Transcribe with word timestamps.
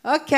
Ok, 0.00 0.30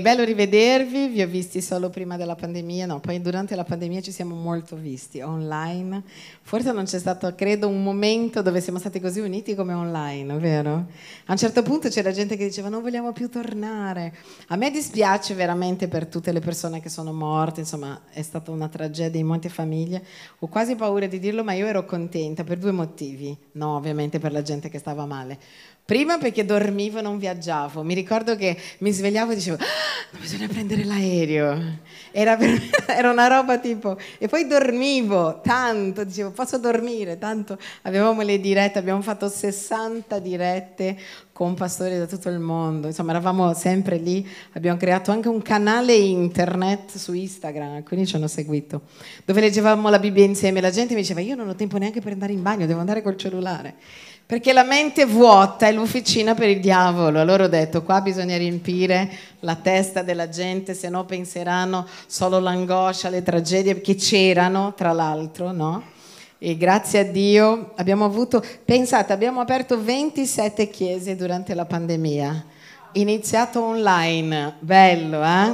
bello 0.00 0.24
rivedervi, 0.24 1.08
vi 1.08 1.20
ho 1.20 1.26
visti 1.26 1.60
solo 1.60 1.90
prima 1.90 2.16
della 2.16 2.34
pandemia, 2.34 2.86
no, 2.86 2.98
poi 2.98 3.20
durante 3.20 3.54
la 3.54 3.62
pandemia 3.62 4.00
ci 4.00 4.10
siamo 4.10 4.34
molto 4.34 4.74
visti 4.74 5.20
online. 5.20 6.02
Forse 6.40 6.72
non 6.72 6.84
c'è 6.84 6.98
stato, 6.98 7.34
credo, 7.34 7.68
un 7.68 7.82
momento 7.82 8.40
dove 8.40 8.62
siamo 8.62 8.78
stati 8.78 8.98
così 8.98 9.20
uniti 9.20 9.54
come 9.54 9.74
online, 9.74 10.38
vero? 10.38 10.86
A 11.26 11.32
un 11.32 11.36
certo 11.36 11.62
punto 11.62 11.90
c'era 11.90 12.10
gente 12.10 12.38
che 12.38 12.46
diceva 12.46 12.70
non 12.70 12.80
vogliamo 12.80 13.12
più 13.12 13.28
tornare. 13.28 14.16
A 14.48 14.56
me 14.56 14.70
dispiace 14.70 15.34
veramente 15.34 15.88
per 15.88 16.06
tutte 16.06 16.32
le 16.32 16.40
persone 16.40 16.80
che 16.80 16.88
sono 16.88 17.12
morte, 17.12 17.60
insomma 17.60 18.00
è 18.10 18.22
stata 18.22 18.50
una 18.50 18.68
tragedia 18.68 19.20
in 19.20 19.26
molte 19.26 19.50
famiglie. 19.50 20.02
Ho 20.38 20.46
quasi 20.46 20.74
paura 20.74 21.06
di 21.06 21.18
dirlo, 21.18 21.44
ma 21.44 21.52
io 21.52 21.66
ero 21.66 21.84
contenta 21.84 22.44
per 22.44 22.56
due 22.56 22.72
motivi. 22.72 23.36
No, 23.52 23.76
ovviamente 23.76 24.18
per 24.18 24.32
la 24.32 24.40
gente 24.40 24.70
che 24.70 24.78
stava 24.78 25.04
male. 25.04 25.38
Prima 25.86 26.18
perché 26.18 26.44
dormivo 26.44 26.98
e 26.98 27.02
non 27.02 27.16
viaggiavo. 27.16 27.84
Mi 27.84 27.94
ricordo 27.94 28.34
che 28.34 28.58
mi 28.78 28.90
svegliavo 28.90 29.30
e 29.30 29.34
dicevo, 29.36 29.56
ah, 29.62 30.18
bisogna 30.18 30.48
prendere 30.48 30.82
l'aereo. 30.82 31.78
Era, 32.10 32.36
per, 32.36 32.60
era, 32.90 33.08
una 33.12 33.28
roba 33.28 33.58
tipo... 33.58 33.96
E 34.18 34.26
poi 34.26 34.48
dormivo 34.48 35.40
tanto, 35.44 36.02
dicevo, 36.02 36.32
posso 36.32 36.58
dormire? 36.58 37.18
Tanto 37.18 37.56
avevamo 37.82 38.22
le 38.22 38.40
dirette, 38.40 38.80
abbiamo 38.80 39.00
fatto 39.00 39.28
60 39.28 40.18
dirette 40.18 40.98
con 41.30 41.54
pastori 41.54 41.96
da 41.96 42.06
tutto 42.06 42.30
il 42.30 42.40
mondo. 42.40 42.88
Insomma, 42.88 43.12
eravamo 43.12 43.54
sempre 43.54 43.98
lì. 43.98 44.28
Abbiamo 44.54 44.78
creato 44.78 45.12
anche 45.12 45.28
un 45.28 45.40
canale 45.40 45.94
internet 45.94 46.96
su 46.96 47.12
Instagram, 47.12 47.76
alcuni 47.76 48.06
ci 48.06 48.16
hanno 48.16 48.26
seguito, 48.26 48.82
dove 49.24 49.40
leggevamo 49.40 49.88
la 49.88 50.00
Bibbia 50.00 50.24
insieme. 50.24 50.60
La 50.60 50.70
gente 50.70 50.94
mi 50.94 51.02
diceva, 51.02 51.20
io 51.20 51.36
non 51.36 51.48
ho 51.48 51.54
tempo 51.54 51.78
neanche 51.78 52.00
per 52.00 52.10
andare 52.10 52.32
in 52.32 52.42
bagno, 52.42 52.66
devo 52.66 52.80
andare 52.80 53.02
col 53.02 53.16
cellulare. 53.16 53.74
Perché 54.26 54.52
la 54.52 54.64
mente 54.64 55.04
vuota 55.04 55.68
è 55.68 55.72
l'officina 55.72 56.34
per 56.34 56.48
il 56.48 56.58
diavolo. 56.58 57.20
Allora 57.20 57.44
ho 57.44 57.48
detto, 57.48 57.84
qua 57.84 58.00
bisogna 58.00 58.36
riempire 58.36 59.08
la 59.40 59.54
testa 59.54 60.02
della 60.02 60.28
gente, 60.28 60.74
se 60.74 60.88
no 60.88 61.04
penseranno 61.04 61.86
solo 62.06 62.40
l'angoscia, 62.40 63.08
le 63.08 63.22
tragedie 63.22 63.80
che 63.80 63.94
c'erano, 63.94 64.74
tra 64.74 64.90
l'altro, 64.90 65.52
no? 65.52 65.80
E 66.38 66.56
grazie 66.56 66.98
a 66.98 67.04
Dio 67.04 67.72
abbiamo 67.76 68.04
avuto, 68.04 68.44
pensate, 68.64 69.12
abbiamo 69.12 69.38
aperto 69.40 69.80
27 69.80 70.70
chiese 70.70 71.14
durante 71.14 71.54
la 71.54 71.64
pandemia. 71.64 72.46
Iniziato 72.94 73.62
online, 73.62 74.54
bello, 74.58 75.22
eh? 75.22 75.52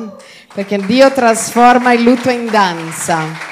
Perché 0.55 0.79
Dio 0.79 1.13
trasforma 1.13 1.93
il 1.93 2.03
lutto 2.03 2.31
in 2.31 2.47
danza. 2.47 3.52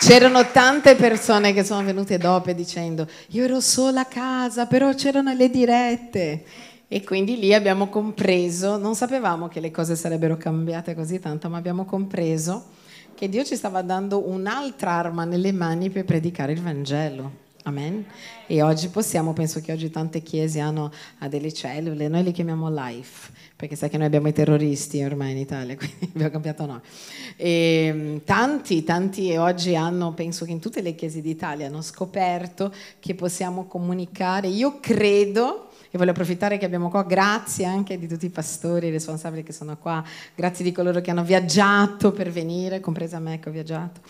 C'erano 0.00 0.50
tante 0.50 0.96
persone 0.96 1.52
che 1.52 1.62
sono 1.62 1.84
venute 1.84 2.16
dopo 2.16 2.50
dicendo 2.52 3.06
io 3.28 3.44
ero 3.44 3.60
sola 3.60 4.00
a 4.00 4.06
casa, 4.06 4.64
però 4.64 4.94
c'erano 4.94 5.34
le 5.34 5.50
dirette. 5.50 6.42
E 6.88 7.04
quindi 7.04 7.38
lì 7.38 7.52
abbiamo 7.52 7.88
compreso, 7.88 8.78
non 8.78 8.94
sapevamo 8.94 9.48
che 9.48 9.60
le 9.60 9.70
cose 9.70 9.96
sarebbero 9.96 10.38
cambiate 10.38 10.94
così 10.94 11.20
tanto, 11.20 11.50
ma 11.50 11.58
abbiamo 11.58 11.84
compreso 11.84 12.64
che 13.14 13.28
Dio 13.28 13.44
ci 13.44 13.54
stava 13.54 13.82
dando 13.82 14.26
un'altra 14.26 14.92
arma 14.92 15.24
nelle 15.24 15.52
mani 15.52 15.90
per 15.90 16.06
predicare 16.06 16.52
il 16.52 16.62
Vangelo. 16.62 17.48
Amen. 17.64 18.06
E 18.46 18.62
oggi 18.62 18.88
possiamo, 18.88 19.34
penso 19.34 19.60
che 19.60 19.70
oggi 19.70 19.90
tante 19.90 20.22
chiese 20.22 20.60
hanno 20.60 20.90
delle 21.28 21.52
cellule, 21.52 22.08
noi 22.08 22.22
le 22.22 22.32
chiamiamo 22.32 22.70
life, 22.70 23.30
perché 23.60 23.76
sai 23.76 23.90
che 23.90 23.98
noi 23.98 24.06
abbiamo 24.06 24.26
i 24.26 24.32
terroristi 24.32 25.02
ormai 25.02 25.32
in 25.32 25.36
Italia, 25.36 25.76
quindi 25.76 26.08
abbiamo 26.14 26.30
cambiato 26.30 26.64
noi. 26.64 26.80
E 27.36 27.84
ehm, 27.84 28.24
tanti, 28.24 28.82
tanti 28.84 29.36
oggi 29.36 29.76
hanno, 29.76 30.14
penso 30.14 30.46
che 30.46 30.50
in 30.50 30.60
tutte 30.60 30.80
le 30.80 30.94
chiese 30.94 31.20
d'Italia 31.20 31.66
hanno 31.66 31.82
scoperto 31.82 32.72
che 32.98 33.14
possiamo 33.14 33.66
comunicare. 33.66 34.48
Io 34.48 34.78
credo 34.80 35.68
e 35.90 35.98
voglio 35.98 36.12
approfittare 36.12 36.56
che 36.56 36.64
abbiamo 36.64 36.88
qua, 36.88 37.02
grazie 37.02 37.66
anche 37.66 37.98
di 37.98 38.08
tutti 38.08 38.24
i 38.24 38.30
pastori 38.30 38.86
i 38.86 38.92
responsabili 38.92 39.42
che 39.42 39.52
sono 39.52 39.76
qua, 39.76 40.02
grazie 40.34 40.64
di 40.64 40.72
coloro 40.72 41.02
che 41.02 41.10
hanno 41.10 41.24
viaggiato 41.24 42.12
per 42.12 42.30
venire, 42.30 42.80
compresa 42.80 43.18
me 43.18 43.40
che 43.40 43.50
ho 43.50 43.52
viaggiato. 43.52 44.00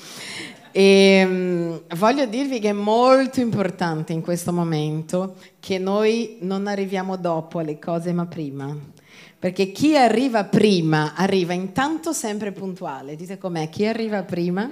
E 0.71 1.25
um, 1.27 1.81
voglio 1.97 2.27
dirvi 2.27 2.61
che 2.61 2.69
è 2.69 2.73
molto 2.73 3.41
importante 3.41 4.13
in 4.13 4.21
questo 4.21 4.53
momento 4.53 5.35
che 5.59 5.79
noi 5.81 6.37
non 6.43 6.69
arriviamo 6.69 7.17
dopo 7.17 7.59
alle 7.59 7.81
cose 7.81 8.13
ma 8.13 8.27
prima. 8.27 8.99
Perché 9.41 9.73
chi 9.73 9.97
arriva 9.97 10.45
prima 10.45 11.15
arriva 11.17 11.55
intanto 11.55 12.13
sempre 12.13 12.53
puntuale. 12.53 13.17
Dite 13.17 13.39
com'è? 13.39 13.71
Chi 13.71 13.87
arriva 13.87 14.23
prima 14.23 14.71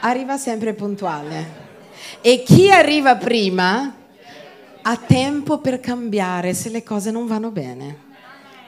arriva 0.00 0.38
sempre 0.38 0.72
puntuale. 0.72 1.68
E 2.22 2.42
chi 2.42 2.70
arriva 2.70 3.16
prima 3.16 3.94
ha 4.80 4.96
tempo 4.96 5.58
per 5.58 5.78
cambiare 5.78 6.54
se 6.54 6.70
le 6.70 6.82
cose 6.82 7.10
non 7.10 7.26
vanno 7.26 7.50
bene. 7.50 8.08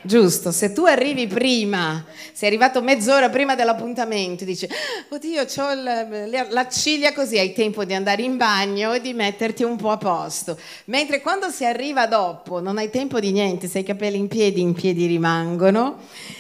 Giusto, 0.05 0.51
se 0.51 0.73
tu 0.73 0.85
arrivi 0.85 1.29
prima, 1.29 2.05
sei 2.33 2.49
arrivato 2.49 2.83
mezz'ora 2.83 3.31
prima 3.31 3.55
dell'appuntamento, 3.55 4.45
dici, 4.45 4.69
oddio, 5.09 5.43
ho 5.43 5.75
la, 5.75 6.69
ciglia 6.69 7.13
così, 7.13 7.39
hai 7.39 7.53
tempo 7.53 7.85
di 7.85 7.95
andare 7.95 8.23
in 8.23 8.37
bagno 8.37 8.93
e 8.95 9.01
di 9.01 9.13
metterti 9.13 9.63
un 9.63 9.77
po' 9.77 9.91
a 9.91 9.99
posto. 9.99 10.59
Mentre 10.87 11.21
quando 11.21 11.51
si 11.51 11.65
arriva 11.65 12.09
dopo, 12.09 12.61
non 12.61 12.79
hai 12.79 12.91
tempo 12.91 13.21
di 13.21 13.31
niente, 13.31 13.69
sei 13.69 13.83
i 13.83 13.85
capelli 13.85 14.17
in 14.17 14.27
piedi, 14.27 14.61
in 14.61 14.73
piedi 14.73 15.07
rimangono, 15.07 15.99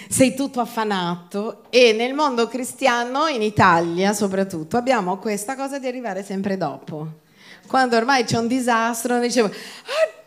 sei 0.08 0.34
tutto 0.34 0.58
affanato 0.58 1.62
e 1.70 1.92
nel 1.92 2.14
mondo 2.14 2.48
cristiano, 2.48 3.28
in 3.28 3.42
Italia 3.42 4.12
soprattutto, 4.12 4.76
abbiamo 4.76 5.18
questa 5.18 5.54
cosa 5.54 5.78
di 5.78 5.86
arrivare 5.86 6.24
sempre 6.24 6.56
dopo. 6.56 7.06
Quando 7.68 7.96
ormai 7.96 8.24
c'è 8.24 8.38
un 8.38 8.48
disastro, 8.48 9.20
dicevo, 9.20 9.46
oddio, 9.46 10.21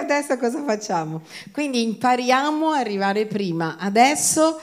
adesso 0.00 0.36
cosa 0.36 0.62
facciamo? 0.62 1.22
Quindi 1.52 1.82
impariamo 1.82 2.70
a 2.70 2.78
arrivare 2.78 3.26
prima. 3.26 3.76
Adesso 3.78 4.60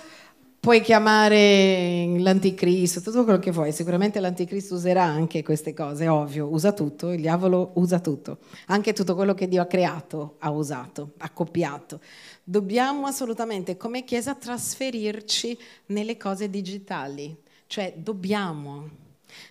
puoi 0.60 0.82
chiamare 0.82 2.18
l'anticristo, 2.18 3.02
tutto 3.02 3.24
quello 3.24 3.40
che 3.40 3.52
vuoi. 3.52 3.72
Sicuramente 3.72 4.20
l'anticristo 4.20 4.76
userà 4.76 5.04
anche 5.04 5.42
queste 5.42 5.74
cose, 5.74 6.08
ovvio, 6.08 6.48
usa 6.48 6.74
tutto, 6.74 7.12
il 7.12 7.22
diavolo 7.22 7.72
usa 7.76 8.00
tutto. 8.00 8.40
Anche 8.68 8.94
tutto 8.94 9.16
quello 9.16 9.34
che 9.34 9.48
Dio 9.48 9.62
ha 9.62 9.66
creato 9.66 10.36
ha 10.40 10.50
usato, 10.52 11.14
ha 11.18 11.30
copiato. 11.30 12.02
Dobbiamo 12.44 13.08
assolutamente 13.08 13.78
come 13.78 14.04
Chiesa 14.04 14.36
trasferirci 14.36 15.58
nelle 15.88 16.18
cose 16.18 16.50
digitali, 16.50 17.36
cioè 17.68 17.94
dobbiamo. 17.96 18.90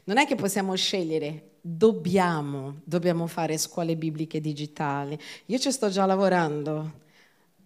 Non 0.04 0.18
è 0.18 0.26
che 0.26 0.34
possiamo 0.34 0.74
scegliere 0.74 1.47
dobbiamo, 1.60 2.80
dobbiamo 2.84 3.26
fare 3.26 3.58
scuole 3.58 3.96
bibliche 3.96 4.40
digitali. 4.40 5.18
Io 5.46 5.58
ci 5.58 5.70
sto 5.70 5.88
già 5.88 6.06
lavorando. 6.06 7.06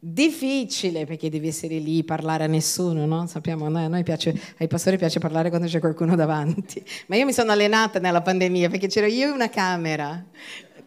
Difficile 0.05 1.07
perché 1.07 1.31
devi 1.31 1.47
essere 1.47 1.79
lì, 1.79 2.03
parlare 2.03 2.45
a 2.45 2.49
nessuno, 2.49 3.07
no? 3.07 3.27
Sappiamo, 3.29 3.67
a 3.67 3.87
noi 3.87 4.03
piace, 4.03 4.35
ai 4.59 4.67
pastori 4.67 4.99
piace 4.99 5.21
parlare 5.21 5.49
quando 5.49 5.69
c'è 5.69 5.79
qualcuno 5.79 6.17
davanti. 6.17 6.85
Ma 7.07 7.17
io 7.17 7.25
mi 7.25 7.33
sono 7.33 7.53
allenata 7.53 8.01
nella 8.01 8.21
pandemia 8.21 8.69
perché 8.69 8.89
c'ero 8.89 9.07
io 9.07 9.29
e 9.29 9.31
una 9.31 9.49
camera 9.49 10.27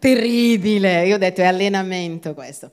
Terribile, 0.05 1.07
io 1.07 1.15
ho 1.15 1.17
detto 1.17 1.41
è 1.41 1.45
allenamento 1.45 2.35
questo. 2.35 2.71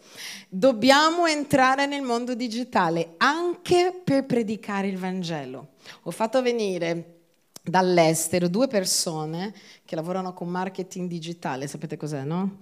Dobbiamo 0.51 1.27
entrare 1.27 1.87
nel 1.87 2.03
mondo 2.03 2.35
digitale 2.35 3.15
anche 3.17 3.99
per 4.05 4.27
predicare 4.27 4.89
il 4.89 4.99
Vangelo. 4.99 5.69
Ho 6.03 6.11
fatto 6.11 6.43
venire 6.43 7.21
dall'estero 7.63 8.49
due 8.49 8.67
persone 8.67 9.55
che 9.93 9.97
lavorano 9.97 10.33
con 10.33 10.49
marketing 10.49 11.07
digitale, 11.07 11.67
sapete 11.67 11.99
cos'è, 11.99 12.25
no? 12.25 12.57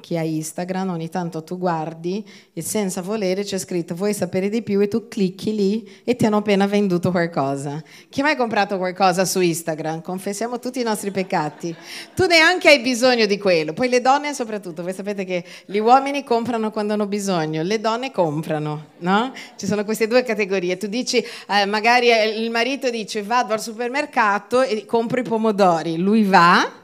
Chi 0.00 0.16
ha 0.16 0.22
Instagram, 0.22 0.90
ogni 0.90 1.08
tanto 1.08 1.44
tu 1.44 1.58
guardi 1.58 2.24
e 2.52 2.62
senza 2.62 3.02
volere 3.02 3.42
c'è 3.42 3.58
scritto 3.58 3.94
vuoi 3.94 4.14
sapere 4.14 4.48
di 4.48 4.62
più 4.62 4.80
e 4.80 4.88
tu 4.88 5.08
clicchi 5.08 5.54
lì 5.54 5.88
e 6.04 6.16
ti 6.16 6.26
hanno 6.26 6.38
appena 6.38 6.66
venduto 6.66 7.10
qualcosa. 7.10 7.82
Chi 8.08 8.20
ha 8.20 8.24
mai 8.24 8.36
comprato 8.36 8.76
qualcosa 8.76 9.24
su 9.24 9.40
Instagram? 9.40 10.02
Confessiamo 10.02 10.58
tutti 10.58 10.80
i 10.80 10.82
nostri 10.82 11.10
peccati. 11.10 11.74
Tu 12.14 12.26
neanche 12.26 12.68
hai 12.68 12.80
bisogno 12.80 13.26
di 13.26 13.38
quello. 13.38 13.72
Poi 13.72 13.88
le 13.88 14.00
donne 14.00 14.34
soprattutto, 14.34 14.82
voi 14.82 14.92
sapete 14.92 15.24
che 15.24 15.44
gli 15.66 15.78
uomini 15.78 16.24
comprano 16.24 16.70
quando 16.70 16.94
hanno 16.94 17.06
bisogno, 17.06 17.62
le 17.62 17.80
donne 17.80 18.10
comprano, 18.10 18.86
no? 18.98 19.32
Ci 19.56 19.66
sono 19.66 19.84
queste 19.84 20.06
due 20.06 20.22
categorie. 20.22 20.76
Tu 20.76 20.86
dici, 20.86 21.18
eh, 21.48 21.64
magari 21.66 22.08
il 22.08 22.50
marito 22.50 22.90
dice 22.90 23.22
vado 23.22 23.52
al 23.52 23.60
supermercato 23.60 24.62
e 24.62 24.84
compro 24.86 25.20
i 25.20 25.24
pomodori. 25.24 25.96
Lui 25.96 26.24
va 26.24 26.82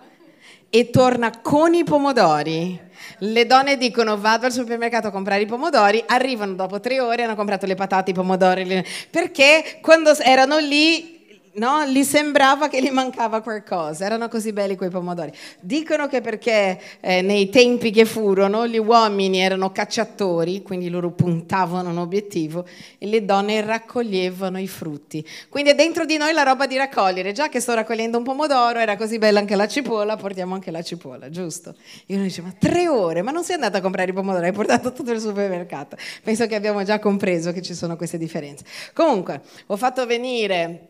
e 0.70 0.90
torna 0.90 1.40
con 1.40 1.74
i 1.74 1.82
pomodori 1.82 2.88
le 3.18 3.46
donne 3.46 3.76
dicono 3.76 4.18
vado 4.18 4.46
al 4.46 4.52
supermercato 4.52 5.08
a 5.08 5.10
comprare 5.10 5.42
i 5.42 5.46
pomodori, 5.46 6.02
arrivano 6.06 6.54
dopo 6.54 6.80
tre 6.80 7.00
ore 7.00 7.24
hanno 7.24 7.36
comprato 7.36 7.66
le 7.66 7.74
patate, 7.74 8.10
i 8.10 8.14
pomodori, 8.14 8.84
perché 9.10 9.78
quando 9.80 10.16
erano 10.18 10.58
lì 10.58 11.19
no? 11.54 11.84
Gli 11.86 12.02
sembrava 12.02 12.68
che 12.68 12.82
gli 12.82 12.90
mancava 12.90 13.40
qualcosa, 13.40 14.04
erano 14.04 14.28
così 14.28 14.52
belli 14.52 14.76
quei 14.76 14.90
pomodori. 14.90 15.32
Dicono 15.60 16.06
che 16.06 16.20
perché 16.20 16.80
eh, 17.00 17.22
nei 17.22 17.48
tempi 17.48 17.90
che 17.90 18.04
furono 18.04 18.66
gli 18.66 18.78
uomini 18.78 19.38
erano 19.38 19.72
cacciatori, 19.72 20.62
quindi 20.62 20.88
loro 20.88 21.10
puntavano 21.10 21.90
un 21.90 21.98
obiettivo 21.98 22.66
e 22.98 23.06
le 23.06 23.24
donne 23.24 23.60
raccoglievano 23.62 24.58
i 24.58 24.68
frutti. 24.68 25.26
Quindi 25.48 25.70
è 25.70 25.74
dentro 25.74 26.04
di 26.04 26.16
noi 26.16 26.32
la 26.32 26.42
roba 26.42 26.66
di 26.66 26.76
raccogliere, 26.76 27.32
già 27.32 27.48
che 27.48 27.60
sto 27.60 27.74
raccogliendo 27.74 28.18
un 28.18 28.24
pomodoro, 28.24 28.78
era 28.78 28.96
così 28.96 29.18
bella 29.18 29.40
anche 29.40 29.56
la 29.56 29.66
cipolla, 29.66 30.16
portiamo 30.16 30.54
anche 30.54 30.70
la 30.70 30.82
cipolla, 30.82 31.30
giusto? 31.30 31.74
Io 32.06 32.18
mi 32.18 32.24
dicevo, 32.24 32.48
ma 32.48 32.54
tre 32.58 32.88
ore, 32.88 33.22
ma 33.22 33.30
non 33.30 33.44
sei 33.44 33.56
andata 33.56 33.78
a 33.78 33.80
comprare 33.80 34.10
i 34.10 34.14
pomodori, 34.14 34.46
hai 34.46 34.52
portato 34.52 34.92
tutto 34.92 35.12
il 35.12 35.20
supermercato. 35.20 35.96
Penso 36.22 36.46
che 36.46 36.54
abbiamo 36.54 36.82
già 36.82 36.98
compreso 36.98 37.52
che 37.52 37.62
ci 37.62 37.74
sono 37.74 37.96
queste 37.96 38.18
differenze. 38.18 38.64
Comunque, 38.92 39.42
ho 39.66 39.76
fatto 39.76 40.06
venire 40.06 40.89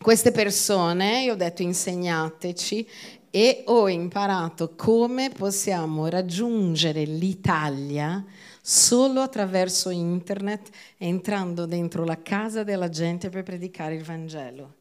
queste 0.00 0.30
persone, 0.30 1.22
io 1.22 1.32
ho 1.32 1.36
detto 1.36 1.62
insegnateci 1.62 2.88
e 3.30 3.62
ho 3.66 3.88
imparato 3.88 4.74
come 4.74 5.30
possiamo 5.30 6.08
raggiungere 6.08 7.04
l'Italia 7.04 8.24
solo 8.62 9.20
attraverso 9.20 9.90
internet, 9.90 10.70
entrando 10.96 11.66
dentro 11.66 12.04
la 12.04 12.22
casa 12.22 12.62
della 12.62 12.88
gente 12.88 13.28
per 13.28 13.42
predicare 13.42 13.94
il 13.94 14.04
Vangelo 14.04 14.77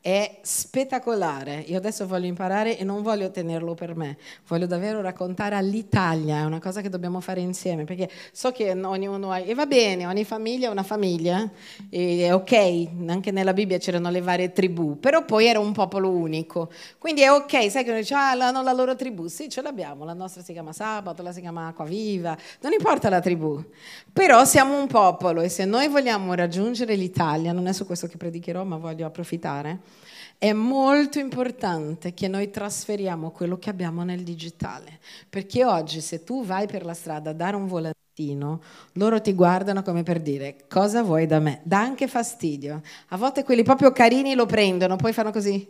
è 0.00 0.38
spettacolare. 0.40 1.64
Io 1.66 1.76
adesso 1.76 2.06
voglio 2.06 2.26
imparare 2.26 2.78
e 2.78 2.84
non 2.84 3.02
voglio 3.02 3.30
tenerlo 3.30 3.74
per 3.74 3.94
me, 3.94 4.16
voglio 4.48 4.66
davvero 4.66 5.00
raccontare 5.02 5.54
all'Italia, 5.56 6.38
è 6.38 6.44
una 6.44 6.58
cosa 6.58 6.80
che 6.80 6.88
dobbiamo 6.88 7.20
fare 7.20 7.40
insieme, 7.40 7.84
perché 7.84 8.08
so 8.32 8.50
che 8.50 8.70
ognuno 8.72 9.30
ha, 9.30 9.38
e 9.38 9.54
va 9.54 9.66
bene, 9.66 10.06
ogni 10.06 10.24
famiglia 10.24 10.68
è 10.68 10.70
una 10.70 10.82
famiglia, 10.82 11.50
è 11.90 12.32
ok, 12.32 12.88
anche 13.08 13.30
nella 13.30 13.52
Bibbia 13.52 13.78
c'erano 13.78 14.10
le 14.10 14.22
varie 14.22 14.52
tribù, 14.52 14.98
però 14.98 15.24
poi 15.24 15.46
era 15.46 15.58
un 15.58 15.72
popolo 15.72 16.10
unico, 16.10 16.70
quindi 16.98 17.20
è 17.20 17.30
ok, 17.30 17.70
sai 17.70 17.84
che 17.84 17.90
uno 17.90 17.98
dice, 17.98 18.14
ah, 18.14 18.30
hanno 18.30 18.62
la 18.62 18.72
loro 18.72 18.96
tribù, 18.96 19.26
sì, 19.26 19.50
ce 19.50 19.60
l'abbiamo, 19.60 20.04
la 20.04 20.14
nostra 20.14 20.42
si 20.42 20.52
chiama 20.52 20.72
Sabato, 20.72 21.22
la 21.22 21.32
si 21.32 21.40
chiama 21.40 21.66
Acquaviva, 21.66 22.36
non 22.60 22.72
importa 22.72 23.10
la 23.10 23.20
tribù, 23.20 23.62
però 24.10 24.46
siamo 24.46 24.80
un 24.80 24.86
popolo 24.86 25.42
e 25.42 25.50
se 25.50 25.66
noi 25.66 25.88
vogliamo 25.88 26.32
raggiungere 26.32 26.94
l'Italia, 26.94 27.52
non 27.52 27.66
è 27.66 27.72
su 27.72 27.84
questo 27.84 28.06
che 28.06 28.16
predicherò, 28.16 28.64
ma 28.64 28.78
voglio 28.78 29.04
approfittare, 29.04 29.89
è 30.40 30.54
molto 30.54 31.18
importante 31.18 32.14
che 32.14 32.26
noi 32.26 32.48
trasferiamo 32.48 33.30
quello 33.30 33.58
che 33.58 33.68
abbiamo 33.68 34.04
nel 34.04 34.22
digitale, 34.22 34.98
perché 35.28 35.66
oggi 35.66 36.00
se 36.00 36.24
tu 36.24 36.46
vai 36.46 36.66
per 36.66 36.82
la 36.82 36.94
strada 36.94 37.28
a 37.28 37.32
dare 37.34 37.56
un 37.56 37.66
volantino, 37.66 38.62
loro 38.92 39.20
ti 39.20 39.34
guardano 39.34 39.82
come 39.82 40.02
per 40.02 40.18
dire 40.18 40.64
cosa 40.66 41.02
vuoi 41.02 41.26
da 41.26 41.40
me? 41.40 41.60
Dà 41.64 41.80
anche 41.80 42.08
fastidio. 42.08 42.80
A 43.08 43.18
volte 43.18 43.44
quelli 43.44 43.62
proprio 43.62 43.92
carini 43.92 44.34
lo 44.34 44.46
prendono, 44.46 44.96
poi 44.96 45.12
fanno 45.12 45.30
così. 45.30 45.68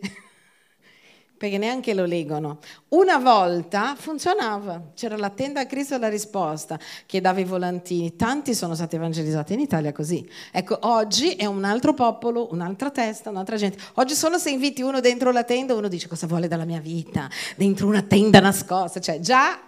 Perché 1.40 1.56
neanche 1.56 1.94
lo 1.94 2.04
leggono. 2.04 2.58
Una 2.88 3.16
volta 3.16 3.94
funzionava, 3.96 4.90
c'era 4.94 5.16
la 5.16 5.30
tenda 5.30 5.60
a 5.60 5.64
Cristo 5.64 5.96
la 5.96 6.10
risposta, 6.10 6.78
che 7.06 7.22
dava 7.22 7.40
i 7.40 7.44
volantini, 7.44 8.14
tanti 8.14 8.52
sono 8.52 8.74
stati 8.74 8.96
evangelizzati 8.96 9.54
in 9.54 9.60
Italia 9.60 9.90
così. 9.90 10.28
Ecco, 10.52 10.76
oggi 10.82 11.30
è 11.36 11.46
un 11.46 11.64
altro 11.64 11.94
popolo, 11.94 12.48
un'altra 12.50 12.90
testa, 12.90 13.30
un'altra 13.30 13.56
gente. 13.56 13.78
Oggi 13.94 14.12
solo 14.12 14.36
se 14.36 14.50
inviti 14.50 14.82
uno 14.82 15.00
dentro 15.00 15.32
la 15.32 15.42
tenda, 15.42 15.72
uno 15.74 15.88
dice 15.88 16.08
cosa 16.08 16.26
vuole 16.26 16.46
dalla 16.46 16.66
mia 16.66 16.80
vita, 16.80 17.26
dentro 17.56 17.86
una 17.86 18.02
tenda 18.02 18.38
nascosta, 18.40 19.00
cioè 19.00 19.18
già 19.20 19.58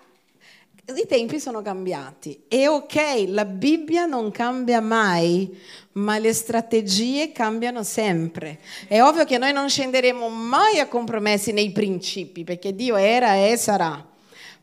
i 0.84 1.06
tempi 1.06 1.38
sono 1.38 1.62
cambiati. 1.62 2.42
E 2.48 2.66
ok, 2.66 3.26
la 3.28 3.44
Bibbia 3.44 4.06
non 4.06 4.30
cambia 4.30 4.80
mai, 4.80 5.56
ma 5.92 6.18
le 6.18 6.32
strategie 6.32 7.30
cambiano 7.32 7.82
sempre. 7.82 8.58
È 8.88 9.00
ovvio 9.00 9.24
che 9.24 9.38
noi 9.38 9.52
non 9.52 9.68
scenderemo 9.68 10.28
mai 10.28 10.80
a 10.80 10.88
compromessi 10.88 11.52
nei 11.52 11.70
principi, 11.70 12.44
perché 12.44 12.74
Dio 12.74 12.96
era 12.96 13.34
e 13.36 13.56
sarà. 13.56 14.04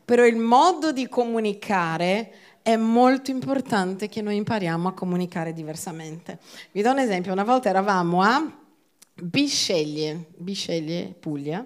Però 0.04 0.24
il 0.26 0.36
modo 0.36 0.92
di 0.92 1.08
comunicare 1.08 2.32
è 2.62 2.76
molto 2.76 3.30
importante 3.30 4.08
che 4.08 4.20
noi 4.20 4.36
impariamo 4.36 4.88
a 4.88 4.92
comunicare 4.92 5.52
diversamente. 5.52 6.38
Vi 6.72 6.82
do 6.82 6.90
un 6.90 6.98
esempio, 6.98 7.32
una 7.32 7.44
volta 7.44 7.70
eravamo 7.70 8.22
a 8.22 8.58
Bisceglie, 9.14 10.26
Bisceglie, 10.36 11.14
Puglia, 11.18 11.64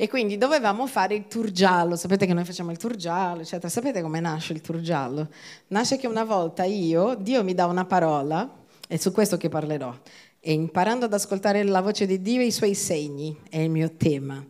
e 0.00 0.08
quindi 0.08 0.38
dovevamo 0.38 0.86
fare 0.86 1.14
il 1.14 1.26
tour 1.28 1.50
giallo, 1.50 1.94
sapete 1.94 2.24
che 2.24 2.32
noi 2.32 2.46
facciamo 2.46 2.70
il 2.70 2.78
tour 2.78 2.96
giallo, 2.96 3.42
eccetera. 3.42 3.68
Sapete 3.68 4.00
come 4.00 4.18
nasce 4.18 4.54
il 4.54 4.62
tour 4.62 4.80
giallo? 4.80 5.28
Nasce 5.66 5.98
che 5.98 6.06
una 6.06 6.24
volta 6.24 6.64
io, 6.64 7.14
Dio 7.16 7.44
mi 7.44 7.52
dà 7.52 7.66
una 7.66 7.84
parola, 7.84 8.50
è 8.88 8.96
su 8.96 9.12
questo 9.12 9.36
che 9.36 9.50
parlerò, 9.50 9.94
e 10.40 10.54
imparando 10.54 11.04
ad 11.04 11.12
ascoltare 11.12 11.62
la 11.64 11.82
voce 11.82 12.06
di 12.06 12.22
Dio 12.22 12.40
e 12.40 12.46
i 12.46 12.50
suoi 12.50 12.74
segni, 12.74 13.36
è 13.50 13.58
il 13.58 13.68
mio 13.68 13.94
tema. 13.98 14.42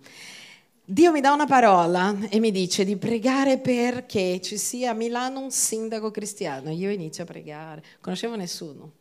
Dio 0.85 1.11
mi 1.11 1.21
dà 1.21 1.33
una 1.33 1.47
parola 1.47 2.17
e 2.29 2.39
mi 2.39 2.53
dice 2.53 2.85
di 2.85 2.97
pregare 2.97 3.59
perché 3.59 4.41
ci 4.41 4.57
sia 4.57 4.93
a 4.93 4.95
Milano 4.95 5.41
un 5.41 5.51
sindaco 5.51 6.13
cristiano. 6.13 6.71
Io 6.71 6.93
inizio 6.93 7.25
a 7.25 7.27
pregare, 7.27 7.83
conoscevo 8.01 8.37
nessuno. 8.37 8.93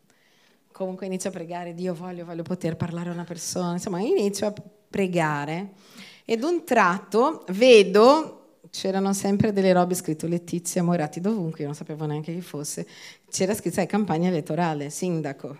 Comunque 0.71 1.05
inizio 1.05 1.29
a 1.29 1.33
pregare, 1.33 1.75
Dio 1.75 1.93
voglio, 1.93 2.25
voglio 2.25 2.41
poter 2.41 2.75
parlare 2.75 3.09
a 3.09 3.13
una 3.13 3.23
persona. 3.23 3.73
Insomma, 3.73 3.99
inizio 3.99 4.47
a 4.47 4.53
pregare 4.89 5.73
ed 6.31 6.43
un 6.43 6.63
tratto 6.63 7.43
vedo, 7.53 8.59
c'erano 8.69 9.13
sempre 9.13 9.51
delle 9.51 9.73
robe 9.73 9.95
scritte 9.95 10.27
Letizia 10.27 10.83
Morati 10.83 11.19
dovunque, 11.19 11.61
io 11.61 11.65
non 11.65 11.73
sapevo 11.73 12.05
neanche 12.05 12.31
chi 12.31 12.41
fosse, 12.41 12.85
c'era 13.31 13.55
scritto, 13.55 13.77
sai, 13.77 13.87
campagna 13.87 14.27
elettorale, 14.27 14.91
sindaco. 14.91 15.57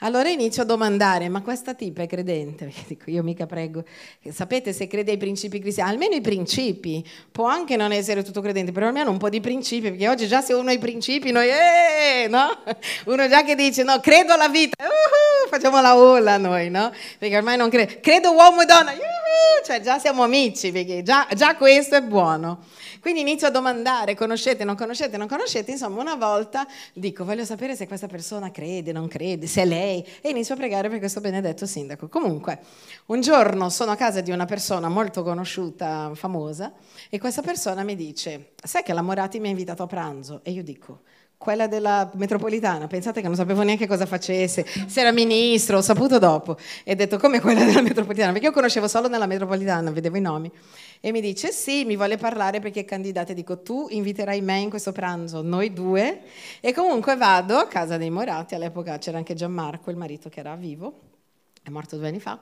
Allora 0.00 0.28
inizio 0.28 0.62
a 0.62 0.64
domandare, 0.64 1.28
ma 1.28 1.42
questa 1.42 1.74
tipa 1.74 2.02
è 2.02 2.06
credente? 2.06 2.66
Perché 2.70 2.84
dico, 2.86 3.10
io 3.10 3.24
mica 3.24 3.46
prego. 3.46 3.82
Sapete 4.30 4.72
se 4.72 4.86
crede 4.86 5.10
ai 5.10 5.16
principi 5.16 5.58
cristiani? 5.58 5.90
Almeno 5.90 6.14
i 6.14 6.20
principi. 6.20 7.04
Può 7.32 7.46
anche 7.46 7.74
non 7.74 7.90
essere 7.90 8.22
tutto 8.22 8.40
credente, 8.40 8.70
però 8.70 8.86
almeno 8.86 9.10
un 9.10 9.18
po' 9.18 9.28
di 9.28 9.40
principi, 9.40 9.88
perché 9.88 10.08
oggi 10.08 10.28
già 10.28 10.40
se 10.40 10.52
uno 10.52 10.68
ha 10.68 10.72
i 10.72 10.78
principi, 10.78 11.32
noi, 11.32 11.48
eh, 11.48 12.28
no? 12.28 12.62
Uno 13.06 13.28
già 13.28 13.42
che 13.42 13.56
dice, 13.56 13.82
no, 13.82 13.98
credo 13.98 14.34
alla 14.34 14.48
vita, 14.48 14.84
uh-huh, 14.84 15.48
facciamo 15.48 15.80
la 15.80 15.96
ola 15.96 16.36
noi, 16.36 16.70
no? 16.70 16.92
Perché 17.18 17.36
ormai 17.36 17.56
non 17.56 17.70
credo. 17.70 17.94
Credo 18.00 18.32
uomo 18.32 18.62
e 18.62 18.66
donna, 18.66 18.92
uh-huh, 18.92 19.25
cioè 19.64 19.80
già 19.80 19.98
siamo 19.98 20.22
amici, 20.22 20.70
perché 20.72 21.02
già, 21.02 21.26
già 21.34 21.56
questo 21.56 21.96
è 21.96 22.02
buono. 22.02 22.64
Quindi 23.00 23.20
inizio 23.20 23.46
a 23.46 23.50
domandare, 23.50 24.14
conoscete, 24.14 24.64
non 24.64 24.74
conoscete, 24.74 25.16
non 25.16 25.28
conoscete, 25.28 25.70
insomma 25.70 26.00
una 26.00 26.16
volta 26.16 26.66
dico 26.92 27.24
voglio 27.24 27.44
sapere 27.44 27.76
se 27.76 27.86
questa 27.86 28.08
persona 28.08 28.50
crede, 28.50 28.90
non 28.92 29.06
crede, 29.06 29.46
se 29.46 29.62
è 29.62 29.64
lei 29.64 30.04
e 30.20 30.30
inizio 30.30 30.54
a 30.54 30.56
pregare 30.56 30.88
per 30.88 30.98
questo 30.98 31.20
benedetto 31.20 31.66
sindaco. 31.66 32.08
Comunque, 32.08 32.58
un 33.06 33.20
giorno 33.20 33.70
sono 33.70 33.92
a 33.92 33.96
casa 33.96 34.20
di 34.20 34.30
una 34.30 34.44
persona 34.44 34.88
molto 34.88 35.22
conosciuta, 35.22 36.10
famosa, 36.14 36.72
e 37.08 37.18
questa 37.18 37.42
persona 37.42 37.84
mi 37.84 37.94
dice, 37.94 38.52
sai 38.62 38.82
che 38.82 38.92
la 38.92 39.02
Morati 39.02 39.38
mi 39.38 39.48
ha 39.48 39.50
invitato 39.50 39.84
a 39.84 39.86
pranzo? 39.86 40.40
E 40.42 40.50
io 40.50 40.62
dico, 40.62 41.02
quella 41.38 41.66
della 41.66 42.10
metropolitana, 42.14 42.86
pensate 42.86 43.20
che 43.20 43.26
non 43.26 43.36
sapevo 43.36 43.62
neanche 43.62 43.86
cosa 43.86 44.06
facesse, 44.06 44.64
se 44.86 45.00
era 45.00 45.12
ministro, 45.12 45.78
ho 45.78 45.82
saputo 45.82 46.18
dopo. 46.18 46.56
E 46.82 46.92
ho 46.92 46.94
detto 46.94 47.18
come 47.18 47.40
quella 47.40 47.64
della 47.64 47.82
metropolitana, 47.82 48.32
perché 48.32 48.46
io 48.46 48.52
conoscevo 48.52 48.88
solo 48.88 49.08
nella 49.08 49.26
metropolitana, 49.26 49.90
vedevo 49.90 50.16
i 50.16 50.20
nomi. 50.20 50.50
E 51.00 51.12
mi 51.12 51.20
dice 51.20 51.52
sì, 51.52 51.84
mi 51.84 51.94
vuole 51.94 52.16
parlare 52.16 52.58
perché 52.60 52.80
è 52.80 52.84
candidata. 52.84 53.32
Dico 53.32 53.60
tu 53.60 53.86
inviterai 53.90 54.40
me 54.40 54.58
in 54.58 54.70
questo 54.70 54.92
pranzo, 54.92 55.42
noi 55.42 55.72
due. 55.72 56.22
E 56.60 56.72
comunque 56.72 57.16
vado 57.16 57.58
a 57.58 57.66
casa 57.66 57.96
dei 57.96 58.10
Morati, 58.10 58.54
all'epoca 58.54 58.98
c'era 58.98 59.18
anche 59.18 59.34
Gianmarco, 59.34 59.90
il 59.90 59.96
marito 59.96 60.28
che 60.28 60.40
era 60.40 60.56
vivo, 60.56 61.00
è 61.62 61.68
morto 61.68 61.96
due 61.96 62.08
anni 62.08 62.20
fa, 62.20 62.40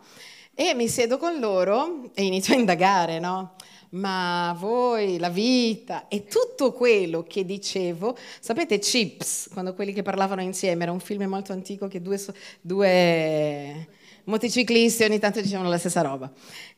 e 0.54 0.72
mi 0.74 0.88
siedo 0.88 1.18
con 1.18 1.40
loro 1.40 2.10
e 2.14 2.24
inizio 2.24 2.54
a 2.54 2.58
indagare, 2.58 3.18
no? 3.18 3.54
Ma 3.94 4.54
voi, 4.58 5.18
la 5.18 5.28
vita 5.28 6.08
e 6.08 6.24
tutto 6.24 6.72
quello 6.72 7.22
che 7.22 7.44
dicevo, 7.44 8.16
sapete 8.40 8.78
Chips, 8.78 9.48
quando 9.52 9.74
quelli 9.74 9.92
che 9.92 10.02
parlavano 10.02 10.42
insieme, 10.42 10.82
era 10.84 10.92
un 10.92 11.00
film 11.00 11.24
molto 11.24 11.52
antico 11.52 11.88
che 11.88 12.00
due, 12.00 12.20
due 12.60 13.88
motociclisti 14.24 15.04
ogni 15.04 15.18
tanto 15.18 15.40
dicevano 15.40 15.68
la 15.68 15.78
stessa 15.78 16.00
roba. 16.00 16.30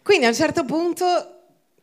Quindi 0.02 0.26
a 0.26 0.28
un 0.28 0.35
certo 0.35 0.64
punto 0.64 1.04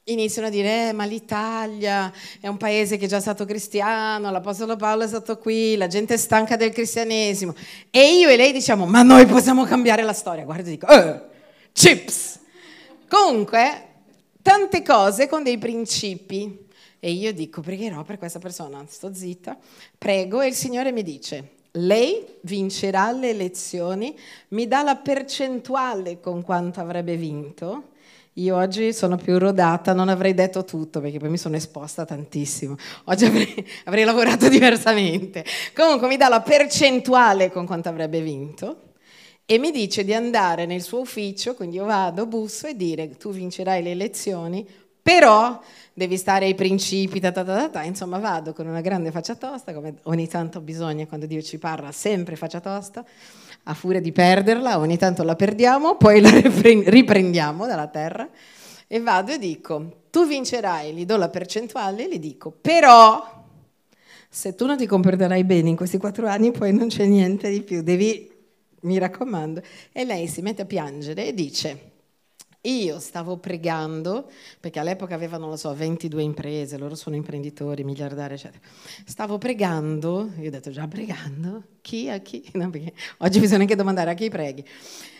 iniziano 0.05 0.47
a 0.47 0.51
dire 0.51 0.89
eh, 0.89 0.91
ma 0.91 1.05
l'Italia 1.05 2.11
è 2.41 2.47
un 2.47 2.57
paese 2.57 2.97
che 2.97 3.05
è 3.05 3.07
già 3.07 3.21
stato 3.21 3.45
cristiano, 3.45 4.29
l'Apostolo 4.31 4.75
Paolo 4.75 5.03
è 5.03 5.07
stato 5.07 5.37
qui, 5.37 5.77
la 5.77 5.87
gente 5.87 6.15
è 6.15 6.17
stanca 6.17 6.57
del 6.57 6.73
cristianesimo 6.73 7.55
e 7.89 8.17
io 8.17 8.27
e 8.27 8.35
lei 8.35 8.51
diciamo 8.51 8.85
ma 8.85 9.01
noi 9.01 9.25
possiamo 9.25 9.63
cambiare 9.63 10.03
la 10.03 10.11
storia, 10.11 10.43
guarda 10.43 10.69
dico, 10.69 10.87
eh, 10.87 11.21
chips! 11.71 12.39
Comunque, 13.07 13.92
tante 14.43 14.83
cose 14.83 15.27
con 15.27 15.41
dei 15.41 15.57
principi 15.57 16.67
e 16.99 17.11
io 17.11 17.33
dico 17.33 17.61
pregherò 17.61 18.03
per 18.03 18.19
questa 18.19 18.37
persona, 18.37 18.85
sto 18.87 19.11
zitta, 19.11 19.57
prego 19.97 20.41
e 20.41 20.47
il 20.47 20.53
Signore 20.53 20.91
mi 20.91 21.01
dice 21.01 21.61
lei 21.77 22.23
vincerà 22.41 23.11
le 23.11 23.31
elezioni, 23.31 24.15
mi 24.49 24.67
dà 24.67 24.83
la 24.83 24.95
percentuale 24.97 26.19
con 26.19 26.43
quanto 26.43 26.79
avrebbe 26.79 27.15
vinto 27.15 27.91
io 28.37 28.55
oggi 28.55 28.93
sono 28.93 29.15
più 29.15 29.37
rodata, 29.37 29.93
non 29.93 30.09
avrei 30.09 30.33
detto 30.33 30.65
tutto 30.65 30.99
perché 30.99 31.19
poi 31.19 31.29
mi 31.29 31.37
sono 31.37 31.55
esposta 31.55 32.03
tantissimo. 32.03 32.75
Oggi 33.05 33.25
avrei, 33.25 33.67
avrei 33.83 34.03
lavorato 34.05 34.49
diversamente. 34.49 35.45
Comunque 35.75 36.07
mi 36.07 36.17
dà 36.17 36.29
la 36.29 36.41
percentuale 36.41 37.51
con 37.51 37.67
quanto 37.67 37.89
avrebbe 37.89 38.21
vinto 38.21 38.92
e 39.45 39.57
mi 39.57 39.71
dice 39.71 40.03
di 40.03 40.13
andare 40.13 40.65
nel 40.65 40.81
suo 40.81 41.01
ufficio, 41.01 41.53
quindi 41.55 41.75
io 41.77 41.85
vado, 41.85 42.25
busso 42.25 42.67
e 42.67 42.75
dire 42.75 43.17
tu 43.17 43.31
vincerai 43.31 43.83
le 43.83 43.91
elezioni, 43.91 44.67
però 45.01 45.59
devi 45.93 46.15
stare 46.15 46.45
ai 46.45 46.55
principi, 46.55 47.19
ta, 47.19 47.31
ta, 47.31 47.69
ta, 47.69 47.83
insomma 47.83 48.19
vado 48.19 48.53
con 48.53 48.67
una 48.67 48.79
grande 48.79 49.11
faccia 49.11 49.35
tosta, 49.35 49.73
come 49.73 49.95
ogni 50.03 50.29
tanto 50.29 50.61
bisogna 50.61 51.05
quando 51.05 51.25
Dio 51.25 51.41
ci 51.41 51.57
parla, 51.57 51.91
sempre 51.91 52.37
faccia 52.37 52.61
tosta 52.61 53.03
a 53.63 53.73
furia 53.73 53.99
di 53.99 54.13
perderla, 54.13 54.79
ogni 54.79 54.97
tanto 54.97 55.23
la 55.23 55.35
perdiamo, 55.35 55.97
poi 55.97 56.21
la 56.21 56.31
riprendiamo 56.31 57.65
dalla 57.65 57.87
terra 57.87 58.29
e 58.87 58.99
vado 59.01 59.33
e 59.33 59.39
dico, 59.39 60.03
tu 60.09 60.25
vincerai, 60.25 60.93
gli 60.93 61.05
do 61.05 61.17
la 61.17 61.29
percentuale 61.29 62.05
e 62.05 62.09
gli 62.09 62.19
dico, 62.19 62.51
però 62.51 63.41
se 64.29 64.55
tu 64.55 64.65
non 64.65 64.77
ti 64.77 64.87
comporterai 64.87 65.43
bene 65.43 65.69
in 65.69 65.75
questi 65.75 65.97
quattro 65.97 66.27
anni 66.27 66.51
poi 66.51 66.73
non 66.73 66.87
c'è 66.87 67.05
niente 67.05 67.49
di 67.49 67.61
più, 67.61 67.83
devi, 67.83 68.31
mi 68.83 68.97
raccomando. 68.97 69.61
E 69.91 70.05
lei 70.05 70.27
si 70.27 70.41
mette 70.41 70.61
a 70.63 70.65
piangere 70.65 71.27
e 71.27 71.33
dice, 71.33 71.91
io 72.65 72.99
stavo 72.99 73.37
pregando, 73.37 74.29
perché 74.59 74.79
all'epoca 74.79 75.15
avevano, 75.15 75.49
lo 75.49 75.57
so, 75.57 75.73
22 75.73 76.23
imprese, 76.23 76.77
loro 76.77 76.95
sono 76.95 77.15
imprenditori, 77.17 77.83
miliardari, 77.83 78.35
eccetera. 78.35 78.63
Stavo 79.05 79.37
pregando, 79.37 80.31
io 80.39 80.47
ho 80.47 80.51
detto 80.51 80.71
già 80.71 80.87
pregando, 80.87 81.63
chi 81.81 82.09
a 82.09 82.19
chi? 82.19 82.49
No, 82.53 82.71
oggi 83.19 83.39
bisogna 83.39 83.61
anche 83.61 83.75
domandare 83.75 84.11
a 84.11 84.13
chi 84.13 84.29
preghi. 84.29 84.65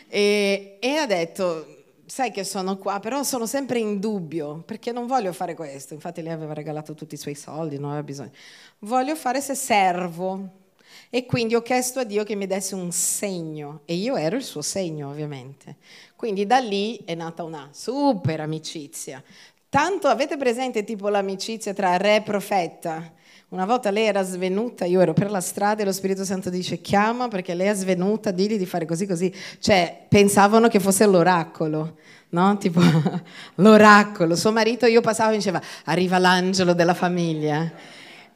E, 0.08 0.78
e 0.80 0.96
ha 0.96 1.06
detto, 1.06 1.84
sai 2.06 2.30
che 2.30 2.44
sono 2.44 2.78
qua, 2.78 2.98
però 3.00 3.22
sono 3.22 3.46
sempre 3.46 3.78
in 3.78 4.00
dubbio, 4.00 4.62
perché 4.64 4.90
non 4.92 5.06
voglio 5.06 5.32
fare 5.34 5.54
questo. 5.54 5.92
Infatti 5.92 6.22
lei 6.22 6.32
aveva 6.32 6.54
regalato 6.54 6.94
tutti 6.94 7.14
i 7.14 7.18
suoi 7.18 7.34
soldi, 7.34 7.78
non 7.78 7.90
aveva 7.90 8.04
bisogno. 8.04 8.32
Voglio 8.80 9.16
fare 9.16 9.40
se 9.42 9.54
servo. 9.54 10.62
E 11.10 11.26
quindi 11.26 11.54
ho 11.54 11.62
chiesto 11.62 12.00
a 12.00 12.04
Dio 12.04 12.24
che 12.24 12.34
mi 12.34 12.46
desse 12.46 12.74
un 12.74 12.90
segno, 12.92 13.80
e 13.84 13.94
io 13.94 14.16
ero 14.16 14.36
il 14.36 14.44
suo 14.44 14.62
segno, 14.62 15.08
ovviamente. 15.08 15.76
Quindi 16.16 16.46
da 16.46 16.58
lì 16.58 17.00
è 17.04 17.14
nata 17.14 17.42
una 17.42 17.68
super 17.72 18.40
amicizia. 18.40 19.22
Tanto 19.68 20.08
avete 20.08 20.36
presente 20.36 20.84
tipo 20.84 21.08
l'amicizia 21.08 21.74
tra 21.74 21.96
re 21.96 22.16
e 22.16 22.22
profeta? 22.22 23.12
Una 23.48 23.66
volta 23.66 23.90
lei 23.90 24.06
era 24.06 24.22
svenuta, 24.22 24.84
io 24.84 25.00
ero 25.00 25.12
per 25.12 25.30
la 25.30 25.40
strada 25.40 25.82
e 25.82 25.84
lo 25.84 25.92
Spirito 25.92 26.24
Santo 26.24 26.50
dice 26.50 26.80
chiama 26.80 27.28
perché 27.28 27.54
lei 27.54 27.68
è 27.68 27.74
svenuta, 27.74 28.32
digli 28.32 28.56
di 28.56 28.66
fare 28.66 28.84
così 28.84 29.06
così. 29.06 29.32
Cioè, 29.60 30.06
pensavano 30.08 30.66
che 30.66 30.80
fosse 30.80 31.06
l'oracolo, 31.06 31.98
no? 32.30 32.56
Tipo 32.58 32.80
l'oracolo. 33.56 34.34
Suo 34.34 34.50
marito, 34.50 34.86
io 34.86 35.00
passavo 35.00 35.32
e 35.32 35.36
diceva 35.36 35.60
arriva 35.84 36.18
l'angelo 36.18 36.72
della 36.72 36.94
famiglia. 36.94 37.70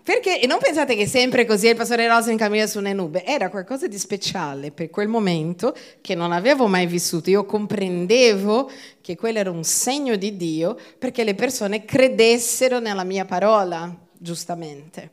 Perché, 0.09 0.41
e 0.41 0.47
non 0.47 0.57
pensate 0.59 0.97
che 0.97 1.07
sempre 1.07 1.45
così 1.45 1.69
il 1.69 1.77
pastore 1.77 2.09
Rosa 2.09 2.31
in 2.31 2.39
cammina 2.39 2.67
su 2.67 2.79
una 2.79 2.95
nube, 2.95 3.27
era 3.27 3.51
qualcosa 3.51 3.87
di 3.87 3.99
speciale 3.99 4.71
per 4.71 4.89
quel 4.89 5.07
momento 5.07 5.77
che 6.01 6.15
non 6.15 6.33
avevo 6.33 6.67
mai 6.67 6.87
vissuto. 6.87 7.29
Io 7.29 7.45
comprendevo 7.45 8.71
che 9.03 9.17
quello 9.17 9.39
era 9.39 9.51
un 9.51 9.65
segno 9.65 10.17
di 10.17 10.35
Dio 10.35 10.79
perché 10.99 11.25
le 11.25 11.35
persone 11.35 11.85
credessero 11.85 12.79
nella 12.79 13.05
mia 13.05 13.27
parola, 13.27 13.95
giustamente. 14.17 15.11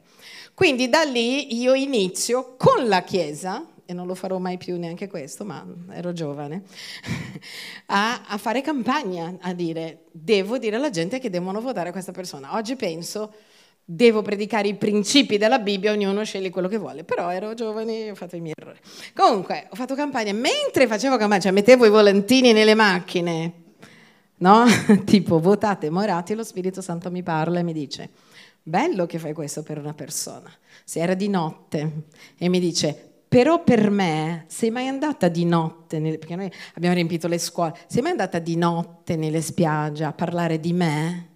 Quindi 0.54 0.88
da 0.88 1.02
lì 1.04 1.60
io 1.60 1.74
inizio 1.74 2.56
con 2.56 2.88
la 2.88 3.04
Chiesa, 3.04 3.68
e 3.86 3.92
non 3.92 4.08
lo 4.08 4.16
farò 4.16 4.38
mai 4.38 4.56
più 4.56 4.80
neanche 4.80 5.10
questo, 5.10 5.44
ma 5.44 5.68
ero 5.92 6.14
giovane, 6.14 6.64
a, 7.88 8.28
a, 8.28 8.38
fare 8.38 8.62
campagna, 8.62 9.40
a 9.42 9.52
dire, 9.52 10.06
devo 10.14 10.58
dire 10.58 10.78
alla 10.78 10.90
gente 10.90 11.20
che 11.20 11.30
devono 11.30 11.60
votare 11.60 11.92
questa 11.92 12.14
persona. 12.14 12.56
Oggi 12.56 12.78
penso, 12.78 13.34
devo 13.86 14.24
predicare 14.24 14.68
i 14.68 14.75
principi 14.75 15.38
della 15.38 15.60
Bibbia, 15.60 15.92
ognuno 15.92 16.24
sceglie 16.24 16.50
quello 16.50 16.68
che 16.68 16.77
vuole, 16.77 17.04
però 17.04 17.30
ero 17.30 17.54
giovane 17.54 18.06
e 18.06 18.12
ho 18.12 18.15
fatto 18.15 18.36
i 18.36 18.42
miei 18.42 18.56
errori. 18.58 18.80
Comunque, 19.13 19.68
ho 19.70 19.75
fatto 19.75 19.94
campagna, 19.94 20.34
mentre 20.34 20.88
facevo 20.88 21.18
campagna, 21.18 21.42
cioè 21.42 21.51
mettevo 21.51 21.86
i 21.86 21.89
volantini 21.89 22.51
nelle 22.51 22.74
macchine, 22.74 23.54
no? 24.38 24.65
tipo 25.06 25.39
votate 25.39 25.92
Morati, 25.92 26.34
lo 26.34 26.44
Spirito 26.44 26.82
Santo 26.82 27.12
mi 27.12 27.22
parla 27.22 27.60
e 27.60 27.63
mi 27.63 27.74
dice, 27.74 28.10
bello 28.63 29.06
che 29.06 29.20
fai 29.20 29.34
questo 29.34 29.62
per 29.62 29.77
una 29.77 29.94
persona. 29.94 30.51
Se 30.84 31.00
era 31.00 31.13
di 31.13 31.30
notte 31.30 32.08
e 32.38 32.50
mi 32.50 32.60
dice, 32.60 33.12
però 33.27 33.63
per 33.63 33.92
me, 33.92 34.46
sei 34.48 34.72
mai 34.72 34.88
andata 34.88 35.27
di 35.27 35.46
notte, 35.46 36.00
nelle, 36.00 36.18
perché 36.18 36.36
noi 36.36 36.51
abbiamo 36.74 36.96
riempito 36.96 37.27
le 37.27 37.38
scuole, 37.38 37.77
sei 37.86 38.01
mai 38.01 38.12
andata 38.12 38.39
di 38.39 38.56
notte 38.56 39.15
nelle 39.15 39.42
spiagge 39.42 40.06
a 40.06 40.13
parlare 40.13 40.60
di 40.60 40.74
me? 40.74 41.35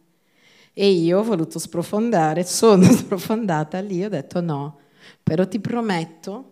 E 0.81 0.91
io 0.91 1.19
ho 1.19 1.24
voluto 1.24 1.59
sprofondare, 1.59 2.45
sono 2.45 2.83
sprofondata 2.89 3.81
lì, 3.81 4.01
ho 4.01 4.07
detto 4.07 4.39
no, 4.39 4.77
però 5.21 5.45
ti 5.45 5.59
prometto 5.59 6.51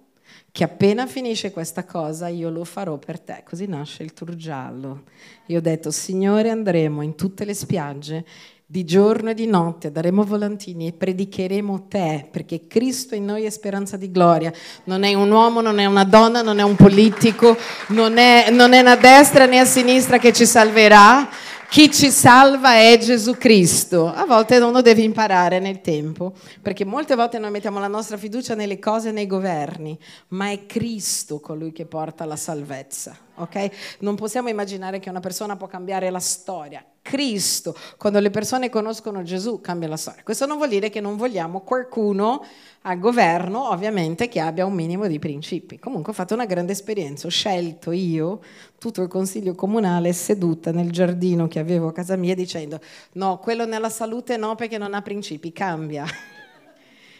che 0.51 0.65
appena 0.65 1.07
finisce 1.07 1.51
questa 1.51 1.85
cosa 1.85 2.27
io 2.27 2.49
lo 2.49 2.65
farò 2.65 2.97
per 2.97 3.21
te. 3.21 3.41
Così 3.47 3.67
nasce 3.67 4.03
il 4.03 4.11
tour 4.11 4.35
giallo. 4.35 5.03
Io 5.45 5.59
ho 5.59 5.61
detto, 5.61 5.91
Signore, 5.91 6.49
andremo 6.49 7.01
in 7.03 7.15
tutte 7.15 7.45
le 7.45 7.53
spiagge 7.53 8.25
di 8.69 8.83
giorno 8.83 9.29
e 9.29 9.33
di 9.33 9.45
notte, 9.45 9.93
daremo 9.93 10.25
volantini 10.25 10.87
e 10.87 10.91
predicheremo 10.91 11.85
te, 11.87 12.27
perché 12.29 12.67
Cristo 12.67 13.15
in 13.15 13.23
noi 13.23 13.45
è 13.45 13.49
speranza 13.49 13.95
di 13.95 14.11
gloria. 14.11 14.51
Non 14.83 15.03
è 15.03 15.13
un 15.13 15.31
uomo, 15.31 15.61
non 15.61 15.79
è 15.79 15.85
una 15.85 16.03
donna, 16.03 16.41
non 16.41 16.59
è 16.59 16.63
un 16.63 16.75
politico, 16.75 17.55
non 17.89 18.17
è, 18.17 18.49
non 18.51 18.73
è 18.73 18.79
a 18.79 18.97
destra 18.97 19.45
né 19.45 19.59
a 19.59 19.65
sinistra 19.65 20.17
che 20.17 20.33
ci 20.33 20.45
salverà, 20.45 21.29
chi 21.69 21.91
ci 21.91 22.11
salva 22.11 22.75
è 22.75 22.97
Gesù 22.97 23.35
Cristo. 23.37 24.07
A 24.07 24.25
volte 24.25 24.57
uno 24.57 24.81
deve 24.81 25.01
imparare 25.01 25.59
nel 25.59 25.81
tempo, 25.81 26.33
perché 26.61 26.85
molte 26.85 27.15
volte 27.15 27.39
noi 27.39 27.51
mettiamo 27.51 27.79
la 27.79 27.87
nostra 27.87 28.17
fiducia 28.17 28.55
nelle 28.55 28.79
cose 28.79 29.09
e 29.09 29.11
nei 29.11 29.27
governi, 29.27 29.97
ma 30.29 30.49
è 30.49 30.65
Cristo 30.65 31.39
colui 31.39 31.71
che 31.71 31.85
porta 31.85 32.25
la 32.25 32.37
salvezza. 32.37 33.17
Okay? 33.35 33.69
Non 33.99 34.15
possiamo 34.15 34.49
immaginare 34.49 34.99
che 34.99 35.09
una 35.09 35.19
persona 35.19 35.55
può 35.57 35.67
cambiare 35.67 36.09
la 36.09 36.19
storia. 36.19 36.83
Cristo, 37.01 37.75
quando 37.97 38.19
le 38.19 38.31
persone 38.31 38.69
conoscono 38.69 39.23
Gesù, 39.23 39.61
cambia 39.61 39.87
la 39.87 39.95
storia. 39.95 40.23
Questo 40.23 40.45
non 40.45 40.57
vuol 40.57 40.69
dire 40.69 40.89
che 40.89 40.99
non 40.99 41.15
vogliamo 41.15 41.61
qualcuno 41.61 42.43
al 42.81 42.99
governo, 42.99 43.69
ovviamente, 43.69 44.27
che 44.27 44.41
abbia 44.41 44.65
un 44.65 44.73
minimo 44.73 45.07
di 45.07 45.19
principi. 45.19 45.79
Comunque 45.79 46.11
ho 46.11 46.15
fatto 46.15 46.33
una 46.33 46.45
grande 46.45 46.73
esperienza, 46.73 47.27
ho 47.27 47.29
scelto 47.29 47.91
io 47.91 48.41
tutto 48.79 49.01
il 49.01 49.07
consiglio 49.07 49.55
comunale 49.55 50.13
seduta 50.13 50.71
nel 50.71 50.91
giardino 50.91 51.47
che 51.47 51.59
avevo 51.59 51.87
a 51.87 51.93
casa 51.93 52.15
mia 52.15 52.35
dicendo 52.35 52.79
no, 53.13 53.39
quello 53.39 53.65
nella 53.65 53.89
salute 53.89 54.37
no 54.37 54.55
perché 54.55 54.77
non 54.77 54.93
ha 54.93 55.01
principi, 55.01 55.51
cambia. 55.51 56.05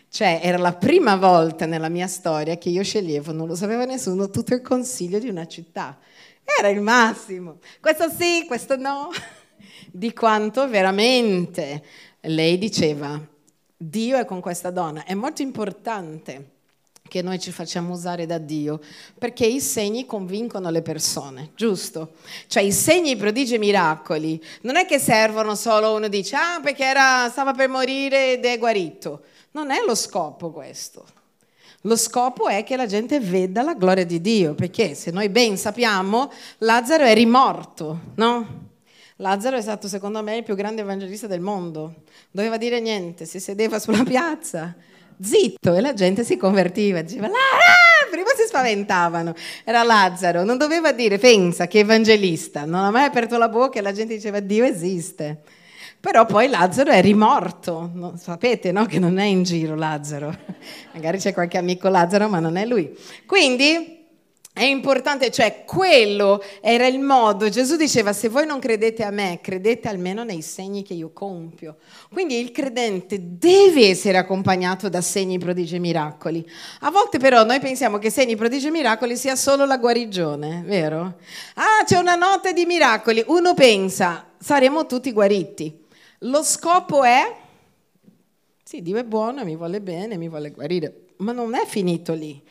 Cioè, 0.09 0.39
era 0.41 0.57
la 0.57 0.73
prima 0.73 1.17
volta 1.17 1.65
nella 1.65 1.89
mia 1.89 2.07
storia 2.07 2.57
che 2.57 2.69
io 2.69 2.81
sceglievo, 2.81 3.33
non 3.33 3.45
lo 3.45 3.55
sapeva 3.55 3.83
nessuno, 3.83 4.29
tutto 4.29 4.53
il 4.53 4.61
consiglio 4.61 5.19
di 5.19 5.27
una 5.27 5.45
città. 5.47 5.99
Era 6.57 6.69
il 6.69 6.79
massimo. 6.79 7.57
Questo 7.81 8.09
sì, 8.09 8.45
questo 8.47 8.77
no. 8.77 9.09
Di 9.91 10.13
quanto 10.13 10.67
veramente 10.69 11.83
lei 12.21 12.57
diceva, 12.57 13.21
Dio 13.75 14.17
è 14.17 14.23
con 14.23 14.39
questa 14.39 14.71
donna. 14.71 15.03
È 15.03 15.13
molto 15.13 15.41
importante 15.41 16.56
che 17.07 17.21
noi 17.21 17.39
ci 17.39 17.51
facciamo 17.51 17.93
usare 17.93 18.25
da 18.25 18.37
Dio, 18.37 18.79
perché 19.17 19.45
i 19.45 19.59
segni 19.59 20.05
convincono 20.05 20.69
le 20.69 20.81
persone, 20.81 21.51
giusto? 21.55 22.13
Cioè 22.47 22.63
i 22.63 22.71
segni, 22.71 23.11
i 23.11 23.15
prodigi 23.15 23.53
e 23.53 23.55
i 23.57 23.59
miracoli 23.59 24.41
non 24.61 24.75
è 24.75 24.85
che 24.85 24.99
servono 24.99 25.55
solo 25.55 25.93
uno 25.93 26.07
dice 26.07 26.35
ah 26.35 26.59
perché 26.61 26.83
era, 26.83 27.29
stava 27.29 27.53
per 27.53 27.69
morire 27.69 28.33
ed 28.33 28.45
è 28.45 28.57
guarito. 28.57 29.21
Non 29.51 29.71
è 29.71 29.83
lo 29.85 29.95
scopo 29.95 30.51
questo. 30.51 31.05
Lo 31.81 31.95
scopo 31.95 32.47
è 32.47 32.63
che 32.63 32.75
la 32.75 32.85
gente 32.85 33.19
veda 33.19 33.61
la 33.61 33.73
gloria 33.73 34.05
di 34.05 34.19
Dio, 34.19 34.55
perché 34.55 34.93
se 34.93 35.11
noi 35.11 35.29
ben 35.29 35.57
sappiamo 35.57 36.31
Lazzaro 36.59 37.05
è 37.05 37.13
rimorto, 37.13 37.99
no? 38.15 38.65
Lazzaro 39.17 39.57
è 39.57 39.61
stato 39.61 39.87
secondo 39.87 40.21
me 40.21 40.37
il 40.37 40.43
più 40.43 40.55
grande 40.55 40.81
evangelista 40.81 41.27
del 41.27 41.39
mondo. 41.39 42.03
Doveva 42.29 42.57
dire 42.57 42.79
niente, 42.79 43.25
si 43.25 43.39
sedeva 43.39 43.79
sulla 43.79 44.03
piazza, 44.03 44.75
zitto, 45.21 45.75
e 45.75 45.81
la 45.81 45.93
gente 45.93 46.24
si 46.24 46.38
convertiva, 46.38 47.01
diceva, 47.01 47.27
ah, 47.27 48.09
prima 48.09 48.29
si 48.36 48.45
spaventavano, 48.47 49.33
era 49.63 49.83
Lazzaro, 49.83 50.43
non 50.43 50.57
doveva 50.57 50.91
dire, 50.91 51.17
pensa 51.17 51.67
che 51.67 51.79
evangelista, 51.79 52.65
non 52.65 52.83
ha 52.83 52.91
mai 52.91 53.05
aperto 53.05 53.38
la 53.38 53.50
bocca 53.50 53.79
e 53.79 53.81
la 53.81 53.91
gente 53.91 54.15
diceva, 54.15 54.39
Dio 54.39 54.63
esiste. 54.63 55.41
Però 56.00 56.25
poi 56.25 56.47
Lazzaro 56.47 56.91
è 56.91 57.01
rimorto, 57.01 57.89
no, 57.93 58.13
sapete 58.17 58.71
no? 58.71 58.86
che 58.86 59.00
non 59.00 59.17
è 59.17 59.25
in 59.25 59.43
giro 59.43 59.75
Lazzaro, 59.75 60.33
magari 60.93 61.17
c'è 61.17 61.33
qualche 61.33 61.57
amico 61.57 61.89
Lazzaro 61.89 62.29
ma 62.29 62.39
non 62.39 62.55
è 62.55 62.65
lui. 62.65 62.95
Quindi 63.25 63.97
è 64.57 64.65
importante, 64.65 65.31
cioè 65.31 65.63
quello 65.65 66.43
era 66.61 66.87
il 66.87 66.99
modo, 66.99 67.47
Gesù 67.47 67.75
diceva 67.75 68.11
se 68.11 68.27
voi 68.27 68.45
non 68.45 68.59
credete 68.59 69.03
a 69.03 69.11
me, 69.11 69.39
credete 69.41 69.87
almeno 69.87 70.23
nei 70.23 70.41
segni 70.41 70.83
che 70.83 70.93
io 70.93 71.11
compio. 71.13 71.77
Quindi 72.11 72.39
il 72.39 72.51
credente 72.51 73.17
deve 73.21 73.87
essere 73.87 74.17
accompagnato 74.17 74.89
da 74.89 75.01
segni, 75.01 75.37
prodigi 75.37 75.75
e 75.75 75.79
miracoli. 75.79 76.45
A 76.81 76.91
volte 76.91 77.19
però 77.19 77.43
noi 77.43 77.59
pensiamo 77.59 77.97
che 77.97 78.09
segni, 78.09 78.35
prodigi 78.35 78.67
e 78.67 78.71
miracoli 78.71 79.15
sia 79.15 79.35
solo 79.35 79.65
la 79.65 79.77
guarigione, 79.77 80.63
vero? 80.65 81.17
Ah, 81.55 81.83
c'è 81.85 81.97
una 81.97 82.15
notte 82.15 82.53
di 82.53 82.65
miracoli, 82.65 83.23
uno 83.27 83.53
pensa 83.53 84.27
saremo 84.39 84.85
tutti 84.85 85.11
guariti. 85.11 85.85
Lo 86.19 86.43
scopo 86.43 87.03
è, 87.03 87.35
sì, 88.63 88.81
Dio 88.81 88.97
è 88.97 89.03
buono, 89.03 89.43
mi 89.43 89.55
vuole 89.55 89.81
bene, 89.81 90.17
mi 90.17 90.29
vuole 90.29 90.51
guarire, 90.51 91.07
ma 91.17 91.31
non 91.31 91.53
è 91.55 91.65
finito 91.65 92.13
lì. 92.13 92.41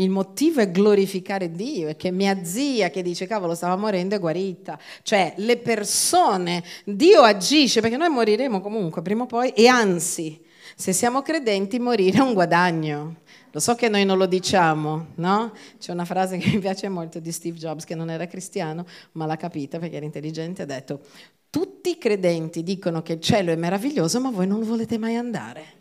Il 0.00 0.08
motivo 0.08 0.60
è 0.60 0.70
glorificare 0.70 1.50
Dio, 1.50 1.88
è 1.88 1.94
che 1.96 2.10
mia 2.10 2.42
zia 2.42 2.88
che 2.88 3.02
dice 3.02 3.26
cavolo 3.26 3.54
stava 3.54 3.76
morendo 3.76 4.14
è 4.14 4.18
guarita. 4.18 4.78
Cioè 5.02 5.34
le 5.36 5.58
persone, 5.58 6.64
Dio 6.86 7.20
agisce 7.20 7.82
perché 7.82 7.98
noi 7.98 8.08
moriremo 8.08 8.62
comunque 8.62 9.02
prima 9.02 9.24
o 9.24 9.26
poi 9.26 9.50
e 9.50 9.66
anzi, 9.66 10.42
se 10.74 10.94
siamo 10.94 11.20
credenti 11.20 11.78
morire 11.78 12.16
è 12.16 12.22
un 12.22 12.32
guadagno. 12.32 13.16
Lo 13.50 13.60
so 13.60 13.74
che 13.74 13.90
noi 13.90 14.06
non 14.06 14.16
lo 14.16 14.24
diciamo, 14.24 15.08
no? 15.16 15.52
C'è 15.78 15.92
una 15.92 16.06
frase 16.06 16.38
che 16.38 16.48
mi 16.54 16.60
piace 16.60 16.88
molto 16.88 17.20
di 17.20 17.30
Steve 17.30 17.58
Jobs 17.58 17.84
che 17.84 17.94
non 17.94 18.08
era 18.08 18.26
cristiano, 18.26 18.86
ma 19.12 19.26
l'ha 19.26 19.36
capita 19.36 19.78
perché 19.78 19.96
era 19.96 20.06
intelligente, 20.06 20.62
ha 20.62 20.66
detto 20.66 21.00
tutti 21.50 21.90
i 21.90 21.98
credenti 21.98 22.62
dicono 22.62 23.02
che 23.02 23.14
il 23.14 23.20
cielo 23.20 23.50
è 23.50 23.56
meraviglioso, 23.56 24.18
ma 24.18 24.30
voi 24.30 24.46
non 24.46 24.62
volete 24.62 24.96
mai 24.96 25.16
andare. 25.16 25.79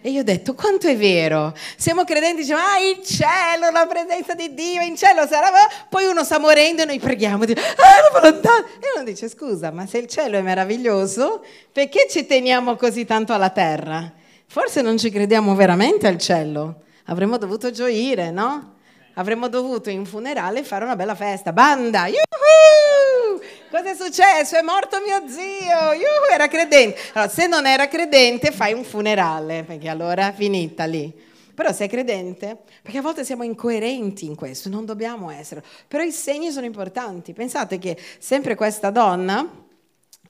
E 0.00 0.10
io 0.10 0.20
ho 0.20 0.24
detto, 0.24 0.54
quanto 0.54 0.86
è 0.86 0.96
vero? 0.96 1.52
Siamo 1.76 2.04
credenti, 2.04 2.42
diciamo, 2.42 2.60
ah, 2.60 2.78
il 2.78 3.04
cielo, 3.04 3.70
la 3.72 3.86
presenza 3.86 4.34
di 4.34 4.54
Dio, 4.54 4.80
in 4.80 4.96
cielo 4.96 5.26
sarà... 5.26 5.50
Poi 5.88 6.06
uno 6.06 6.22
sta 6.22 6.38
morendo 6.38 6.82
e 6.82 6.84
noi 6.84 7.00
preghiamo, 7.00 7.44
dico, 7.44 7.60
ah, 7.60 8.12
la 8.12 8.20
volontà. 8.20 8.58
E 8.58 8.92
uno 8.94 9.04
dice, 9.04 9.28
scusa, 9.28 9.72
ma 9.72 9.86
se 9.86 9.98
il 9.98 10.06
cielo 10.06 10.36
è 10.36 10.40
meraviglioso, 10.40 11.44
perché 11.72 12.06
ci 12.08 12.26
teniamo 12.26 12.76
così 12.76 13.04
tanto 13.04 13.32
alla 13.32 13.50
terra? 13.50 14.12
Forse 14.46 14.82
non 14.82 14.98
ci 14.98 15.10
crediamo 15.10 15.56
veramente 15.56 16.06
al 16.06 16.18
cielo. 16.18 16.82
Avremmo 17.06 17.36
dovuto 17.36 17.72
gioire, 17.72 18.30
no? 18.30 18.76
Avremmo 19.14 19.48
dovuto 19.48 19.90
in 19.90 20.06
funerale 20.06 20.62
fare 20.62 20.84
una 20.84 20.94
bella 20.94 21.16
festa. 21.16 21.52
Banda, 21.52 22.06
yuhu! 22.06 23.40
Cosa 23.70 23.90
è 23.90 23.94
successo? 23.94 24.56
È 24.56 24.62
morto 24.62 24.98
mio 25.04 25.28
zio, 25.28 25.92
yuhu, 25.92 26.32
era 26.32 26.48
credente. 26.48 26.98
Allora, 27.12 27.30
se 27.30 27.46
non 27.46 27.66
era 27.66 27.86
credente, 27.86 28.50
fai 28.50 28.72
un 28.72 28.82
funerale, 28.82 29.62
perché 29.64 29.88
allora 29.88 30.28
è 30.30 30.34
finita 30.34 30.84
lì. 30.86 31.12
Però 31.54 31.72
sei 31.72 31.88
credente, 31.88 32.56
perché 32.80 32.98
a 32.98 33.02
volte 33.02 33.24
siamo 33.24 33.42
incoerenti 33.42 34.24
in 34.24 34.36
questo, 34.36 34.68
non 34.70 34.86
dobbiamo 34.86 35.30
essere. 35.30 35.62
Però 35.86 36.02
i 36.02 36.12
segni 36.12 36.50
sono 36.50 36.64
importanti. 36.64 37.32
Pensate 37.34 37.78
che 37.78 37.98
sempre 38.18 38.54
questa 38.54 38.90
donna, 38.90 39.38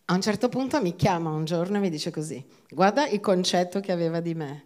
a 0.06 0.14
un 0.14 0.20
certo 0.20 0.48
punto 0.48 0.80
mi 0.80 0.96
chiama 0.96 1.30
un 1.30 1.44
giorno 1.44 1.76
e 1.76 1.80
mi 1.80 1.90
dice 1.90 2.10
così, 2.10 2.44
guarda 2.70 3.06
il 3.06 3.20
concetto 3.20 3.78
che 3.78 3.92
aveva 3.92 4.20
di 4.20 4.34
me. 4.34 4.64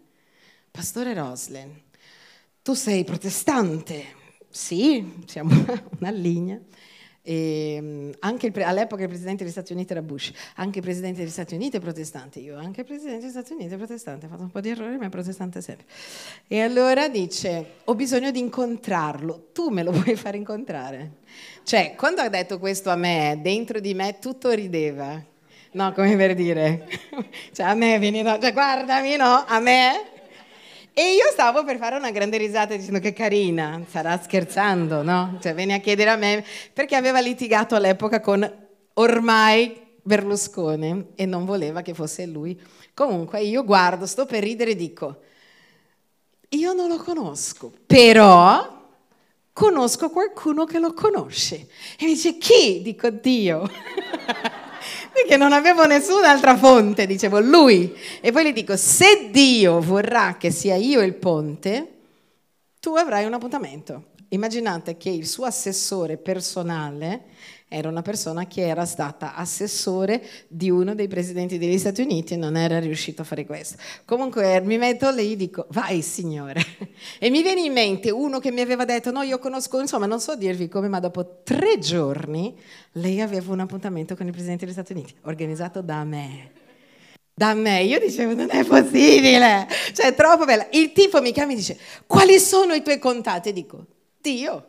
Pastore 0.70 1.12
Roslin, 1.12 1.78
tu 2.62 2.72
sei 2.74 3.04
protestante? 3.04 4.20
Sì, 4.48 5.22
siamo 5.26 5.50
una 5.98 6.10
linea. 6.10 6.58
E 7.24 8.12
anche 8.18 8.46
il, 8.48 8.62
all'epoca 8.62 9.02
il 9.02 9.08
presidente 9.08 9.44
degli 9.44 9.52
Stati 9.52 9.72
Uniti 9.72 9.92
era 9.92 10.02
Bush, 10.02 10.32
anche 10.56 10.78
il 10.78 10.84
presidente 10.84 11.20
degli 11.20 11.30
Stati 11.30 11.54
Uniti 11.54 11.76
è 11.76 11.80
protestante, 11.80 12.40
io 12.40 12.58
anche 12.58 12.80
il 12.80 12.86
presidente 12.86 13.20
degli 13.20 13.30
Stati 13.30 13.52
Uniti 13.52 13.72
è 13.72 13.76
protestante, 13.76 14.26
ha 14.26 14.28
fatto 14.28 14.42
un 14.42 14.50
po' 14.50 14.60
di 14.60 14.70
errori 14.70 14.96
ma 14.96 15.06
è 15.06 15.08
protestante 15.08 15.60
sempre. 15.60 15.86
E 16.48 16.60
allora 16.60 17.08
dice, 17.08 17.74
ho 17.84 17.94
bisogno 17.94 18.32
di 18.32 18.40
incontrarlo, 18.40 19.50
tu 19.52 19.68
me 19.68 19.84
lo 19.84 19.92
puoi 19.96 20.16
far 20.16 20.34
incontrare. 20.34 21.20
Cioè, 21.62 21.94
quando 21.96 22.22
ha 22.22 22.28
detto 22.28 22.58
questo 22.58 22.90
a 22.90 22.96
me, 22.96 23.38
dentro 23.40 23.78
di 23.78 23.94
me 23.94 24.18
tutto 24.18 24.50
rideva, 24.50 25.22
no, 25.72 25.92
come 25.92 26.16
per 26.16 26.34
dire, 26.34 26.88
cioè 27.52 27.66
a 27.66 27.74
me 27.74 28.00
vieni, 28.00 28.24
cioè 28.24 28.52
guardami, 28.52 29.14
no, 29.14 29.44
a 29.46 29.60
me 29.60 30.11
e 30.94 31.14
io 31.14 31.30
stavo 31.30 31.64
per 31.64 31.78
fare 31.78 31.96
una 31.96 32.10
grande 32.10 32.36
risata 32.36 32.76
dicendo 32.76 32.98
che 32.98 33.14
carina, 33.14 33.82
sarà 33.88 34.20
scherzando, 34.20 35.02
no? 35.02 35.38
Cioè 35.40 35.54
vieni 35.54 35.72
a 35.72 35.78
chiedere 35.78 36.10
a 36.10 36.16
me, 36.16 36.44
perché 36.72 36.96
aveva 36.96 37.20
litigato 37.20 37.74
all'epoca 37.74 38.20
con 38.20 38.50
ormai 38.94 39.80
Berlusconi 40.02 41.12
e 41.14 41.24
non 41.24 41.46
voleva 41.46 41.80
che 41.80 41.94
fosse 41.94 42.26
lui. 42.26 42.60
Comunque 42.92 43.40
io 43.42 43.64
guardo, 43.64 44.04
sto 44.04 44.26
per 44.26 44.42
ridere 44.42 44.72
e 44.72 44.76
dico, 44.76 45.20
io 46.50 46.72
non 46.74 46.88
lo 46.88 46.98
conosco, 46.98 47.72
però 47.86 48.80
conosco 49.52 50.10
qualcuno 50.10 50.66
che 50.66 50.78
lo 50.78 50.92
conosce. 50.92 51.68
E 51.98 52.04
mi 52.04 52.12
dice, 52.12 52.36
chi? 52.36 52.82
Dico, 52.82 53.08
Dio. 53.08 53.66
perché 55.12 55.36
non 55.36 55.52
avevo 55.52 55.84
nessun'altra 55.86 56.56
fonte, 56.56 57.06
dicevo 57.06 57.40
lui. 57.40 57.94
E 58.20 58.32
poi 58.32 58.46
gli 58.46 58.52
dico, 58.52 58.76
se 58.76 59.28
Dio 59.30 59.80
vorrà 59.80 60.36
che 60.38 60.50
sia 60.50 60.74
io 60.74 61.00
il 61.02 61.14
ponte, 61.14 61.88
tu 62.80 62.94
avrai 62.94 63.24
un 63.24 63.34
appuntamento. 63.34 64.10
Immaginate 64.28 64.96
che 64.96 65.10
il 65.10 65.26
suo 65.26 65.44
assessore 65.44 66.16
personale 66.16 67.24
era 67.72 67.88
una 67.88 68.02
persona 68.02 68.46
che 68.46 68.66
era 68.66 68.84
stata 68.84 69.34
assessore 69.34 70.22
di 70.46 70.70
uno 70.70 70.94
dei 70.94 71.08
presidenti 71.08 71.58
degli 71.58 71.78
Stati 71.78 72.02
Uniti 72.02 72.34
e 72.34 72.36
non 72.36 72.56
era 72.56 72.78
riuscito 72.78 73.22
a 73.22 73.24
fare 73.24 73.46
questo. 73.46 73.78
Comunque 74.04 74.60
mi 74.60 74.76
metto 74.76 75.10
lì 75.10 75.32
e 75.32 75.36
dico, 75.36 75.66
vai 75.70 76.02
signore. 76.02 76.60
E 77.18 77.30
mi 77.30 77.42
viene 77.42 77.62
in 77.62 77.72
mente 77.72 78.10
uno 78.10 78.38
che 78.38 78.50
mi 78.50 78.60
aveva 78.60 78.84
detto, 78.84 79.10
no, 79.10 79.22
io 79.22 79.38
conosco, 79.38 79.80
insomma, 79.80 80.06
non 80.06 80.20
so 80.20 80.36
dirvi 80.36 80.68
come, 80.68 80.88
ma 80.88 81.00
dopo 81.00 81.40
tre 81.42 81.78
giorni 81.78 82.56
lei 82.92 83.20
aveva 83.20 83.52
un 83.52 83.60
appuntamento 83.60 84.16
con 84.16 84.26
il 84.26 84.32
presidente 84.32 84.64
degli 84.64 84.74
Stati 84.74 84.92
Uniti, 84.92 85.14
organizzato 85.22 85.82
da 85.82 86.04
me 86.04 86.60
da 87.34 87.54
me. 87.54 87.82
Io 87.82 87.98
dicevo, 87.98 88.34
non 88.34 88.48
è 88.50 88.64
possibile, 88.64 89.66
cioè 89.94 90.06
è 90.06 90.14
troppo 90.14 90.44
bella. 90.44 90.66
Il 90.70 90.92
tipo 90.92 91.20
mi 91.20 91.32
chiama 91.32 91.52
e 91.52 91.56
dice, 91.56 91.78
quali 92.06 92.38
sono 92.38 92.74
i 92.74 92.82
tuoi 92.82 92.98
contatti? 92.98 93.48
E 93.48 93.52
dico, 93.52 93.86
Dio. 94.20 94.66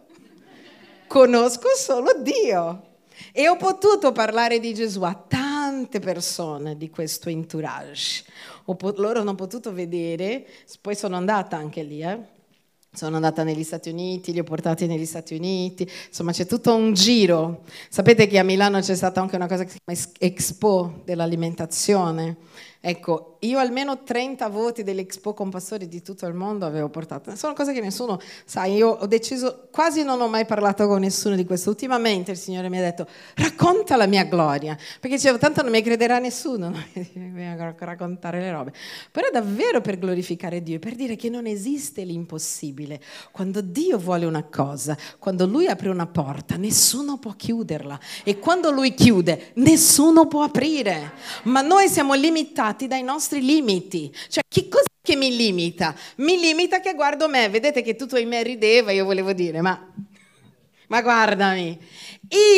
Conosco 1.08 1.68
solo 1.76 2.13
Dio. 2.22 2.92
E 3.32 3.47
ho 3.47 3.56
potuto 3.58 4.12
parlare 4.12 4.60
di 4.60 4.73
Gesù 4.73 5.02
a 5.04 5.13
tante 5.13 5.99
persone 5.99 6.78
di 6.78 6.89
questo 6.89 7.30
entourage. 7.30 8.23
Loro 8.95 9.19
hanno 9.19 9.36
potuto 9.36 9.73
vedere, 9.73 10.45
poi 10.82 10.95
sono 10.95 11.15
andata 11.15 11.58
anche 11.58 11.84
lì, 11.84 12.02
eh? 12.02 12.32
sono 12.93 13.15
andata 13.15 13.43
negli 13.43 13.63
Stati 13.63 13.89
Uniti, 13.89 14.32
li 14.32 14.39
ho 14.39 14.43
portati 14.43 14.86
negli 14.86 15.06
Stati 15.06 15.34
Uniti, 15.34 15.89
insomma 16.08 16.32
c'è 16.32 16.45
tutto 16.45 16.76
un 16.76 16.93
giro. 16.93 17.63
Sapete 17.89 18.28
che 18.28 18.38
a 18.38 18.43
Milano 18.43 18.80
c'è 18.80 18.95
stata 18.95 19.19
anche 19.19 19.36
una 19.36 19.47
cosa 19.47 19.63
che 19.63 19.71
si 19.71 19.78
chiama 19.84 19.99
Expo 20.19 21.02
dell'alimentazione 21.04 22.38
Ecco, 22.86 23.38
io 23.43 23.60
almeno 23.60 24.04
30 24.04 24.46
voti 24.50 24.84
dell'Expo 24.84 25.34
con 25.34 25.50
pastori 25.50 25.88
di 25.88 26.02
tutto 26.02 26.26
il 26.26 26.34
mondo 26.34 26.65
avevo 26.65 26.89
portato. 26.89 27.34
Sono 27.34 27.54
cose 27.54 27.72
che 27.72 27.80
nessuno 27.80 28.19
sa. 28.43 28.65
Io 28.65 28.89
ho 28.89 29.06
deciso, 29.06 29.69
quasi 29.72 30.04
non 30.04 30.19
ho 30.19 30.28
mai 30.28 30.46
parlato 30.46 30.86
con 30.86 31.00
nessuno 31.00 31.38
di 31.38 31.46
questo. 31.46 31.69
Ultimamente 31.69 32.32
il 32.32 32.38
Signore 32.38 32.67
mi 32.67 32.80
ha 32.80 32.82
detto, 32.82 33.08
racconta 33.36 33.96
la 33.96 34.06
mia 34.06 34.26
gloria. 34.26 34.76
Perché 35.00 35.15
dicevo, 35.15 35.38
tanto 35.38 35.62
non 35.62 35.72
mi 35.72 35.82
crederà 35.82 36.19
nessuno, 36.19 36.72
no? 36.76 37.76
raccontare 37.80 38.41
le 38.41 38.52
robe. 38.52 38.74
Però 39.12 39.30
davvero 39.32 39.80
per 39.80 39.98
glorificare 39.98 40.62
Dio, 40.62 40.80
per 40.80 40.96
dire 40.96 41.15
che 41.15 41.30
non 41.30 41.46
esiste 41.46 42.04
l'impossibile. 42.04 43.00
Quando 43.32 43.62
Dio 43.62 43.98
vuole 43.98 44.26
una 44.26 44.43
cosa, 44.43 44.98
quando 45.19 45.46
Lui 45.46 45.67
apre 45.67 45.88
una 45.88 46.08
porta, 46.08 46.58
nessuno 46.58 47.17
può 47.17 47.32
chiuderla. 47.32 47.98
E 48.26 48.39
quando 48.39 48.72
Lui 48.72 48.93
chiude, 48.93 49.52
nessuno 49.54 50.28
può 50.28 50.43
aprire. 50.43 51.13
Ma 51.43 51.62
noi 51.62 51.88
siamo 51.88 52.13
limitati 52.13 52.72
limitati 52.74 52.88
dai 52.88 53.04
nostri 53.04 53.42
limiti. 53.42 54.14
Cioè, 54.28 54.44
che 54.48 54.68
cosa 54.68 54.86
che 55.02 55.16
mi 55.16 55.36
limita? 55.36 55.96
Mi 56.18 56.40
limita 56.40 56.80
che 56.80 56.94
guardo 56.94 57.30
me, 57.30 57.50
vedete 57.50 57.82
che 57.82 57.96
tutto 57.96 58.18
in 58.18 58.28
me 58.28 58.44
rideva, 58.44 58.92
io 58.92 59.06
volevo 59.06 59.34
dire, 59.34 59.62
ma, 59.62 59.92
ma 60.88 61.02
guardami. 61.02 61.80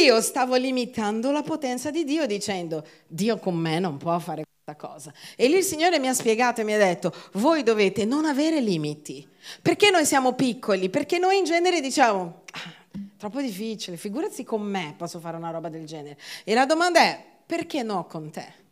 Io 0.06 0.22
stavo 0.22 0.56
limitando 0.56 1.32
la 1.32 1.42
potenza 1.42 1.92
di 1.92 2.04
Dio 2.04 2.26
dicendo, 2.26 2.86
Dio 3.08 3.38
con 3.38 3.56
me 3.56 3.80
non 3.80 3.98
può 3.98 4.18
fare 4.20 4.44
questa 4.64 4.88
cosa. 4.88 5.14
E 5.36 5.48
lì 5.48 5.58
il 5.58 5.64
Signore 5.64 6.00
mi 6.00 6.08
ha 6.08 6.14
spiegato 6.14 6.62
e 6.62 6.64
mi 6.64 6.74
ha 6.74 6.78
detto, 6.78 7.14
voi 7.34 7.64
dovete 7.64 8.06
non 8.06 8.26
avere 8.26 8.62
limiti. 8.62 9.28
Perché 9.62 9.90
noi 9.90 10.06
siamo 10.06 10.34
piccoli? 10.34 10.90
Perché 10.90 11.18
noi 11.18 11.38
in 11.38 11.44
genere 11.44 11.82
diciamo, 11.82 12.44
ah, 12.52 12.74
troppo 13.18 13.42
difficile, 13.42 13.98
figurati 13.98 14.44
con 14.44 14.62
me 14.62 14.94
posso 14.98 15.20
fare 15.20 15.36
una 15.36 15.52
roba 15.52 15.70
del 15.70 15.86
genere. 15.86 16.18
E 16.44 16.54
la 16.54 16.66
domanda 16.66 17.02
è, 17.02 17.24
perché 17.46 17.84
no 17.84 18.06
con 18.06 18.32
te? 18.32 18.64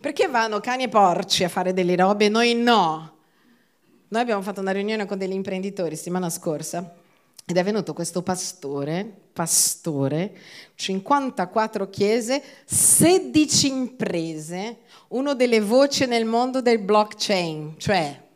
Perché 0.00 0.28
vanno 0.28 0.60
cani 0.60 0.84
e 0.84 0.88
porci 0.88 1.44
a 1.44 1.48
fare 1.48 1.72
delle 1.72 1.96
robe 1.96 2.26
e 2.26 2.28
noi 2.28 2.54
no? 2.54 3.18
Noi 4.08 4.22
abbiamo 4.22 4.42
fatto 4.42 4.60
una 4.60 4.72
riunione 4.72 5.06
con 5.06 5.18
degli 5.18 5.32
imprenditori 5.32 5.96
settimana 5.96 6.30
scorsa 6.30 6.94
ed 7.46 7.56
è 7.56 7.64
venuto 7.64 7.92
questo 7.92 8.22
pastore, 8.22 9.04
pastore, 9.32 10.32
54 10.74 11.90
chiese, 11.90 12.42
16 12.64 13.66
imprese, 13.68 14.78
uno 15.08 15.34
delle 15.34 15.60
voci 15.60 16.06
nel 16.06 16.24
mondo 16.24 16.60
del 16.60 16.78
blockchain, 16.78 17.74
cioè 17.78 18.28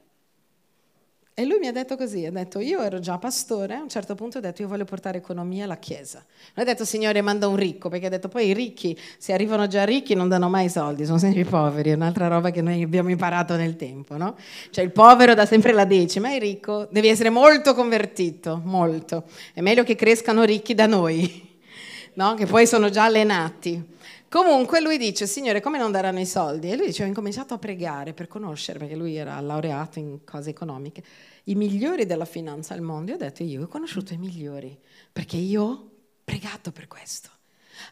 e 1.36 1.44
lui 1.46 1.58
mi 1.58 1.66
ha 1.66 1.72
detto 1.72 1.96
così, 1.96 2.24
ha 2.24 2.30
detto 2.30 2.60
io 2.60 2.80
ero 2.80 3.00
già 3.00 3.18
pastore, 3.18 3.74
a 3.74 3.82
un 3.82 3.88
certo 3.88 4.14
punto 4.14 4.38
ho 4.38 4.40
detto 4.40 4.62
io 4.62 4.68
voglio 4.68 4.84
portare 4.84 5.18
economia 5.18 5.64
alla 5.64 5.78
Chiesa. 5.78 6.24
Non 6.54 6.64
ha 6.64 6.70
detto 6.70 6.84
Signore 6.84 7.22
manda 7.22 7.48
un 7.48 7.56
ricco, 7.56 7.88
perché 7.88 8.06
ha 8.06 8.08
detto 8.08 8.28
poi 8.28 8.46
i 8.46 8.54
ricchi, 8.54 8.96
se 9.18 9.32
arrivano 9.32 9.66
già 9.66 9.82
ricchi 9.82 10.14
non 10.14 10.28
danno 10.28 10.48
mai 10.48 10.68
soldi, 10.68 11.04
sono 11.04 11.18
sempre 11.18 11.40
i 11.40 11.44
poveri, 11.44 11.90
è 11.90 11.94
un'altra 11.94 12.28
roba 12.28 12.50
che 12.50 12.62
noi 12.62 12.84
abbiamo 12.84 13.10
imparato 13.10 13.56
nel 13.56 13.74
tempo, 13.74 14.16
no? 14.16 14.36
Cioè 14.70 14.84
il 14.84 14.92
povero 14.92 15.34
dà 15.34 15.44
sempre 15.44 15.72
la 15.72 15.84
decima, 15.84 16.32
il 16.32 16.40
ricco 16.40 16.86
devi 16.88 17.08
essere 17.08 17.30
molto 17.30 17.74
convertito, 17.74 18.60
molto. 18.62 19.24
È 19.52 19.60
meglio 19.60 19.82
che 19.82 19.96
crescano 19.96 20.44
ricchi 20.44 20.72
da 20.72 20.86
noi, 20.86 21.58
no? 22.14 22.34
Che 22.34 22.46
poi 22.46 22.64
sono 22.64 22.90
già 22.90 23.06
allenati. 23.06 23.93
Comunque 24.34 24.80
lui 24.80 24.98
dice, 24.98 25.28
Signore, 25.28 25.60
come 25.60 25.78
non 25.78 25.92
daranno 25.92 26.18
i 26.18 26.26
soldi? 26.26 26.68
E 26.68 26.76
lui 26.76 26.86
dice, 26.86 27.04
ho 27.04 27.06
incominciato 27.06 27.54
a 27.54 27.58
pregare 27.58 28.14
per 28.14 28.26
conoscere, 28.26 28.80
perché 28.80 28.96
lui 28.96 29.14
era 29.14 29.38
laureato 29.38 30.00
in 30.00 30.24
cose 30.24 30.50
economiche, 30.50 31.04
i 31.44 31.54
migliori 31.54 32.04
della 32.04 32.24
finanza 32.24 32.74
al 32.74 32.80
mondo. 32.80 33.12
E 33.12 33.14
ho 33.14 33.16
detto, 33.16 33.44
io 33.44 33.62
ho 33.62 33.68
conosciuto 33.68 34.12
i 34.12 34.16
migliori, 34.16 34.76
perché 35.12 35.36
io 35.36 35.62
ho 35.62 35.88
pregato 36.24 36.72
per 36.72 36.88
questo. 36.88 37.28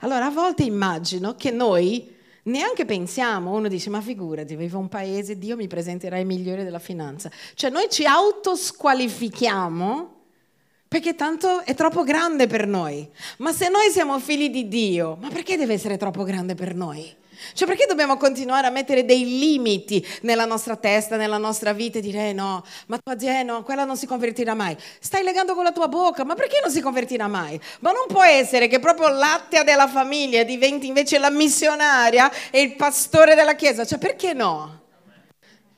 Allora 0.01 0.27
a 0.27 0.31
volte 0.31 0.65
immagino 0.65 1.37
che 1.37 1.53
noi 1.53 2.13
neanche 2.43 2.85
pensiamo, 2.87 3.53
uno 3.53 3.69
dice, 3.69 3.89
ma 3.91 4.01
figurati, 4.01 4.57
vivo 4.57 4.81
un 4.81 4.89
paese, 4.89 5.39
Dio 5.39 5.55
mi 5.55 5.69
presenterà 5.69 6.19
i 6.19 6.25
migliori 6.25 6.65
della 6.65 6.81
finanza. 6.81 7.31
Cioè 7.55 7.71
noi 7.71 7.89
ci 7.89 8.05
autosqualifichiamo 8.05 10.22
perché 10.93 11.15
tanto 11.15 11.65
è 11.65 11.73
troppo 11.73 12.03
grande 12.03 12.47
per 12.47 12.67
noi. 12.67 13.09
Ma 13.39 13.51
se 13.51 13.71
noi 13.71 13.91
siamo 13.91 14.19
figli 14.19 14.51
di 14.51 14.69
Dio, 14.69 15.17
ma 15.23 15.31
perché 15.31 15.57
deve 15.57 15.73
essere 15.73 15.97
troppo 15.97 16.23
grande 16.23 16.55
per 16.55 16.75
noi? 16.75 17.17
Cioè 17.55 17.67
perché 17.67 17.87
dobbiamo 17.87 18.19
continuare 18.19 18.67
a 18.67 18.71
mettere 18.71 19.07
dei 19.07 19.25
limiti 19.39 20.07
nella 20.21 20.45
nostra 20.45 20.77
testa, 20.77 21.17
nella 21.17 21.39
nostra 21.39 21.73
vita 21.73 21.97
e 21.97 22.03
dire 22.03 22.29
eh 22.29 22.33
no, 22.35 22.63
ma 22.89 22.99
tua 22.99 23.19
zia 23.19 23.43
no, 23.43 23.63
quella 23.63 23.87
non 23.87 23.97
si 23.97 24.07
convertirà 24.07 24.53
mai. 24.53 24.77
Stai 25.01 25.23
legando 25.23 25.55
con 25.55 25.65
la 25.65 25.73
tua 25.73 25.89
bocca, 25.89 26.27
ma 26.27 26.35
perché 26.35 26.61
non 26.63 26.71
si 26.71 26.83
convertirà 26.83 27.27
mai? 27.27 27.59
Ma 27.81 27.91
non 27.93 28.05
può 28.07 28.23
essere 28.23 28.69
che 28.69 28.79
proprio 28.79 29.09
l'attea 29.09 29.65
della 29.65 29.89
famiglia 29.89 30.43
diventi 30.43 30.89
invece 30.89 31.17
la 31.17 31.31
missionaria 31.31 32.31
e 32.51 32.61
il 32.61 32.77
pastore 32.77 33.35
della 33.35 33.55
chiesa, 33.55 33.87
cioè 33.87 33.97
perché 33.97 34.35
no? 34.35 34.81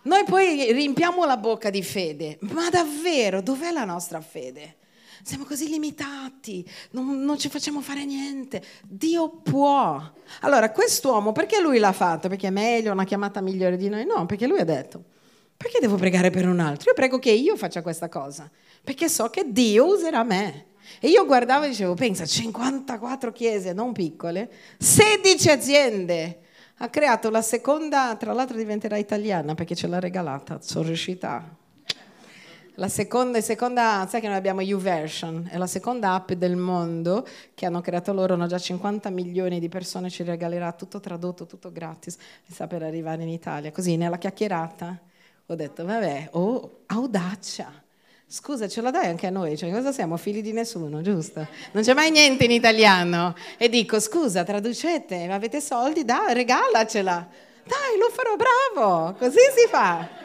Noi 0.02 0.24
poi 0.24 0.72
riempiamo 0.72 1.24
la 1.24 1.36
bocca 1.36 1.70
di 1.70 1.84
fede, 1.84 2.36
ma 2.40 2.68
davvero 2.68 3.40
dov'è 3.40 3.70
la 3.70 3.84
nostra 3.84 4.20
fede? 4.20 4.82
Siamo 5.24 5.44
così 5.44 5.68
limitati, 5.68 6.68
non, 6.90 7.24
non, 7.24 7.38
ci 7.38 7.48
facciamo 7.48 7.80
fare 7.80 8.04
niente. 8.04 8.62
Dio 8.86 9.30
può. 9.30 10.12
Allora, 10.40 10.70
quest'uomo, 10.70 11.32
perché 11.32 11.60
lui 11.60 11.78
l'ha 11.78 11.92
fatto? 11.92 12.28
Perché 12.28 12.48
è 12.48 12.50
meglio, 12.50 12.92
una 12.92 13.04
chiamata 13.04 13.40
migliore 13.40 13.78
di 13.78 13.88
noi? 13.88 14.04
No, 14.04 14.26
perché 14.26 14.46
lui 14.46 14.60
ha 14.60 14.64
detto, 14.64 15.02
perché 15.56 15.78
devo 15.80 15.96
pregare 15.96 16.28
per 16.28 16.46
un 16.46 16.60
altro? 16.60 16.90
Io 16.90 16.94
prego 16.94 17.18
che 17.18 17.30
io 17.30 17.56
faccia 17.56 17.80
questa 17.80 18.10
cosa, 18.10 18.50
perché 18.82 19.08
so 19.08 19.30
che 19.30 19.50
Dio 19.50 19.86
userà 19.86 20.22
me. 20.24 20.66
E 21.00 21.08
io 21.08 21.24
guardavo 21.24 21.64
e 21.64 21.68
dicevo, 21.70 21.94
pensa, 21.94 22.26
54 22.26 23.32
chiese, 23.32 23.72
non 23.72 23.92
piccole, 23.92 24.50
16 24.78 25.50
aziende. 25.50 26.40
Ha 26.78 26.90
creato 26.90 27.30
la 27.30 27.40
seconda, 27.40 28.14
tra 28.16 28.34
l'altro 28.34 28.58
diventerà 28.58 28.98
italiana 28.98 29.54
perché 29.54 29.74
ce 29.74 29.86
l'ha 29.86 30.00
regalata, 30.00 30.60
sono 30.60 30.84
riuscita 30.84 31.56
la 32.76 32.88
seconda, 32.88 33.40
seconda, 33.40 34.04
sai 34.08 34.20
che 34.20 34.26
noi 34.26 34.36
abbiamo 34.36 34.60
YouVersion, 34.60 35.48
è 35.52 35.56
la 35.58 35.66
seconda 35.68 36.14
app 36.14 36.32
del 36.32 36.56
mondo 36.56 37.24
che 37.54 37.66
hanno 37.66 37.80
creato 37.80 38.12
loro, 38.12 38.34
hanno 38.34 38.48
già 38.48 38.58
50 38.58 39.10
milioni 39.10 39.60
di 39.60 39.68
persone, 39.68 40.10
ci 40.10 40.24
regalerà 40.24 40.72
tutto 40.72 40.98
tradotto, 40.98 41.46
tutto 41.46 41.70
gratis, 41.70 42.16
sta 42.50 42.66
per 42.66 42.82
arrivare 42.82 43.22
in 43.22 43.28
Italia. 43.28 43.70
Così 43.70 43.96
nella 43.96 44.18
chiacchierata 44.18 44.98
ho 45.46 45.54
detto, 45.54 45.84
vabbè, 45.84 46.30
oh, 46.32 46.80
audacia. 46.86 47.70
Scusa, 48.26 48.66
ce 48.66 48.80
la 48.80 48.90
dai 48.90 49.06
anche 49.06 49.28
a 49.28 49.30
noi? 49.30 49.56
Cioè, 49.56 49.70
cosa 49.70 49.92
siamo? 49.92 50.16
Figli 50.16 50.42
di 50.42 50.52
nessuno, 50.52 51.00
giusto? 51.00 51.46
Non 51.72 51.84
c'è 51.84 51.94
mai 51.94 52.10
niente 52.10 52.44
in 52.44 52.50
italiano. 52.50 53.36
E 53.56 53.68
dico, 53.68 54.00
scusa, 54.00 54.42
traducete, 54.42 55.28
avete 55.30 55.60
soldi? 55.60 56.04
Dai, 56.04 56.34
regalacela. 56.34 57.28
Dai, 57.62 57.98
lo 57.98 58.10
farò, 58.10 58.34
bravo. 58.34 59.14
Così 59.16 59.38
si 59.54 59.68
fa. 59.68 60.23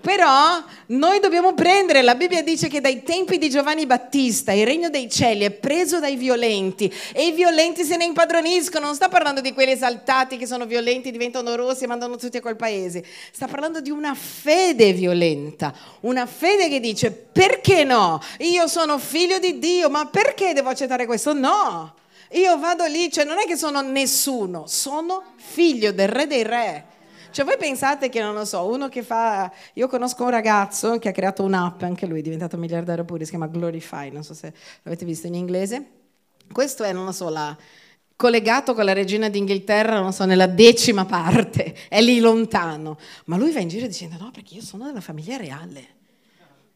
Però 0.00 0.62
noi 0.86 1.18
dobbiamo 1.18 1.54
prendere, 1.54 2.02
la 2.02 2.14
Bibbia 2.14 2.42
dice 2.42 2.68
che 2.68 2.80
dai 2.80 3.02
tempi 3.02 3.36
di 3.36 3.50
Giovanni 3.50 3.84
Battista 3.84 4.52
il 4.52 4.64
regno 4.64 4.90
dei 4.90 5.10
cieli 5.10 5.44
è 5.44 5.50
preso 5.50 5.98
dai 5.98 6.14
violenti 6.14 6.92
e 7.12 7.26
i 7.26 7.32
violenti 7.32 7.82
se 7.82 7.96
ne 7.96 8.04
impadroniscono, 8.04 8.86
non 8.86 8.94
sta 8.94 9.08
parlando 9.08 9.40
di 9.40 9.52
quelli 9.52 9.72
esaltati 9.72 10.36
che 10.36 10.46
sono 10.46 10.66
violenti, 10.66 11.10
diventano 11.10 11.56
rossi 11.56 11.84
e 11.84 11.88
mandano 11.88 12.16
tutti 12.16 12.36
a 12.36 12.40
quel 12.40 12.54
paese, 12.54 13.04
sta 13.32 13.48
parlando 13.48 13.80
di 13.80 13.90
una 13.90 14.14
fede 14.14 14.92
violenta, 14.92 15.74
una 16.00 16.26
fede 16.26 16.68
che 16.68 16.78
dice 16.78 17.10
perché 17.10 17.82
no? 17.82 18.22
Io 18.38 18.68
sono 18.68 18.98
figlio 18.98 19.40
di 19.40 19.58
Dio, 19.58 19.90
ma 19.90 20.06
perché 20.06 20.52
devo 20.52 20.68
accettare 20.68 21.06
questo? 21.06 21.32
No! 21.32 21.94
Io 22.32 22.56
vado 22.58 22.84
lì, 22.84 23.10
cioè 23.10 23.24
non 23.24 23.38
è 23.38 23.46
che 23.46 23.56
sono 23.56 23.80
nessuno, 23.80 24.66
sono 24.66 25.22
figlio 25.36 25.92
del 25.92 26.08
re 26.08 26.26
dei 26.26 26.42
re. 26.42 26.84
Cioè 27.38 27.46
voi 27.46 27.56
pensate 27.56 28.08
che, 28.08 28.20
non 28.20 28.34
lo 28.34 28.44
so, 28.44 28.66
uno 28.66 28.88
che 28.88 29.04
fa... 29.04 29.48
Io 29.74 29.86
conosco 29.86 30.24
un 30.24 30.30
ragazzo 30.30 30.98
che 30.98 31.10
ha 31.10 31.12
creato 31.12 31.44
un'app, 31.44 31.82
anche 31.82 32.04
lui 32.04 32.18
è 32.18 32.22
diventato 32.22 32.56
miliardario 32.56 33.04
pure, 33.04 33.22
si 33.22 33.30
chiama 33.30 33.46
Glorify, 33.46 34.10
non 34.10 34.24
so 34.24 34.34
se 34.34 34.52
l'avete 34.82 35.04
visto 35.04 35.28
in 35.28 35.34
inglese. 35.34 35.86
Questo 36.50 36.82
è, 36.82 36.92
non 36.92 37.04
lo 37.04 37.12
so, 37.12 37.28
la, 37.28 37.56
collegato 38.16 38.74
con 38.74 38.84
la 38.84 38.92
regina 38.92 39.28
d'Inghilterra, 39.28 40.00
non 40.00 40.12
so, 40.12 40.24
nella 40.24 40.48
decima 40.48 41.04
parte, 41.04 41.76
è 41.88 42.00
lì 42.00 42.18
lontano. 42.18 42.98
Ma 43.26 43.36
lui 43.36 43.52
va 43.52 43.60
in 43.60 43.68
giro 43.68 43.86
dicendo 43.86 44.16
no, 44.18 44.32
perché 44.32 44.54
io 44.54 44.62
sono 44.62 44.86
della 44.86 45.00
famiglia 45.00 45.36
reale. 45.36 45.86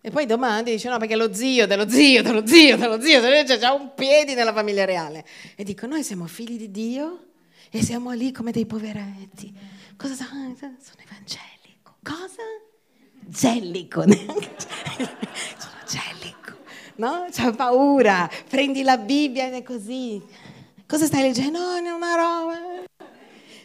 E 0.00 0.10
poi 0.12 0.26
domandi, 0.26 0.70
dice 0.70 0.88
no, 0.88 0.96
perché 0.98 1.16
lo 1.16 1.34
zio, 1.34 1.66
dello 1.66 1.88
zio, 1.88 2.22
dello 2.22 2.46
zio, 2.46 2.76
dello 2.76 3.00
zio, 3.00 3.20
c'è 3.20 3.58
già 3.58 3.72
un 3.72 3.94
piedi 3.96 4.34
nella 4.34 4.52
famiglia 4.52 4.84
reale. 4.84 5.24
E 5.56 5.64
dico, 5.64 5.88
noi 5.88 6.04
siamo 6.04 6.24
figli 6.26 6.56
di 6.56 6.70
Dio 6.70 7.31
e 7.70 7.82
siamo 7.82 8.12
lì 8.12 8.32
come 8.32 8.50
dei 8.50 8.66
poveretti 8.66 9.80
Cosa 10.02 10.14
sono? 10.14 10.52
Sono 10.58 10.98
evangelico. 11.06 11.94
Cosa? 12.02 12.42
Gellico. 13.24 14.02
sono 14.02 15.78
gellico. 15.86 16.58
No? 16.96 17.28
C'ha 17.30 17.52
paura. 17.52 18.28
Prendi 18.48 18.82
la 18.82 18.98
Bibbia 18.98 19.46
ed 19.46 19.54
è 19.54 19.62
così. 19.62 20.20
Cosa 20.88 21.06
stai 21.06 21.22
leggendo? 21.22 21.58
No, 21.60 21.76
è 21.76 21.90
una 21.90 22.16
roba. 22.16 22.58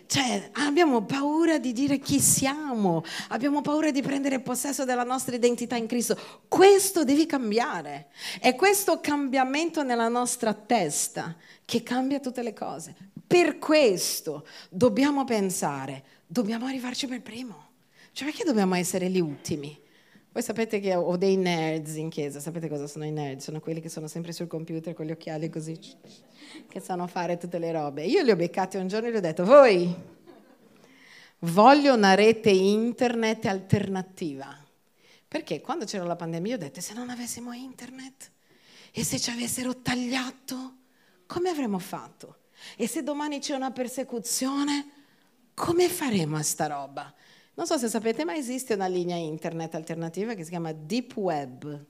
Cioè, 0.05 0.51
abbiamo 0.53 1.05
paura 1.05 1.57
di 1.57 1.73
dire 1.73 1.97
chi 1.97 2.19
siamo, 2.19 3.03
abbiamo 3.29 3.61
paura 3.61 3.89
di 3.89 4.03
prendere 4.03 4.39
possesso 4.39 4.85
della 4.85 5.03
nostra 5.03 5.35
identità 5.35 5.75
in 5.75 5.87
Cristo. 5.87 6.17
Questo 6.47 7.03
devi 7.03 7.25
cambiare. 7.25 8.09
È 8.39 8.53
questo 8.53 8.99
cambiamento 9.01 9.81
nella 9.81 10.07
nostra 10.07 10.53
testa 10.53 11.35
che 11.65 11.81
cambia 11.81 12.19
tutte 12.19 12.43
le 12.43 12.53
cose. 12.53 12.95
Per 13.27 13.57
questo 13.59 14.47
dobbiamo 14.69 15.25
pensare, 15.25 16.03
dobbiamo 16.25 16.65
arrivarci 16.65 17.07
per 17.07 17.21
primo. 17.21 17.65
Cioè 18.13 18.29
perché 18.29 18.45
dobbiamo 18.45 18.75
essere 18.75 19.09
gli 19.09 19.19
ultimi? 19.19 19.77
Voi 20.31 20.41
sapete 20.41 20.79
che 20.79 20.95
ho 20.95 21.17
dei 21.17 21.35
nerds 21.35 21.95
in 21.95 22.09
chiesa, 22.09 22.39
sapete 22.39 22.69
cosa 22.69 22.87
sono 22.87 23.05
i 23.05 23.11
nerds? 23.11 23.43
Sono 23.43 23.59
quelli 23.59 23.81
che 23.81 23.89
sono 23.89 24.07
sempre 24.07 24.31
sul 24.31 24.47
computer 24.47 24.93
con 24.93 25.05
gli 25.05 25.11
occhiali 25.11 25.49
così, 25.49 25.79
che 26.67 26.79
sanno 26.79 27.07
fare 27.07 27.37
tutte 27.37 27.59
le 27.59 27.71
robe. 27.71 28.05
Io 28.05 28.21
li 28.21 28.31
ho 28.31 28.35
beccati 28.35 28.77
un 28.77 28.87
giorno 28.87 29.07
e 29.07 29.11
gli 29.11 29.15
ho 29.15 29.19
detto, 29.19 29.43
voi 29.43 29.93
voglio 31.39 31.93
una 31.93 32.13
rete 32.13 32.49
internet 32.49 33.45
alternativa. 33.45 34.55
Perché 35.27 35.59
quando 35.59 35.85
c'era 35.85 36.05
la 36.05 36.15
pandemia 36.15 36.55
ho 36.55 36.59
detto, 36.59 36.81
se 36.81 36.93
non 36.93 37.09
avessimo 37.09 37.51
internet 37.51 38.31
e 38.91 39.03
se 39.03 39.19
ci 39.19 39.31
avessero 39.31 39.81
tagliato, 39.81 40.75
come 41.25 41.49
avremmo 41.49 41.79
fatto? 41.79 42.37
E 42.75 42.87
se 42.87 43.03
domani 43.03 43.39
c'è 43.39 43.55
una 43.55 43.71
persecuzione, 43.71 44.89
come 45.53 45.87
faremo 45.89 46.37
a 46.37 46.43
sta 46.43 46.67
roba? 46.67 47.13
Non 47.55 47.65
so 47.65 47.77
se 47.77 47.87
sapete, 47.87 48.23
ma 48.23 48.35
esiste 48.35 48.75
una 48.75 48.85
linea 48.85 49.15
internet 49.15 49.73
alternativa 49.73 50.35
che 50.35 50.43
si 50.43 50.51
chiama 50.51 50.71
Deep 50.73 51.15
Web. 51.15 51.85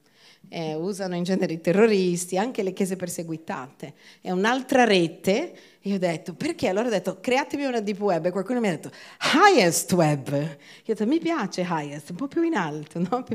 Eh, 0.50 0.76
usano 0.76 1.16
in 1.16 1.24
genere 1.24 1.52
i 1.54 1.60
terroristi, 1.60 2.38
anche 2.38 2.64
le 2.64 2.72
chiese 2.72 2.96
perseguitate. 2.96 3.96
È 4.22 4.32
un'altra 4.32 4.86
rete. 4.86 5.54
Io 5.82 5.96
ho 5.96 5.98
detto, 5.98 6.34
perché? 6.36 6.70
Allora 6.70 6.88
ho 6.88 6.92
detto, 6.92 7.20
createvi 7.20 7.66
una 7.66 7.82
deep 7.82 8.00
web. 8.00 8.26
E 8.26 8.32
qualcuno 8.32 8.62
mi 8.62 8.70
ha 8.70 8.72
detto, 8.72 8.92
highest 9.36 9.92
web. 9.92 10.30
Io 10.30 10.46
ho 10.46 10.84
detto, 10.86 11.06
mi 11.06 11.20
piace 11.20 11.68
highest, 11.68 12.12
un 12.12 12.16
po' 12.16 12.28
più 12.28 12.44
in 12.44 12.56
alto. 12.56 13.00
No? 13.00 13.26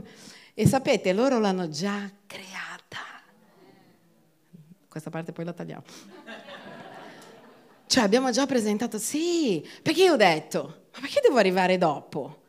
E 0.54 0.66
sapete, 0.66 1.12
loro 1.12 1.38
l'hanno 1.38 1.68
già 1.68 2.10
creata. 2.26 2.98
Questa 4.88 5.10
parte 5.10 5.32
poi 5.32 5.44
la 5.44 5.52
tagliamo. 5.52 5.82
Cioè 7.92 8.04
abbiamo 8.04 8.30
già 8.30 8.46
presentato, 8.46 8.96
sì, 8.96 9.62
perché 9.82 10.04
io 10.04 10.14
ho 10.14 10.16
detto, 10.16 10.84
ma 10.94 11.00
perché 11.00 11.20
devo 11.22 11.36
arrivare 11.36 11.76
dopo? 11.76 12.44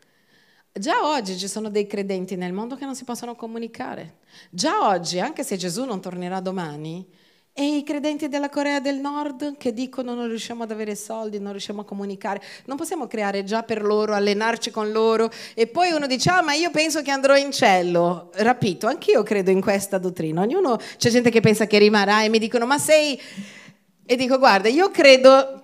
Già 0.72 1.06
oggi 1.06 1.38
ci 1.38 1.50
sono 1.50 1.70
dei 1.70 1.86
credenti 1.86 2.38
nel 2.38 2.54
mondo 2.54 2.78
che 2.78 2.86
non 2.86 2.96
si 2.96 3.04
possono 3.04 3.36
comunicare. 3.36 4.20
Già 4.50 4.88
oggi, 4.88 5.20
anche 5.20 5.44
se 5.44 5.58
Gesù 5.58 5.84
non 5.84 6.00
tornerà 6.00 6.40
domani, 6.40 7.06
e 7.52 7.76
i 7.76 7.84
credenti 7.84 8.30
della 8.30 8.48
Corea 8.48 8.80
del 8.80 9.00
Nord 9.00 9.58
che 9.58 9.74
dicono 9.74 10.14
non 10.14 10.30
riusciamo 10.30 10.64
ad 10.64 10.72
avere 10.72 10.96
soldi, 10.96 11.40
non 11.40 11.52
riusciamo 11.52 11.82
a 11.82 11.84
comunicare, 11.84 12.42
non 12.66 12.78
possiamo 12.78 13.06
creare 13.08 13.44
già 13.44 13.64
per 13.64 13.84
loro, 13.84 14.14
allenarci 14.14 14.72
con 14.72 14.92
loro 14.92 15.30
e 15.54 15.68
poi 15.68 15.92
uno 15.92 16.08
dice 16.08 16.30
ah 16.30 16.42
ma 16.42 16.54
io 16.54 16.72
penso 16.72 17.02
che 17.02 17.12
andrò 17.12 17.36
in 17.36 17.52
cielo, 17.52 18.32
rapito, 18.36 18.88
anch'io 18.88 19.22
credo 19.24 19.52
in 19.52 19.60
questa 19.60 19.98
dottrina, 19.98 20.42
ognuno, 20.42 20.80
c'è 20.98 21.10
gente 21.10 21.30
che 21.30 21.42
pensa 21.42 21.68
che 21.68 21.78
rimarrà 21.78 22.24
e 22.24 22.30
mi 22.30 22.40
dicono 22.40 22.66
ma 22.66 22.80
sei, 22.80 23.22
e 24.06 24.16
dico 24.16 24.38
guarda 24.38 24.70
io 24.70 24.90
credo 24.92 25.62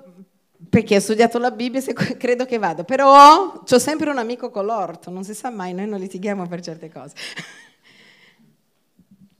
perché 0.69 0.97
ho 0.97 0.99
studiato 0.99 1.37
la 1.39 1.51
Bibbia 1.51 1.81
credo 2.17 2.45
che 2.45 2.57
vado, 2.57 2.83
però 2.83 3.63
ho 3.67 3.79
sempre 3.79 4.09
un 4.09 4.17
amico 4.17 4.49
con 4.49 4.65
l'orto, 4.65 5.09
non 5.09 5.23
si 5.23 5.33
sa 5.33 5.49
mai, 5.49 5.73
noi 5.73 5.87
non 5.87 5.99
litighiamo 5.99 6.47
per 6.47 6.61
certe 6.61 6.91
cose 6.91 7.15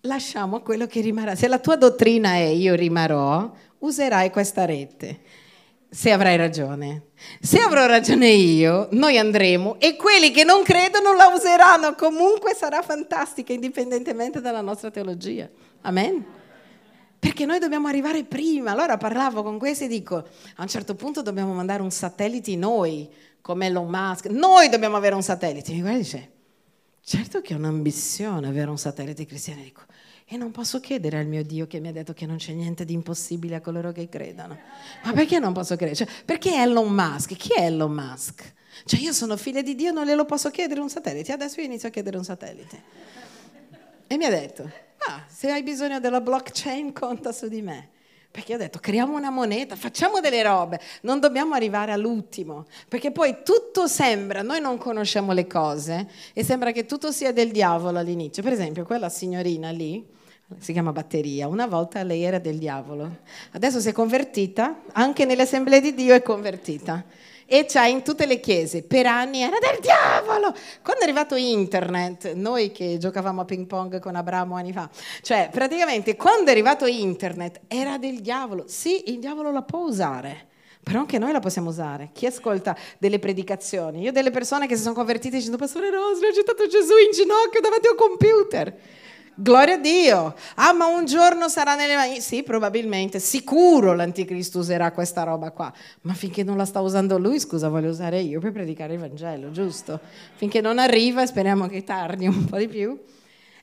lasciamo 0.01 0.61
quello 0.61 0.85
che 0.87 1.01
rimarrà. 1.01 1.35
Se 1.35 1.47
la 1.47 1.59
tua 1.59 1.75
dottrina 1.75 2.33
è 2.33 2.45
io 2.45 2.75
rimarrò, 2.75 3.51
userai 3.79 4.29
questa 4.31 4.65
rete. 4.65 5.19
Se 5.89 6.11
avrai 6.11 6.37
ragione. 6.37 7.07
Se 7.39 7.59
avrò 7.59 7.87
ragione 7.87 8.29
io, 8.29 8.89
noi 8.91 9.17
andremo 9.17 9.79
e 9.79 9.95
quelli 9.95 10.29
che 10.29 10.43
non 10.43 10.61
credono 10.61 11.13
la 11.15 11.27
useranno. 11.33 11.95
Comunque 11.95 12.53
sarà 12.53 12.81
fantastica, 12.83 13.53
indipendentemente 13.53 14.39
dalla 14.39 14.61
nostra 14.61 14.91
teologia. 14.91 15.49
Amen. 15.81 16.37
Perché 17.19 17.45
noi 17.45 17.59
dobbiamo 17.59 17.87
arrivare 17.87 18.23
prima. 18.23 18.71
Allora 18.71 18.97
parlavo 18.97 19.43
con 19.43 19.59
questi 19.59 19.83
e 19.85 19.87
dico, 19.87 20.17
a 20.17 20.61
un 20.61 20.67
certo 20.67 20.95
punto 20.95 21.21
dobbiamo 21.21 21.53
mandare 21.53 21.81
un 21.81 21.91
satellite 21.91 22.55
noi, 22.55 23.09
come 23.41 23.65
Elon 23.65 23.89
Musk. 23.89 24.27
Noi 24.27 24.69
dobbiamo 24.69 24.95
avere 24.95 25.15
un 25.15 25.23
satellite. 25.23 25.73
Mi 25.73 25.81
guarda 25.81 25.97
e 25.97 26.01
dice, 26.01 26.31
certo 27.01 27.41
che 27.41 27.53
è 27.53 27.57
un'ambizione 27.57 28.47
avere 28.47 28.69
un 28.69 28.77
satellite 28.77 29.25
cristiano. 29.25 29.61
Dico, 29.61 29.81
e 30.25 30.37
non 30.37 30.51
posso 30.51 30.79
chiedere 30.79 31.17
al 31.17 31.25
mio 31.25 31.43
Dio 31.43 31.65
che 31.65 31.79
mi 31.79 31.87
ha 31.87 31.91
detto 31.91 32.13
che 32.13 32.25
non 32.27 32.37
c'è 32.37 32.53
niente 32.53 32.85
di 32.85 32.93
impossibile 32.93 33.55
a 33.55 33.61
coloro 33.61 33.91
che 33.91 34.07
credono. 34.07 34.57
Ma 35.03 35.11
perché 35.11 35.39
non 35.39 35.53
posso 35.53 35.75
credere? 35.75 36.05
Cioè, 36.05 36.07
perché 36.23 36.53
Elon 36.53 36.93
Musk? 36.93 37.35
Chi 37.35 37.51
è 37.53 37.63
Elon 37.63 37.91
Musk? 37.91 38.53
Cioè 38.85 38.99
io 38.99 39.11
sono 39.11 39.35
figlia 39.37 39.61
di 39.61 39.73
Dio, 39.75 39.91
non 39.91 40.05
glielo 40.05 40.25
posso 40.25 40.51
chiedere 40.51 40.79
un 40.81 40.89
satellite. 40.89 41.31
Adesso 41.31 41.59
io 41.59 41.65
inizio 41.65 41.87
a 41.87 41.91
chiedere 41.91 42.15
un 42.15 42.23
satellite. 42.23 42.83
E 44.05 44.17
mi 44.17 44.25
ha 44.25 44.29
detto, 44.29 44.71
ah, 45.07 45.23
se 45.27 45.51
hai 45.51 45.63
bisogno 45.63 45.99
della 45.99 46.21
blockchain 46.21 46.93
conta 46.93 47.31
su 47.31 47.47
di 47.47 47.61
me. 47.61 47.89
Perché 48.31 48.53
ho 48.53 48.57
detto, 48.57 48.77
creiamo 48.79 49.15
una 49.15 49.31
moneta, 49.31 49.75
facciamo 49.75 50.19
delle 50.19 50.43
robe, 50.43 50.79
non 51.01 51.19
dobbiamo 51.19 51.55
arrivare 51.55 51.91
all'ultimo, 51.91 52.67
perché 52.87 53.11
poi 53.11 53.37
tutto 53.43 53.87
sembra, 53.87 54.43
noi 54.43 54.61
non 54.61 54.77
conosciamo 54.77 55.31
le 55.31 55.47
cose 55.47 56.07
e 56.33 56.43
sembra 56.43 56.71
che 56.71 56.85
tutto 56.85 57.11
sia 57.11 57.33
del 57.33 57.49
diavolo 57.49 57.97
all'inizio. 57.97 58.43
Per 58.43 58.53
esempio, 58.53 58.85
quella 58.85 59.09
signorina 59.09 59.71
lì, 59.71 60.05
si 60.59 60.73
chiama 60.73 60.91
batteria, 60.91 61.47
una 61.47 61.65
volta 61.65 62.03
lei 62.03 62.21
era 62.21 62.37
del 62.37 62.59
diavolo, 62.59 63.17
adesso 63.51 63.79
si 63.79 63.89
è 63.89 63.91
convertita, 63.91 64.81
anche 64.93 65.25
nelle 65.25 65.41
assemblee 65.41 65.81
di 65.81 65.95
Dio 65.95 66.13
è 66.13 66.21
convertita 66.21 67.03
e 67.49 67.65
c'ha 67.67 67.87
in 67.87 68.03
tutte 68.03 68.27
le 68.27 68.39
chiese, 68.39 68.83
per 68.83 69.07
anni 69.07 69.41
era 69.41 69.57
del 69.59 69.79
diavolo. 69.81 70.53
Quando 70.83 71.01
è 71.01 71.03
arrivato 71.03 71.35
internet, 71.35 72.33
noi 72.33 72.71
che 72.71 72.97
giocavamo 72.99 73.41
a 73.41 73.45
ping 73.45 73.65
pong 73.65 73.99
con 73.99 74.15
Abramo 74.15 74.55
anni 74.55 74.71
fa, 74.71 74.87
cioè 75.21 75.49
praticamente 75.51 76.15
quando 76.15 76.49
è 76.49 76.51
arrivato 76.51 76.85
internet 76.85 77.61
era 77.67 77.97
del 77.97 78.21
diavolo, 78.21 78.65
sì 78.67 79.11
il 79.11 79.19
diavolo 79.19 79.51
la 79.51 79.63
può 79.63 79.79
usare. 79.79 80.45
Però 80.81 80.99
anche 80.99 81.19
noi 81.19 81.33
la 81.33 81.39
possiamo 81.39 81.69
usare. 81.69 82.09
Chi 82.13 82.25
ascolta 82.25 82.75
delle 82.97 83.19
predicazioni? 83.19 84.01
Io 84.01 84.11
delle 84.11 84.31
persone 84.31 84.65
che 84.65 84.75
si 84.75 84.81
sono 84.81 84.95
convertite 84.95 85.35
dicendo, 85.35 85.57
Pastore 85.57 85.91
Rosli, 85.91 86.25
ho 86.25 86.31
gettato 86.31 86.67
Gesù 86.67 86.93
in 86.97 87.11
ginocchio 87.11 87.59
davanti 87.59 87.87
a 87.87 87.91
un 87.91 87.97
computer. 87.97 88.77
Gloria 89.41 89.75
a 89.75 89.77
Dio. 89.77 90.35
Ah, 90.55 90.73
ma 90.73 90.87
un 90.87 91.05
giorno 91.05 91.47
sarà 91.47 91.75
nelle 91.75 91.95
mani. 91.95 92.19
Sì, 92.19 92.43
probabilmente. 92.43 93.19
Sicuro 93.19 93.93
l'anticristo 93.93 94.59
userà 94.59 94.91
questa 94.91 95.23
roba 95.23 95.51
qua. 95.51 95.71
Ma 96.01 96.13
finché 96.13 96.43
non 96.43 96.57
la 96.57 96.65
sta 96.65 96.81
usando 96.81 97.17
lui, 97.17 97.39
scusa, 97.39 97.69
voglio 97.69 97.89
usare 97.89 98.19
io 98.19 98.41
per 98.41 98.51
predicare 98.51 98.95
il 98.95 98.99
Vangelo, 98.99 99.51
giusto? 99.51 100.01
Finché 100.35 100.59
non 100.59 100.77
arriva, 100.77 101.25
speriamo 101.25 101.67
che 101.67 101.85
tardi 101.85 102.27
un 102.27 102.43
po' 102.45 102.57
di 102.57 102.67
più. 102.67 102.99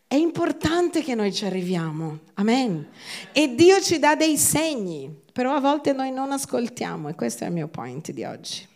È 0.08 0.14
importante 0.14 1.02
che 1.02 1.14
noi 1.14 1.30
ci 1.30 1.44
arriviamo. 1.44 2.20
Amen. 2.34 2.88
E 3.32 3.54
Dio 3.54 3.78
ci 3.82 3.98
dà 3.98 4.16
dei 4.16 4.38
segni, 4.38 5.14
però 5.30 5.52
a 5.52 5.60
volte 5.60 5.92
noi 5.92 6.10
non 6.10 6.32
ascoltiamo 6.32 7.10
e 7.10 7.14
questo 7.14 7.44
è 7.44 7.48
il 7.48 7.52
mio 7.52 7.68
point 7.68 8.12
di 8.12 8.24
oggi. 8.24 8.66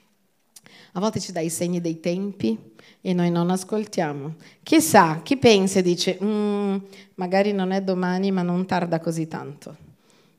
A 0.92 1.00
volte 1.00 1.18
ci 1.18 1.32
dà 1.32 1.40
i 1.40 1.50
segni 1.50 1.80
dei 1.80 2.00
tempi, 2.00 2.69
e 3.00 3.12
noi 3.12 3.30
non 3.30 3.50
ascoltiamo. 3.50 4.36
Chissà, 4.62 5.20
chi 5.22 5.36
pensa 5.36 5.78
e 5.78 5.82
dice, 5.82 6.18
mm, 6.22 6.76
magari 7.14 7.52
non 7.52 7.70
è 7.72 7.82
domani, 7.82 8.30
ma 8.30 8.42
non 8.42 8.66
tarda 8.66 9.00
così 9.00 9.26
tanto. 9.26 9.76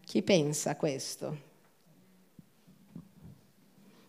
Chi 0.06 0.22
pensa 0.24 0.76
questo? 0.76 1.50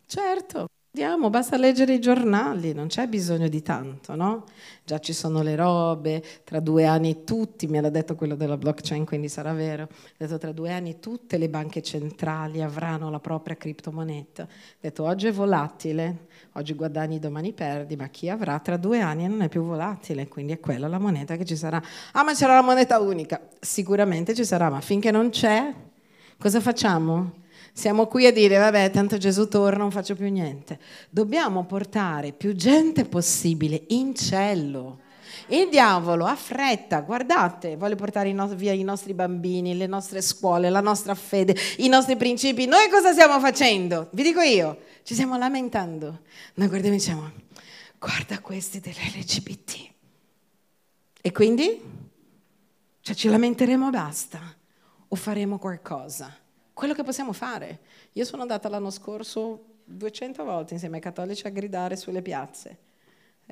Certo, 0.06 0.66
Andiamo, 0.94 1.30
basta 1.30 1.56
leggere 1.56 1.94
i 1.94 2.00
giornali, 2.00 2.74
non 2.74 2.88
c'è 2.88 3.06
bisogno 3.06 3.48
di 3.48 3.62
tanto, 3.62 4.14
no? 4.14 4.44
Già 4.84 4.98
ci 4.98 5.14
sono 5.14 5.40
le 5.40 5.56
robe, 5.56 6.22
tra 6.44 6.60
due 6.60 6.84
anni 6.84 7.24
tutti, 7.24 7.66
me 7.66 7.80
l'ha 7.80 7.88
detto 7.88 8.14
quello 8.14 8.34
della 8.34 8.58
blockchain, 8.58 9.06
quindi 9.06 9.30
sarà 9.30 9.54
vero, 9.54 9.84
ha 9.84 9.88
detto 10.18 10.36
tra 10.36 10.52
due 10.52 10.70
anni 10.70 11.00
tutte 11.00 11.38
le 11.38 11.48
banche 11.48 11.80
centrali 11.80 12.60
avranno 12.60 13.08
la 13.08 13.20
propria 13.20 13.56
criptomoneta. 13.56 14.42
Ha 14.42 14.48
detto 14.80 15.04
oggi 15.04 15.28
è 15.28 15.32
volatile, 15.32 16.26
oggi 16.54 16.74
guadagni, 16.74 17.18
domani 17.18 17.52
perdi, 17.52 17.96
ma 17.96 18.08
chi 18.08 18.28
avrà 18.28 18.58
tra 18.58 18.76
due 18.76 19.00
anni 19.00 19.26
non 19.26 19.42
è 19.42 19.48
più 19.48 19.62
volatile, 19.62 20.28
quindi 20.28 20.52
è 20.52 20.60
quella 20.60 20.88
la 20.88 20.98
moneta 20.98 21.36
che 21.36 21.44
ci 21.44 21.56
sarà. 21.56 21.82
Ah, 22.12 22.22
ma 22.22 22.34
c'era 22.34 22.54
la 22.54 22.62
moneta 22.62 23.00
unica, 23.00 23.40
sicuramente 23.60 24.34
ci 24.34 24.44
sarà, 24.44 24.70
ma 24.70 24.80
finché 24.80 25.10
non 25.10 25.30
c'è, 25.30 25.72
cosa 26.38 26.60
facciamo? 26.60 27.40
Siamo 27.74 28.06
qui 28.06 28.26
a 28.26 28.32
dire, 28.32 28.58
vabbè, 28.58 28.90
tanto 28.90 29.16
Gesù 29.16 29.48
torna, 29.48 29.78
non 29.78 29.90
faccio 29.90 30.14
più 30.14 30.30
niente. 30.30 30.78
Dobbiamo 31.08 31.64
portare 31.64 32.32
più 32.32 32.54
gente 32.54 33.06
possibile 33.06 33.84
in 33.88 34.14
cielo. 34.14 35.01
Il 35.52 35.68
diavolo 35.68 36.24
ha 36.24 36.34
fretta, 36.34 37.00
guardate, 37.00 37.76
vuole 37.76 37.94
portare 37.94 38.32
via 38.54 38.72
i 38.72 38.82
nostri 38.82 39.12
bambini, 39.12 39.76
le 39.76 39.86
nostre 39.86 40.22
scuole, 40.22 40.70
la 40.70 40.80
nostra 40.80 41.14
fede, 41.14 41.54
i 41.78 41.88
nostri 41.88 42.16
principi. 42.16 42.66
Noi 42.66 42.88
cosa 42.88 43.12
stiamo 43.12 43.38
facendo? 43.38 44.08
Vi 44.12 44.22
dico 44.22 44.40
io, 44.40 44.78
ci 45.02 45.14
stiamo 45.14 45.36
lamentando. 45.36 46.20
Noi 46.54 46.68
guardiamo 46.68 46.96
e 46.96 46.98
diciamo, 46.98 47.30
guarda 47.98 48.40
questi 48.40 48.80
dell'LGBT. 48.80 49.90
E 51.20 51.32
quindi? 51.32 51.82
Cioè 53.00 53.14
ci 53.14 53.28
lamenteremo 53.28 53.88
e 53.88 53.90
basta? 53.90 54.40
O 55.08 55.16
faremo 55.16 55.58
qualcosa? 55.58 56.34
quello 56.72 56.94
che 56.94 57.04
possiamo 57.04 57.32
fare. 57.32 57.80
Io 58.14 58.24
sono 58.24 58.42
andata 58.42 58.68
l'anno 58.68 58.90
scorso 58.90 59.64
200 59.84 60.42
volte 60.44 60.74
insieme 60.74 60.96
ai 60.96 61.02
cattolici 61.02 61.46
a 61.46 61.50
gridare 61.50 61.96
sulle 61.96 62.22
piazze. 62.22 62.78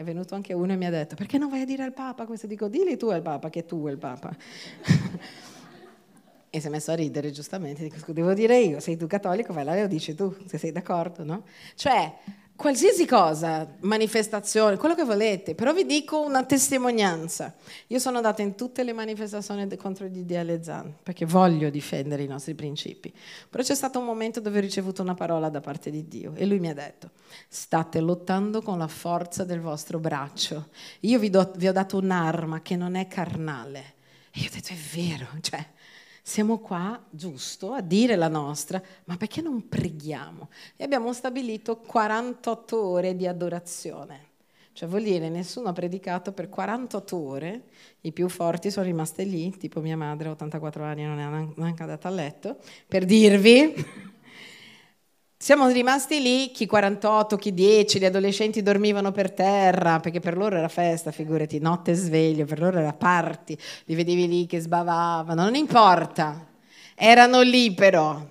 È 0.01 0.03
venuto 0.03 0.35
anche 0.35 0.55
uno 0.55 0.73
e 0.73 0.77
mi 0.77 0.87
ha 0.87 0.91
detto, 0.91 1.15
perché 1.15 1.37
non 1.37 1.51
vai 1.51 1.61
a 1.61 1.67
dire 1.67 1.83
al 1.83 1.93
Papa 1.93 2.25
questo? 2.25 2.47
Dico, 2.47 2.69
dilli 2.69 2.97
tu 2.97 3.09
al 3.09 3.21
Papa 3.21 3.51
che 3.51 3.67
tu 3.67 3.87
è 3.87 3.91
il 3.91 3.99
Papa. 3.99 4.35
e 6.49 6.59
si 6.59 6.67
è 6.67 6.71
messo 6.71 6.91
a 6.91 6.95
ridere, 6.95 7.31
giustamente. 7.31 7.83
Dico, 7.83 8.11
devo 8.11 8.33
dire 8.33 8.59
io, 8.61 8.81
sei 8.81 8.97
tu 8.97 9.07
cattolico, 9.07 9.53
vai 9.53 9.63
là 9.63 9.77
e 9.77 9.83
lo 9.83 9.89
dici 9.89 10.15
tu, 10.15 10.35
se 10.47 10.57
sei 10.57 10.73
d'accordo, 10.73 11.23
no? 11.23 11.45
Cioè, 11.75 12.15
qualsiasi 12.61 13.07
cosa, 13.07 13.67
manifestazione, 13.81 14.77
quello 14.77 14.95
che 14.95 15.05
volete, 15.05 15.55
però 15.55 15.73
vi 15.73 15.87
dico 15.87 16.21
una 16.21 16.45
testimonianza. 16.45 17.55
Io 17.87 17.99
sono 17.99 18.19
andata 18.19 18.43
in 18.43 18.55
tutte 18.55 18.85
le 18.85 18.93
manifestazioni 18.93 19.67
contro 19.79 20.05
il 20.05 20.11
DDL 20.11 20.61
Zan 20.61 20.95
perché 21.03 21.25
voglio 21.25 21.71
difendere 21.71 22.23
i 22.23 22.27
nostri 22.27 22.55
principi. 22.55 23.11
Però 23.49 23.63
c'è 23.63 23.75
stato 23.75 23.99
un 23.99 24.05
momento 24.05 24.41
dove 24.41 24.59
ho 24.59 24.61
ricevuto 24.61 25.01
una 25.01 25.15
parola 25.15 25.49
da 25.49 25.61
parte 25.61 25.91
di 25.91 26.07
Dio 26.07 26.35
e 26.35 26.45
lui 26.45 26.61
mi 26.61 26.69
ha 26.69 26.75
detto, 26.75 27.13
state 27.49 27.99
lottando 27.99 28.61
con 28.61 28.77
la 28.77 28.89
forza 28.89 29.45
del 29.45 29.63
vostro 29.63 29.99
braccio. 29.99 30.69
Io 31.01 31.19
vi, 31.19 31.31
do, 31.31 31.51
vi 31.57 31.67
ho 31.67 31.73
dato 31.73 31.97
un'arma 31.97 32.61
che 32.61 32.77
non 32.77 32.95
è 32.95 33.09
carnale. 33.09 33.95
E 34.33 34.41
io 34.41 34.49
ho 34.49 34.53
detto, 34.53 34.75
è 34.75 34.77
vero, 34.95 35.29
cioè 35.41 35.67
siamo 36.23 36.59
qua, 36.59 37.03
giusto, 37.11 37.73
a 37.73 37.81
dire 37.81 38.17
la 38.17 38.29
nostra, 38.29 38.83
ma 39.05 39.17
perché 39.17 39.41
non 39.41 39.69
preghiamo? 39.69 40.49
E 40.77 40.85
abbiamo 40.85 41.13
stabilito 41.13 41.79
48 41.79 42.83
ore 42.83 43.17
di 43.17 43.27
adorazione. 43.27 44.29
Cioè 44.73 44.89
vuol 44.89 45.03
dire 45.03 45.29
nessuno 45.29 45.69
ha 45.69 45.73
predicato 45.73 46.33
per 46.33 46.49
48 46.49 47.17
ore, 47.17 47.63
i 48.03 48.13
più 48.13 48.29
forti 48.29 48.71
sono 48.71 48.87
rimasti 48.87 49.29
lì, 49.29 49.57
tipo 49.57 49.81
mia 49.81 49.97
madre, 49.97 50.29
84 50.29 50.85
anni, 50.85 51.05
non 51.05 51.19
è 51.19 51.53
neanche 51.57 51.83
andata 51.83 52.09
a 52.09 52.13
letto, 52.13 52.57
per 52.87 53.05
dirvi 53.05 53.75
siamo 55.43 55.69
rimasti 55.69 56.21
lì, 56.21 56.51
chi 56.51 56.67
48, 56.67 57.37
chi 57.37 57.55
10, 57.55 57.99
gli 57.99 58.05
adolescenti 58.05 58.61
dormivano 58.63 59.11
per 59.11 59.33
terra, 59.33 59.99
perché 59.99 60.21
per 60.21 60.37
loro 60.37 60.59
era 60.59 60.69
festa, 60.69 61.13
figurati, 61.13 61.59
notte 61.59 61.95
sveglio, 61.95 62.45
per 62.45 62.59
loro 62.61 62.79
era 62.79 62.93
party, 62.93 63.57
li 63.87 63.95
vedevi 63.95 64.29
lì 64.29 64.45
che 64.45 64.61
sbavavano, 64.61 65.43
non 65.43 65.55
importa, 65.55 66.47
erano 66.95 67.41
lì 67.41 67.73
però. 67.73 68.23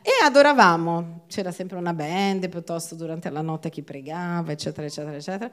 E 0.00 0.10
adoravamo, 0.24 1.24
c'era 1.28 1.52
sempre 1.52 1.76
una 1.76 1.92
band, 1.92 2.48
piuttosto 2.48 2.94
durante 2.94 3.28
la 3.28 3.42
notte 3.42 3.68
chi 3.68 3.82
pregava, 3.82 4.50
eccetera, 4.50 4.86
eccetera, 4.86 5.16
eccetera. 5.16 5.50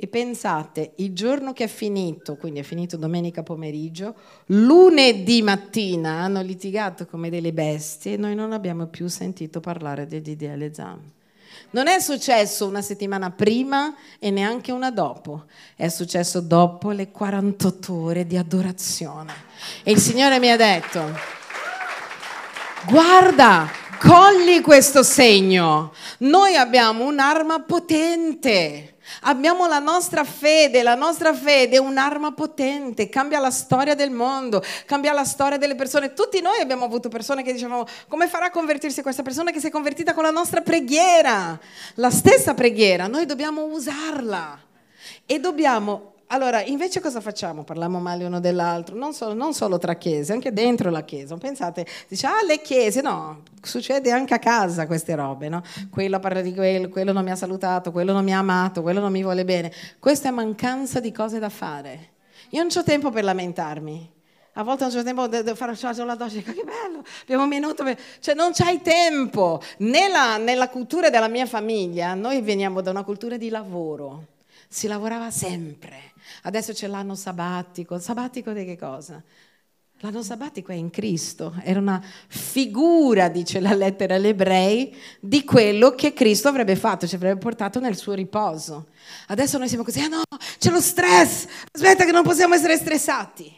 E 0.00 0.06
pensate, 0.06 0.92
il 0.98 1.12
giorno 1.12 1.52
che 1.52 1.64
è 1.64 1.66
finito, 1.66 2.36
quindi 2.36 2.60
è 2.60 2.62
finito 2.62 2.96
domenica 2.96 3.42
pomeriggio, 3.42 4.14
lunedì 4.46 5.42
mattina 5.42 6.20
hanno 6.20 6.40
litigato 6.40 7.04
come 7.04 7.30
delle 7.30 7.52
bestie 7.52 8.12
e 8.12 8.16
noi 8.16 8.36
non 8.36 8.52
abbiamo 8.52 8.86
più 8.86 9.08
sentito 9.08 9.58
parlare 9.58 10.06
di 10.06 10.22
DDL 10.22 10.70
Zam. 10.72 11.00
Non 11.70 11.88
è 11.88 11.98
successo 11.98 12.64
una 12.64 12.80
settimana 12.80 13.32
prima 13.32 13.92
e 14.20 14.30
neanche 14.30 14.70
una 14.70 14.92
dopo, 14.92 15.46
è 15.74 15.88
successo 15.88 16.38
dopo 16.38 16.92
le 16.92 17.10
48 17.10 17.92
ore 17.92 18.24
di 18.24 18.36
adorazione. 18.36 19.32
E 19.82 19.90
il 19.90 19.98
Signore 19.98 20.38
mi 20.38 20.52
ha 20.52 20.56
detto, 20.56 21.10
guarda, 22.86 23.68
cogli 23.98 24.60
questo 24.60 25.02
segno, 25.02 25.92
noi 26.18 26.54
abbiamo 26.54 27.04
un'arma 27.04 27.62
potente 27.62 28.92
Abbiamo 29.22 29.66
la 29.66 29.78
nostra 29.78 30.24
fede, 30.24 30.82
la 30.82 30.94
nostra 30.94 31.34
fede 31.34 31.76
è 31.76 31.80
un'arma 31.80 32.32
potente, 32.32 33.08
cambia 33.08 33.38
la 33.38 33.50
storia 33.50 33.94
del 33.94 34.10
mondo, 34.10 34.62
cambia 34.86 35.12
la 35.12 35.24
storia 35.24 35.58
delle 35.58 35.74
persone. 35.74 36.12
Tutti 36.12 36.40
noi 36.40 36.60
abbiamo 36.60 36.84
avuto 36.84 37.08
persone 37.08 37.42
che 37.42 37.52
dicevano 37.52 37.86
come 38.08 38.28
farà 38.28 38.46
a 38.46 38.50
convertirsi 38.50 39.02
questa 39.02 39.22
persona 39.22 39.50
che 39.50 39.60
si 39.60 39.68
è 39.68 39.70
convertita 39.70 40.14
con 40.14 40.22
la 40.22 40.30
nostra 40.30 40.60
preghiera. 40.60 41.58
La 41.94 42.10
stessa 42.10 42.54
preghiera, 42.54 43.06
noi 43.06 43.26
dobbiamo 43.26 43.64
usarla 43.64 44.60
e 45.26 45.38
dobbiamo 45.40 46.12
allora, 46.28 46.62
invece 46.62 47.00
cosa 47.00 47.20
facciamo? 47.20 47.64
Parliamo 47.64 48.00
male 48.00 48.24
uno 48.24 48.38
dell'altro, 48.38 48.94
non 48.96 49.14
solo, 49.14 49.32
non 49.32 49.54
solo, 49.54 49.78
tra 49.78 49.94
chiese, 49.94 50.32
anche 50.32 50.52
dentro 50.52 50.90
la 50.90 51.02
chiesa. 51.02 51.36
Pensate, 51.36 51.86
dice, 52.06 52.26
ah, 52.26 52.44
le 52.46 52.60
chiese, 52.60 53.00
no, 53.00 53.42
succede 53.62 54.10
anche 54.10 54.34
a 54.34 54.38
casa 54.38 54.86
queste 54.86 55.14
robe, 55.14 55.48
no? 55.48 55.62
Quello 55.90 56.18
parla 56.20 56.42
di 56.42 56.52
quello, 56.52 56.90
quello 56.90 57.12
non 57.12 57.24
mi 57.24 57.30
ha 57.30 57.36
salutato, 57.36 57.92
quello 57.92 58.12
non 58.12 58.24
mi 58.24 58.34
ha 58.34 58.38
amato, 58.38 58.82
quello 58.82 59.00
non 59.00 59.10
mi 59.10 59.22
vuole 59.22 59.44
bene. 59.44 59.72
Questa 59.98 60.28
è 60.28 60.30
mancanza 60.30 61.00
di 61.00 61.12
cose 61.12 61.38
da 61.38 61.48
fare. 61.48 62.10
Io 62.50 62.62
non 62.62 62.70
ho 62.74 62.82
tempo 62.82 63.10
per 63.10 63.24
lamentarmi. 63.24 64.12
A 64.54 64.62
volte 64.64 64.84
non 64.84 64.92
c'è 64.92 65.02
tempo 65.02 65.26
di 65.28 65.54
fare 65.54 65.74
la 66.04 66.14
doccia, 66.14 66.40
che 66.40 66.64
bello, 66.64 67.04
abbiamo 67.22 67.44
un 67.44 67.48
minuto, 67.48 67.84
per... 67.84 67.96
cioè 68.20 68.34
non 68.34 68.50
c'hai 68.52 68.82
tempo. 68.82 69.62
Nella, 69.78 70.36
nella 70.36 70.68
cultura 70.68 71.10
della 71.10 71.28
mia 71.28 71.46
famiglia, 71.46 72.12
noi 72.14 72.42
veniamo 72.42 72.80
da 72.80 72.90
una 72.90 73.04
cultura 73.04 73.36
di 73.36 73.50
lavoro, 73.50 74.24
si 74.68 74.86
lavorava 74.86 75.30
sempre. 75.30 76.12
Adesso 76.42 76.72
c'è 76.72 76.86
l'anno 76.86 77.14
sabbatico. 77.14 77.98
Sabbatico 77.98 78.52
di 78.52 78.64
che 78.64 78.76
cosa? 78.76 79.22
L'anno 80.00 80.22
sabbatico 80.22 80.70
è 80.70 80.76
in 80.76 80.90
Cristo, 80.90 81.56
era 81.64 81.80
una 81.80 82.00
figura, 82.28 83.28
dice 83.28 83.58
la 83.58 83.74
lettera 83.74 84.14
agli 84.14 84.28
ebrei, 84.28 84.96
di 85.18 85.42
quello 85.42 85.96
che 85.96 86.12
Cristo 86.12 86.46
avrebbe 86.46 86.76
fatto, 86.76 87.08
ci 87.08 87.16
avrebbe 87.16 87.40
portato 87.40 87.80
nel 87.80 87.96
suo 87.96 88.12
riposo. 88.12 88.90
Adesso 89.26 89.58
noi 89.58 89.66
siamo 89.66 89.82
così, 89.82 89.98
ah 89.98 90.06
no, 90.06 90.22
c'è 90.58 90.70
lo 90.70 90.80
stress, 90.80 91.48
aspetta 91.72 92.04
che 92.04 92.12
non 92.12 92.22
possiamo 92.22 92.54
essere 92.54 92.76
stressati. 92.76 93.52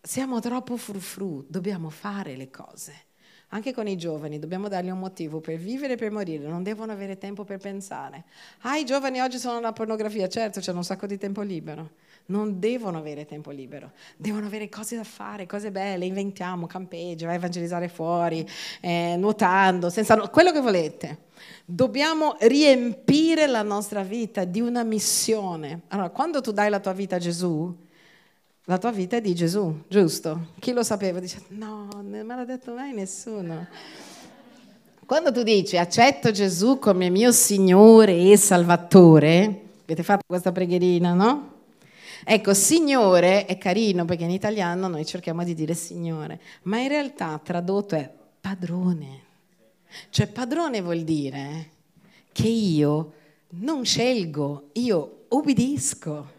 Siamo 0.00 0.38
troppo 0.38 0.76
frufru, 0.76 1.44
dobbiamo 1.48 1.90
fare 1.90 2.36
le 2.36 2.48
cose. 2.48 3.06
Anche 3.50 3.72
con 3.72 3.88
i 3.88 3.96
giovani 3.96 4.38
dobbiamo 4.38 4.68
dargli 4.68 4.90
un 4.90 4.98
motivo 4.98 5.40
per 5.40 5.56
vivere 5.56 5.94
e 5.94 5.96
per 5.96 6.10
morire, 6.10 6.46
non 6.46 6.62
devono 6.62 6.92
avere 6.92 7.16
tempo 7.16 7.44
per 7.44 7.56
pensare. 7.56 8.24
Ah, 8.62 8.76
i 8.76 8.84
giovani 8.84 9.20
oggi 9.20 9.38
sono 9.38 9.58
la 9.58 9.72
pornografia, 9.72 10.28
certo, 10.28 10.60
c'è 10.60 10.70
un 10.72 10.84
sacco 10.84 11.06
di 11.06 11.16
tempo 11.16 11.40
libero. 11.40 11.90
Non 12.26 12.58
devono 12.58 12.98
avere 12.98 13.24
tempo 13.24 13.50
libero, 13.50 13.92
devono 14.18 14.44
avere 14.44 14.68
cose 14.68 14.96
da 14.96 15.04
fare, 15.04 15.46
cose 15.46 15.70
belle, 15.70 16.04
inventiamo, 16.04 16.66
campeggi, 16.66 17.24
vai 17.24 17.36
a 17.36 17.38
evangelizzare 17.38 17.88
fuori, 17.88 18.46
eh, 18.82 19.14
nuotando, 19.16 19.88
senza 19.88 20.14
quello 20.28 20.52
che 20.52 20.60
volete. 20.60 21.18
Dobbiamo 21.64 22.36
riempire 22.40 23.46
la 23.46 23.62
nostra 23.62 24.02
vita 24.02 24.44
di 24.44 24.60
una 24.60 24.82
missione. 24.82 25.82
Allora, 25.88 26.10
quando 26.10 26.42
tu 26.42 26.52
dai 26.52 26.68
la 26.68 26.80
tua 26.80 26.92
vita 26.92 27.16
a 27.16 27.18
Gesù, 27.18 27.74
la 28.68 28.76
tua 28.76 28.90
vita 28.90 29.16
è 29.16 29.22
di 29.22 29.34
Gesù, 29.34 29.84
giusto? 29.88 30.48
Chi 30.58 30.72
lo 30.72 30.82
sapeva? 30.82 31.20
Dice, 31.20 31.40
no, 31.48 31.88
non 31.90 32.26
me 32.26 32.36
l'ha 32.36 32.44
detto 32.44 32.74
mai 32.74 32.92
nessuno. 32.92 33.66
Quando 35.06 35.32
tu 35.32 35.42
dici 35.42 35.78
accetto 35.78 36.30
Gesù 36.30 36.78
come 36.78 37.08
mio 37.08 37.32
Signore 37.32 38.30
e 38.30 38.36
Salvatore, 38.36 39.62
avete 39.84 40.02
fatto 40.02 40.24
questa 40.26 40.52
preghierina, 40.52 41.14
no? 41.14 41.52
Ecco, 42.22 42.52
Signore 42.52 43.46
è 43.46 43.56
carino 43.56 44.04
perché 44.04 44.24
in 44.24 44.32
italiano 44.32 44.86
noi 44.86 45.06
cerchiamo 45.06 45.44
di 45.44 45.54
dire 45.54 45.72
Signore, 45.72 46.38
ma 46.64 46.78
in 46.78 46.88
realtà 46.88 47.40
tradotto 47.42 47.94
è 47.94 48.12
padrone. 48.38 49.22
Cioè 50.10 50.26
padrone 50.26 50.82
vuol 50.82 51.04
dire 51.04 51.70
che 52.32 52.48
io 52.48 53.12
non 53.52 53.82
scelgo, 53.82 54.68
io 54.74 55.24
obbedisco. 55.28 56.36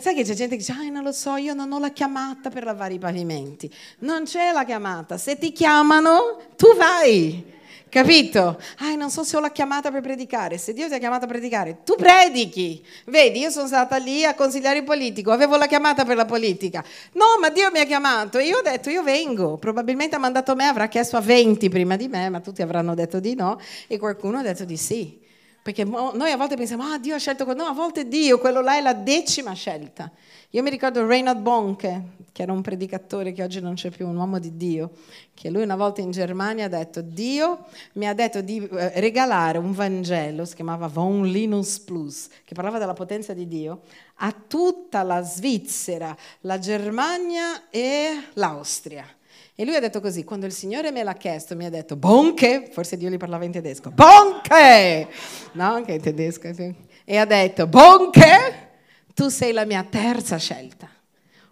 Sai 0.00 0.14
che 0.14 0.22
c'è 0.22 0.34
gente 0.34 0.56
che 0.56 0.58
dice, 0.58 0.72
ah, 0.72 0.88
non 0.90 1.02
lo 1.02 1.12
so, 1.12 1.36
io 1.36 1.54
non 1.54 1.72
ho 1.72 1.78
la 1.78 1.90
chiamata 1.90 2.50
per 2.50 2.64
lavare 2.64 2.94
i 2.94 2.98
pavimenti. 2.98 3.72
Non 4.00 4.24
c'è 4.24 4.52
la 4.52 4.64
chiamata. 4.64 5.18
Se 5.18 5.38
ti 5.38 5.52
chiamano, 5.52 6.38
tu 6.56 6.74
vai. 6.76 7.58
Capito? 7.90 8.60
Ah, 8.78 8.94
non 8.94 9.10
so 9.10 9.24
se 9.24 9.36
ho 9.36 9.40
la 9.40 9.50
chiamata 9.50 9.90
per 9.90 10.00
predicare. 10.00 10.58
Se 10.58 10.72
Dio 10.72 10.86
ti 10.86 10.94
ha 10.94 10.98
chiamato 10.98 11.24
a 11.24 11.28
predicare, 11.28 11.78
tu 11.84 11.96
predichi. 11.96 12.84
Vedi, 13.06 13.40
io 13.40 13.50
sono 13.50 13.66
stata 13.66 13.96
lì 13.96 14.24
a 14.24 14.34
consigliare 14.34 14.78
il 14.78 14.84
politico, 14.84 15.32
avevo 15.32 15.56
la 15.56 15.66
chiamata 15.66 16.04
per 16.04 16.14
la 16.14 16.24
politica. 16.24 16.84
No, 17.14 17.24
ma 17.40 17.48
Dio 17.48 17.68
mi 17.72 17.80
ha 17.80 17.84
chiamato 17.84 18.38
e 18.38 18.46
io 18.46 18.58
ho 18.58 18.62
detto, 18.62 18.90
io 18.90 19.02
vengo. 19.02 19.56
Probabilmente 19.56 20.14
ha 20.14 20.20
mandato 20.20 20.54
me, 20.54 20.66
avrà 20.66 20.86
chiesto 20.86 21.16
a 21.16 21.20
20 21.20 21.68
prima 21.68 21.96
di 21.96 22.06
me, 22.06 22.28
ma 22.28 22.38
tutti 22.38 22.62
avranno 22.62 22.94
detto 22.94 23.18
di 23.18 23.34
no 23.34 23.58
e 23.88 23.98
qualcuno 23.98 24.38
ha 24.38 24.42
detto 24.42 24.64
di 24.64 24.76
sì. 24.76 25.28
Perché 25.62 25.84
noi 25.84 26.30
a 26.30 26.36
volte 26.38 26.56
pensiamo, 26.56 26.84
ah 26.84 26.98
Dio 26.98 27.14
ha 27.14 27.18
scelto 27.18 27.44
quello, 27.44 27.64
no, 27.64 27.68
a 27.68 27.74
volte 27.74 28.08
Dio, 28.08 28.38
quello 28.38 28.62
là 28.62 28.76
è 28.76 28.80
la 28.80 28.94
decima 28.94 29.52
scelta. 29.52 30.10
Io 30.50 30.62
mi 30.62 30.70
ricordo 30.70 31.06
Reinhard 31.06 31.40
Bonke, 31.40 32.02
che 32.32 32.42
era 32.42 32.52
un 32.52 32.62
predicatore 32.62 33.32
che 33.32 33.42
oggi 33.42 33.60
non 33.60 33.74
c'è 33.74 33.90
più, 33.90 34.08
un 34.08 34.16
uomo 34.16 34.38
di 34.38 34.56
Dio, 34.56 34.92
che 35.34 35.50
lui 35.50 35.62
una 35.62 35.76
volta 35.76 36.00
in 36.00 36.12
Germania 36.12 36.64
ha 36.64 36.68
detto, 36.68 37.02
Dio 37.02 37.66
mi 37.94 38.08
ha 38.08 38.14
detto 38.14 38.40
di 38.40 38.66
eh, 38.72 39.00
regalare 39.00 39.58
un 39.58 39.72
Vangelo, 39.72 40.46
si 40.46 40.54
chiamava 40.54 40.86
Von 40.86 41.26
Linus 41.26 41.78
Plus, 41.80 42.28
che 42.44 42.54
parlava 42.54 42.78
della 42.78 42.94
potenza 42.94 43.34
di 43.34 43.46
Dio, 43.46 43.82
a 44.16 44.32
tutta 44.32 45.02
la 45.02 45.20
Svizzera, 45.20 46.16
la 46.40 46.58
Germania 46.58 47.68
e 47.68 48.28
l'Austria. 48.32 49.06
E 49.54 49.64
lui 49.64 49.74
ha 49.74 49.80
detto 49.80 50.00
così, 50.00 50.24
quando 50.24 50.46
il 50.46 50.52
Signore 50.52 50.90
me 50.90 51.02
l'ha 51.02 51.14
chiesto, 51.14 51.54
mi 51.54 51.66
ha 51.66 51.70
detto, 51.70 51.96
Bonche, 51.96 52.68
forse 52.72 52.96
Dio 52.96 53.10
gli 53.10 53.16
parlava 53.16 53.44
in 53.44 53.52
tedesco, 53.52 53.90
Bonche, 53.90 55.08
no, 55.52 55.64
anche 55.64 55.92
in 55.92 56.00
tedesco, 56.00 56.52
sì. 56.54 56.74
e 57.04 57.16
ha 57.16 57.26
detto, 57.26 57.66
Bonche, 57.66 58.68
tu 59.14 59.28
sei 59.28 59.52
la 59.52 59.64
mia 59.64 59.84
terza 59.88 60.38
scelta. 60.38 60.88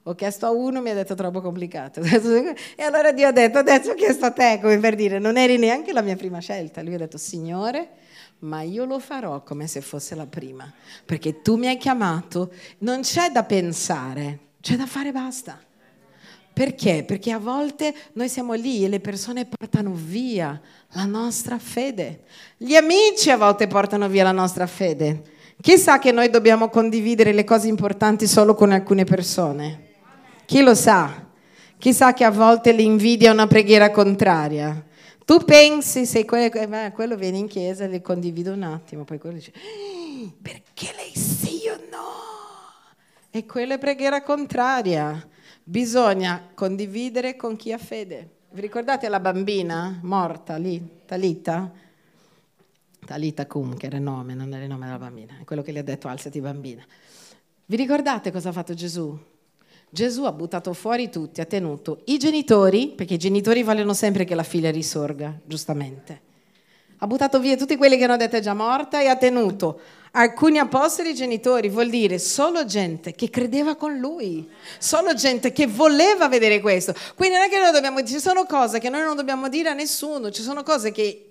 Ho 0.05 0.15
chiesto 0.15 0.47
a 0.47 0.51
uno, 0.51 0.81
mi 0.81 0.89
ha 0.89 0.95
detto 0.95 1.15
troppo 1.15 1.43
complicato. 1.43 2.01
E 2.77 2.83
allora 2.83 3.13
Dio 3.13 3.29
ha 3.29 3.33
detto, 3.33 3.59
adesso 3.59 3.91
ho 3.91 3.95
chiesto 3.95 4.25
a 4.25 4.31
te, 4.31 4.59
come 4.63 4.79
per 4.79 4.95
dire, 4.95 5.19
non 5.19 5.37
eri 5.37 5.59
neanche 5.59 5.93
la 5.93 6.01
mia 6.01 6.17
prima 6.17 6.39
scelta. 6.39 6.81
Lui 6.81 6.95
ha 6.95 6.99
detto, 6.99 7.19
Signore, 7.19 7.91
ma 8.41 8.63
io 8.63 8.87
lo 8.87 8.99
farò 9.01 9.43
come 9.43 9.67
se 9.67 9.83
fosse 9.83 10.15
la 10.15 10.27
prima, 10.27 10.73
perché 11.05 11.43
tu 11.43 11.57
mi 11.57 11.67
hai 11.67 11.77
chiamato, 11.77 12.53
non 12.79 13.03
c'è 13.03 13.31
da 13.31 13.43
pensare, 13.43 14.39
c'è 14.61 14.77
da 14.77 14.87
fare 14.87 15.13
basta. 15.13 15.61
Perché? 16.59 17.05
Perché 17.07 17.31
a 17.31 17.39
volte 17.39 17.95
noi 18.15 18.29
siamo 18.29 18.55
lì 18.55 18.85
e 18.85 18.89
le 18.89 18.99
persone 18.99 19.47
portano 19.47 19.93
via 19.95 20.61
la 20.95 21.05
nostra 21.05 21.57
fede. 21.57 22.23
Gli 22.57 22.75
amici 22.75 23.31
a 23.31 23.37
volte 23.37 23.69
portano 23.69 24.09
via 24.09 24.25
la 24.25 24.33
nostra 24.33 24.67
fede. 24.67 25.23
Chissà 25.61 26.01
che 26.01 26.11
noi 26.11 26.31
dobbiamo 26.31 26.69
condividere 26.69 27.33
le 27.33 27.45
cose 27.45 27.69
importanti 27.69 28.27
solo 28.27 28.57
con 28.57 28.73
alcune 28.73 29.05
persone. 29.05 29.85
Chi 30.47 30.61
lo 30.63 30.75
sa? 30.75 31.29
Chissà 31.79 32.13
che 32.13 32.25
a 32.25 32.33
volte 32.33 32.73
l'invidia 32.73 33.31
è 33.31 33.33
una 33.33 33.47
preghiera 33.47 33.93
contraria. 33.93 34.85
Tu 35.25 35.39
pensi, 35.45 36.07
se 36.07 36.25
quello, 36.25 36.53
eh, 36.53 36.91
quello 36.93 37.15
viene 37.15 37.39
in 37.39 37.47
chiesa, 37.47 37.87
le 37.87 38.03
condivido 38.03 38.53
un 38.53 38.65
attimo, 38.65 39.05
poi 39.05 39.21
quello 39.21 39.37
dice, 39.37 39.53
perché 40.43 40.93
lei 40.97 41.15
sì 41.15 41.69
o 41.69 41.79
no? 41.89 42.17
E 43.31 43.47
quella 43.47 43.75
è 43.75 43.79
preghiera 43.79 44.25
contraria. 44.25 45.25
Bisogna 45.71 46.49
condividere 46.55 47.37
con 47.37 47.55
chi 47.55 47.75
ha 47.75 47.79
fede. 47.79 48.37
Vi 48.53 48.63
ricordate 48.63 49.07
la 49.11 49.21
bambina 49.21 49.99
morta 50.03 50.57
lì, 50.57 51.03
Talita? 51.05 51.71
Talita 53.05 53.47
Cum, 53.47 53.77
che 53.77 53.85
era 53.85 53.99
il 53.99 54.03
nome, 54.03 54.33
non 54.33 54.51
era 54.55 54.63
il 54.63 54.71
nome 54.71 54.87
della 54.87 54.97
bambina, 54.97 55.37
è 55.39 55.45
quello 55.45 55.61
che 55.61 55.71
gli 55.73 55.77
ha 55.77 55.83
detto 55.83 56.09
alzati 56.09 56.41
bambina. 56.41 56.83
Vi 57.67 57.77
ricordate 57.77 58.33
cosa 58.33 58.49
ha 58.49 58.53
fatto 58.53 58.73
Gesù? 58.73 59.15
Gesù 59.91 60.25
ha 60.25 60.33
buttato 60.33 60.73
fuori 60.73 61.11
tutti, 61.11 61.43
ha 61.43 61.45
tenuto 61.45 62.01
i 62.07 62.17
genitori, 62.17 62.95
perché 62.97 63.15
i 63.15 63.19
genitori 63.19 63.63
vogliono 63.63 63.93
sempre 63.93 64.25
che 64.25 64.35
la 64.35 64.45
figlia 64.45 64.71
risorga, 64.71 65.39
giustamente. 65.45 66.23
Ha 66.97 67.07
buttato 67.07 67.39
via 67.41 67.57
tutti 67.57 67.77
quelli 67.77 67.99
che 67.99 68.05
hanno 68.05 68.17
detto 68.17 68.37
è 68.37 68.41
già 68.41 68.55
morta 68.55 69.03
e 69.03 69.09
ha 69.09 69.17
tenuto 69.17 69.79
alcuni 70.13 70.59
apostoli 70.59 71.15
genitori 71.15 71.69
vuol 71.69 71.89
dire 71.89 72.19
solo 72.19 72.65
gente 72.65 73.13
che 73.13 73.31
credeva 73.31 73.77
con 73.77 73.97
lui, 73.97 74.49
solo 74.79 75.15
gente 75.15 75.53
che 75.53 75.67
voleva 75.67 76.29
vedere 76.29 76.61
questo. 76.61 76.95
Quindi 77.15 77.37
non 77.37 77.47
è 77.47 77.49
che 77.49 77.59
noi 77.59 77.73
dobbiamo, 77.73 78.03
ci 78.05 78.19
sono 78.19 78.45
cose 78.45 78.79
che 78.79 78.89
noi 78.89 79.03
non 79.03 79.17
dobbiamo 79.17 79.49
dire 79.49 79.69
a 79.69 79.75
nessuno, 79.75 80.31
ci 80.31 80.43
sono 80.43 80.63
cose 80.63 80.93
che 80.93 81.25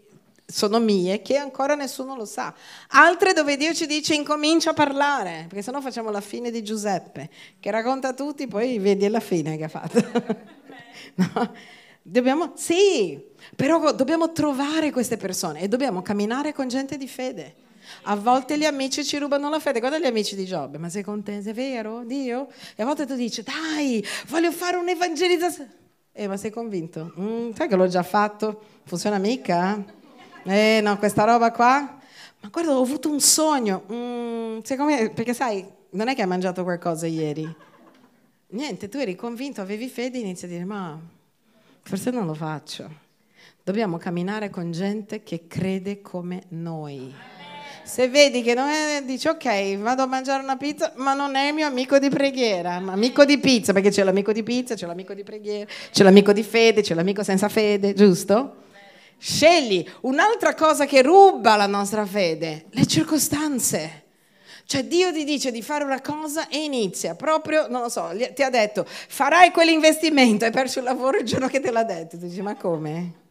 sono 0.49 0.79
mie 0.79 1.21
che 1.21 1.35
ancora 1.35 1.75
nessuno 1.75 2.15
lo 2.15 2.25
sa. 2.25 2.53
Altre 2.89 3.33
dove 3.33 3.57
Dio 3.57 3.73
ci 3.73 3.85
dice 3.85 4.15
incomincia 4.15 4.69
a 4.69 4.73
parlare, 4.73 5.45
perché 5.47 5.61
sennò 5.61 5.81
facciamo 5.81 6.09
la 6.09 6.21
fine 6.21 6.51
di 6.51 6.63
Giuseppe, 6.63 7.29
che 7.59 7.69
racconta 7.69 8.09
a 8.09 8.13
tutti, 8.13 8.47
poi 8.47 8.79
vedi 8.79 9.07
la 9.09 9.19
fine 9.19 9.57
che 9.57 9.65
ha 9.65 9.67
fatto. 9.67 9.99
no? 11.15 11.53
Dobbiamo, 12.01 12.53
sì, 12.55 13.21
però 13.53 13.91
dobbiamo 13.91 14.31
trovare 14.31 14.91
queste 14.91 15.17
persone 15.17 15.59
e 15.59 15.67
dobbiamo 15.67 16.01
camminare 16.01 16.53
con 16.53 16.69
gente 16.69 16.95
di 16.95 17.07
fede. 17.07 17.65
A 18.03 18.15
volte 18.15 18.57
gli 18.57 18.65
amici 18.65 19.03
ci 19.03 19.17
rubano 19.17 19.49
la 19.49 19.59
fede. 19.59 19.79
Guarda 19.79 19.99
gli 19.99 20.05
amici 20.05 20.35
di 20.35 20.45
Giobbe, 20.45 20.77
ma 20.77 20.89
sei 20.89 21.03
contento? 21.03 21.49
È 21.49 21.53
vero? 21.53 22.03
Dio? 22.05 22.47
E 22.75 22.83
a 22.83 22.85
volte 22.85 23.05
tu 23.05 23.15
dici, 23.15 23.43
dai, 23.43 24.05
voglio 24.27 24.51
fare 24.51 24.77
un'evangelizzazione. 24.77 25.75
Eh, 26.11 26.27
ma 26.27 26.35
sei 26.35 26.49
convinto? 26.49 27.13
Mm, 27.19 27.51
sai 27.53 27.67
che 27.67 27.75
l'ho 27.75 27.87
già 27.87 28.03
fatto? 28.03 28.61
Funziona 28.85 29.19
mica? 29.19 29.83
Eh, 30.43 30.79
no, 30.81 30.97
questa 30.97 31.23
roba 31.25 31.51
qua? 31.51 31.99
Ma 32.39 32.49
guarda, 32.49 32.71
ho 32.71 32.81
avuto 32.81 33.09
un 33.09 33.19
sogno. 33.19 33.83
Mm, 33.91 34.59
perché 34.59 35.33
sai, 35.33 35.63
non 35.91 36.07
è 36.07 36.15
che 36.15 36.21
hai 36.21 36.27
mangiato 36.27 36.63
qualcosa 36.63 37.05
ieri. 37.05 37.55
Niente, 38.49 38.87
tu 38.87 38.97
eri 38.97 39.15
convinto, 39.15 39.61
avevi 39.61 39.89
fede 39.89 40.17
e 40.17 40.21
inizi 40.21 40.45
a 40.45 40.47
dire, 40.47 40.63
ma 40.63 40.97
forse 41.81 42.11
non 42.11 42.25
lo 42.25 42.33
faccio. 42.33 42.89
Dobbiamo 43.61 43.97
camminare 43.97 44.49
con 44.49 44.71
gente 44.71 45.21
che 45.21 45.47
crede 45.47 46.01
come 46.01 46.43
noi. 46.49 47.13
Se 47.87 48.09
vedi 48.09 48.41
che 48.41 48.53
non 48.53 48.67
è, 48.67 49.01
dici 49.05 49.29
ok, 49.29 49.77
vado 49.77 50.03
a 50.03 50.07
mangiare 50.07 50.43
una 50.43 50.57
pizza, 50.57 50.91
ma 50.97 51.13
non 51.13 51.35
è 51.35 51.47
il 51.47 51.53
mio 51.53 51.65
amico 51.65 51.97
di 51.99 52.09
preghiera, 52.09 52.81
ma 52.81 52.91
amico 52.91 53.23
di 53.23 53.37
pizza, 53.37 53.71
perché 53.71 53.91
c'è 53.91 54.03
l'amico 54.03 54.33
di 54.33 54.43
pizza, 54.43 54.75
c'è 54.75 54.85
l'amico 54.85 55.13
di 55.13 55.23
preghiera, 55.23 55.71
c'è 55.89 56.03
l'amico 56.03 56.33
di 56.33 56.43
fede, 56.43 56.81
c'è 56.81 56.93
l'amico 56.93 57.23
senza 57.23 57.47
fede, 57.47 57.93
giusto? 57.93 58.55
Scegli 59.17 59.89
un'altra 60.01 60.53
cosa 60.53 60.85
che 60.85 61.01
ruba 61.01 61.55
la 61.55 61.65
nostra 61.65 62.05
fede, 62.05 62.65
le 62.71 62.85
circostanze. 62.85 64.03
Cioè 64.65 64.83
Dio 64.83 65.13
ti 65.13 65.23
dice 65.23 65.49
di 65.51 65.61
fare 65.61 65.85
una 65.85 66.01
cosa 66.01 66.49
e 66.49 66.57
inizia 66.65 67.15
proprio, 67.15 67.67
non 67.69 67.81
lo 67.81 67.89
so, 67.89 68.11
ti 68.35 68.43
ha 68.43 68.49
detto 68.49 68.85
farai 68.85 69.51
quell'investimento, 69.51 70.43
hai 70.43 70.51
perso 70.51 70.79
il 70.79 70.85
lavoro 70.85 71.19
il 71.19 71.25
giorno 71.25 71.47
che 71.47 71.61
te 71.61 71.71
l'ha 71.71 71.85
detto. 71.85 72.17
Tu 72.17 72.27
dici 72.27 72.41
ma 72.41 72.53
come? 72.55 73.26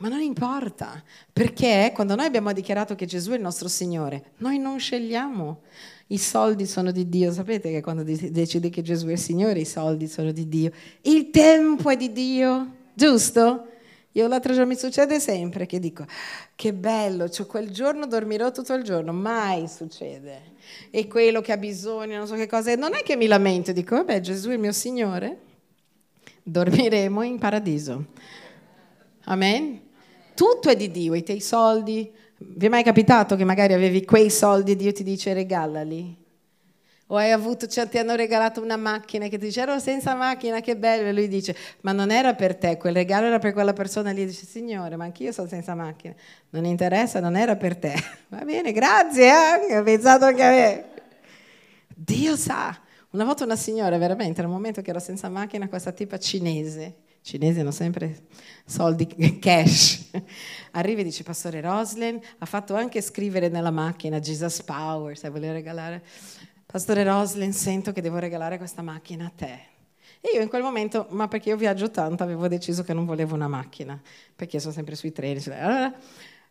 Ma 0.00 0.08
non 0.08 0.20
importa, 0.22 1.02
perché 1.30 1.92
quando 1.94 2.14
noi 2.14 2.24
abbiamo 2.24 2.50
dichiarato 2.54 2.94
che 2.94 3.04
Gesù 3.04 3.32
è 3.32 3.34
il 3.34 3.42
nostro 3.42 3.68
Signore, 3.68 4.32
noi 4.38 4.58
non 4.58 4.78
scegliamo. 4.78 5.60
I 6.06 6.16
soldi 6.16 6.66
sono 6.66 6.90
di 6.90 7.06
Dio, 7.10 7.30
sapete 7.32 7.70
che 7.70 7.82
quando 7.82 8.02
decidi 8.02 8.70
che 8.70 8.80
Gesù 8.80 9.08
è 9.08 9.12
il 9.12 9.18
Signore, 9.18 9.60
i 9.60 9.66
soldi 9.66 10.08
sono 10.08 10.32
di 10.32 10.48
Dio. 10.48 10.72
Il 11.02 11.28
tempo 11.28 11.90
è 11.90 11.98
di 11.98 12.12
Dio, 12.12 12.76
giusto? 12.94 13.66
Io 14.12 14.26
l'altro 14.26 14.54
giorno 14.54 14.68
mi 14.68 14.76
succede 14.76 15.20
sempre 15.20 15.66
che 15.66 15.78
dico, 15.78 16.06
che 16.54 16.72
bello, 16.72 17.28
cioè 17.28 17.46
quel 17.46 17.70
giorno 17.70 18.06
dormirò 18.06 18.50
tutto 18.52 18.72
il 18.72 18.82
giorno, 18.82 19.12
mai 19.12 19.68
succede. 19.68 20.54
E 20.88 21.08
quello 21.08 21.42
che 21.42 21.52
ha 21.52 21.58
bisogno, 21.58 22.16
non 22.16 22.26
so 22.26 22.36
che 22.36 22.46
cosa, 22.46 22.74
non 22.74 22.94
è 22.94 23.02
che 23.02 23.16
mi 23.16 23.26
lamento, 23.26 23.70
dico, 23.72 23.96
vabbè 23.96 24.20
Gesù 24.20 24.48
è 24.48 24.54
il 24.54 24.60
mio 24.60 24.72
Signore, 24.72 25.38
dormiremo 26.42 27.22
in 27.22 27.38
paradiso. 27.38 28.06
Amen? 29.24 29.88
Tutto 30.40 30.70
è 30.70 30.74
di 30.74 30.90
Dio, 30.90 31.12
i 31.12 31.22
tuoi 31.22 31.38
soldi. 31.38 32.10
Vi 32.38 32.64
è 32.64 32.70
mai 32.70 32.82
capitato 32.82 33.36
che 33.36 33.44
magari 33.44 33.74
avevi 33.74 34.06
quei 34.06 34.30
soldi 34.30 34.70
e 34.70 34.76
Dio 34.76 34.90
ti 34.90 35.02
dice 35.02 35.34
regalali? 35.34 36.16
O 37.08 37.16
hai 37.16 37.30
avuto, 37.30 37.66
cioè 37.66 37.86
ti 37.90 37.98
hanno 37.98 38.14
regalato 38.14 38.62
una 38.62 38.78
macchina 38.78 39.28
che 39.28 39.36
ti 39.36 39.44
dice 39.44 39.60
ero 39.60 39.78
senza 39.78 40.14
macchina, 40.14 40.62
che 40.62 40.78
bello, 40.78 41.08
e 41.08 41.12
lui 41.12 41.28
dice 41.28 41.54
ma 41.82 41.92
non 41.92 42.10
era 42.10 42.32
per 42.32 42.56
te, 42.56 42.78
quel 42.78 42.94
regalo 42.94 43.26
era 43.26 43.38
per 43.38 43.52
quella 43.52 43.74
persona 43.74 44.12
lì, 44.12 44.24
dice 44.24 44.46
signore 44.46 44.96
ma 44.96 45.04
anch'io 45.04 45.30
sono 45.30 45.46
senza 45.46 45.74
macchina, 45.74 46.14
non 46.48 46.64
interessa, 46.64 47.20
non 47.20 47.36
era 47.36 47.56
per 47.56 47.76
te. 47.76 47.92
Va 48.28 48.42
bene, 48.42 48.72
grazie, 48.72 49.30
eh? 49.68 49.76
ho 49.76 49.82
pensato 49.82 50.32
che 50.32 50.42
avevi. 50.42 50.84
Dio 51.94 52.34
sa. 52.34 52.80
Una 53.10 53.24
volta 53.24 53.44
una 53.44 53.56
signora, 53.56 53.98
veramente, 53.98 54.40
nel 54.40 54.50
momento 54.50 54.80
che 54.80 54.88
ero 54.88 55.00
senza 55.00 55.28
macchina, 55.28 55.68
questa 55.68 55.92
tipa 55.92 56.16
cinese, 56.18 56.94
cinesi 57.22 57.60
hanno 57.60 57.70
sempre 57.70 58.26
soldi 58.64 59.06
cash. 59.40 60.10
Arriva 60.72 61.00
e 61.00 61.04
dice, 61.04 61.22
Pastore 61.22 61.60
Roslin 61.60 62.20
ha 62.38 62.46
fatto 62.46 62.74
anche 62.74 63.00
scrivere 63.00 63.48
nella 63.48 63.70
macchina 63.70 64.18
Jesus 64.18 64.62
Power, 64.62 65.16
se 65.16 65.28
vuole 65.30 65.52
regalare. 65.52 66.02
Pastore 66.66 67.02
Roslin, 67.02 67.52
sento 67.52 67.92
che 67.92 68.00
devo 68.00 68.18
regalare 68.18 68.56
questa 68.58 68.82
macchina 68.82 69.26
a 69.26 69.32
te. 69.34 69.68
E 70.20 70.32
io 70.34 70.42
in 70.42 70.48
quel 70.48 70.62
momento, 70.62 71.06
ma 71.10 71.28
perché 71.28 71.48
io 71.48 71.56
viaggio 71.56 71.90
tanto, 71.90 72.22
avevo 72.22 72.46
deciso 72.46 72.82
che 72.82 72.92
non 72.92 73.06
volevo 73.06 73.34
una 73.34 73.48
macchina, 73.48 74.00
perché 74.36 74.60
sono 74.60 74.72
sempre 74.72 74.94
sui 74.94 75.12
treni. 75.12 75.42
Allora 75.46 75.92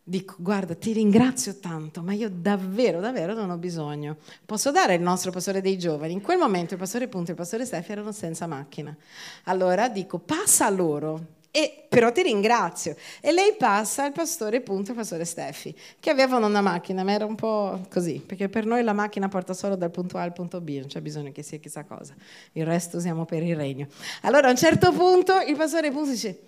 dico, 0.10 0.36
guarda, 0.40 0.74
ti 0.74 0.92
ringrazio 0.92 1.60
tanto, 1.60 2.02
ma 2.02 2.14
io 2.14 2.30
davvero, 2.30 3.00
davvero 3.00 3.34
non 3.34 3.52
ho 3.52 3.58
bisogno. 3.58 4.18
Posso 4.44 4.72
dare 4.72 4.96
il 4.96 5.02
nostro 5.02 5.32
pastore 5.32 5.62
dei 5.62 5.78
giovani? 5.78 6.14
In 6.14 6.22
quel 6.22 6.40
momento 6.40 6.74
il 6.74 6.80
pastore 6.80 7.08
Punto 7.08 7.30
e 7.30 7.34
il 7.34 7.38
pastore 7.38 7.66
Steffi 7.66 7.92
erano 7.92 8.12
senza 8.12 8.48
macchina. 8.48 8.96
Allora 9.44 9.88
dico, 9.88 10.18
passa 10.18 10.66
a 10.66 10.70
loro 10.72 11.38
e, 11.52 11.86
però 11.88 12.12
ti 12.12 12.24
ringrazio. 12.24 12.96
E 13.22 13.32
lei 13.32 13.54
passa 13.56 14.06
al 14.06 14.12
pastore 14.12 14.62
Punto 14.62 14.90
e 14.90 14.92
al 14.92 14.98
pastore 14.98 15.26
Steffi, 15.26 15.76
che 16.00 16.10
avevano 16.10 16.48
una 16.48 16.62
macchina, 16.62 17.04
ma 17.04 17.12
era 17.12 17.26
un 17.26 17.36
po' 17.36 17.80
così, 17.92 18.22
perché 18.26 18.50
per 18.50 18.66
noi 18.66 18.82
la 18.82 18.94
macchina 18.94 19.28
porta 19.28 19.54
solo 19.54 19.76
dal 19.76 19.92
punto 19.92 20.18
A 20.18 20.24
al 20.24 20.34
punto 20.34 20.60
B, 20.60 20.78
non 20.80 20.88
c'è 20.88 21.02
bisogno 21.02 21.32
che 21.32 21.44
sia 21.44 21.60
chissà 21.60 21.84
cosa. 21.84 22.16
Il 22.54 22.66
resto 22.66 22.98
usiamo 22.98 23.26
per 23.26 23.44
il 23.44 23.56
regno. 23.56 23.88
Allora 24.24 24.48
a 24.48 24.50
un 24.50 24.58
certo 24.58 24.92
punto 24.92 25.40
il 25.42 25.56
pastore 25.56 25.92
Punto 25.92 26.10
dice, 26.10 26.40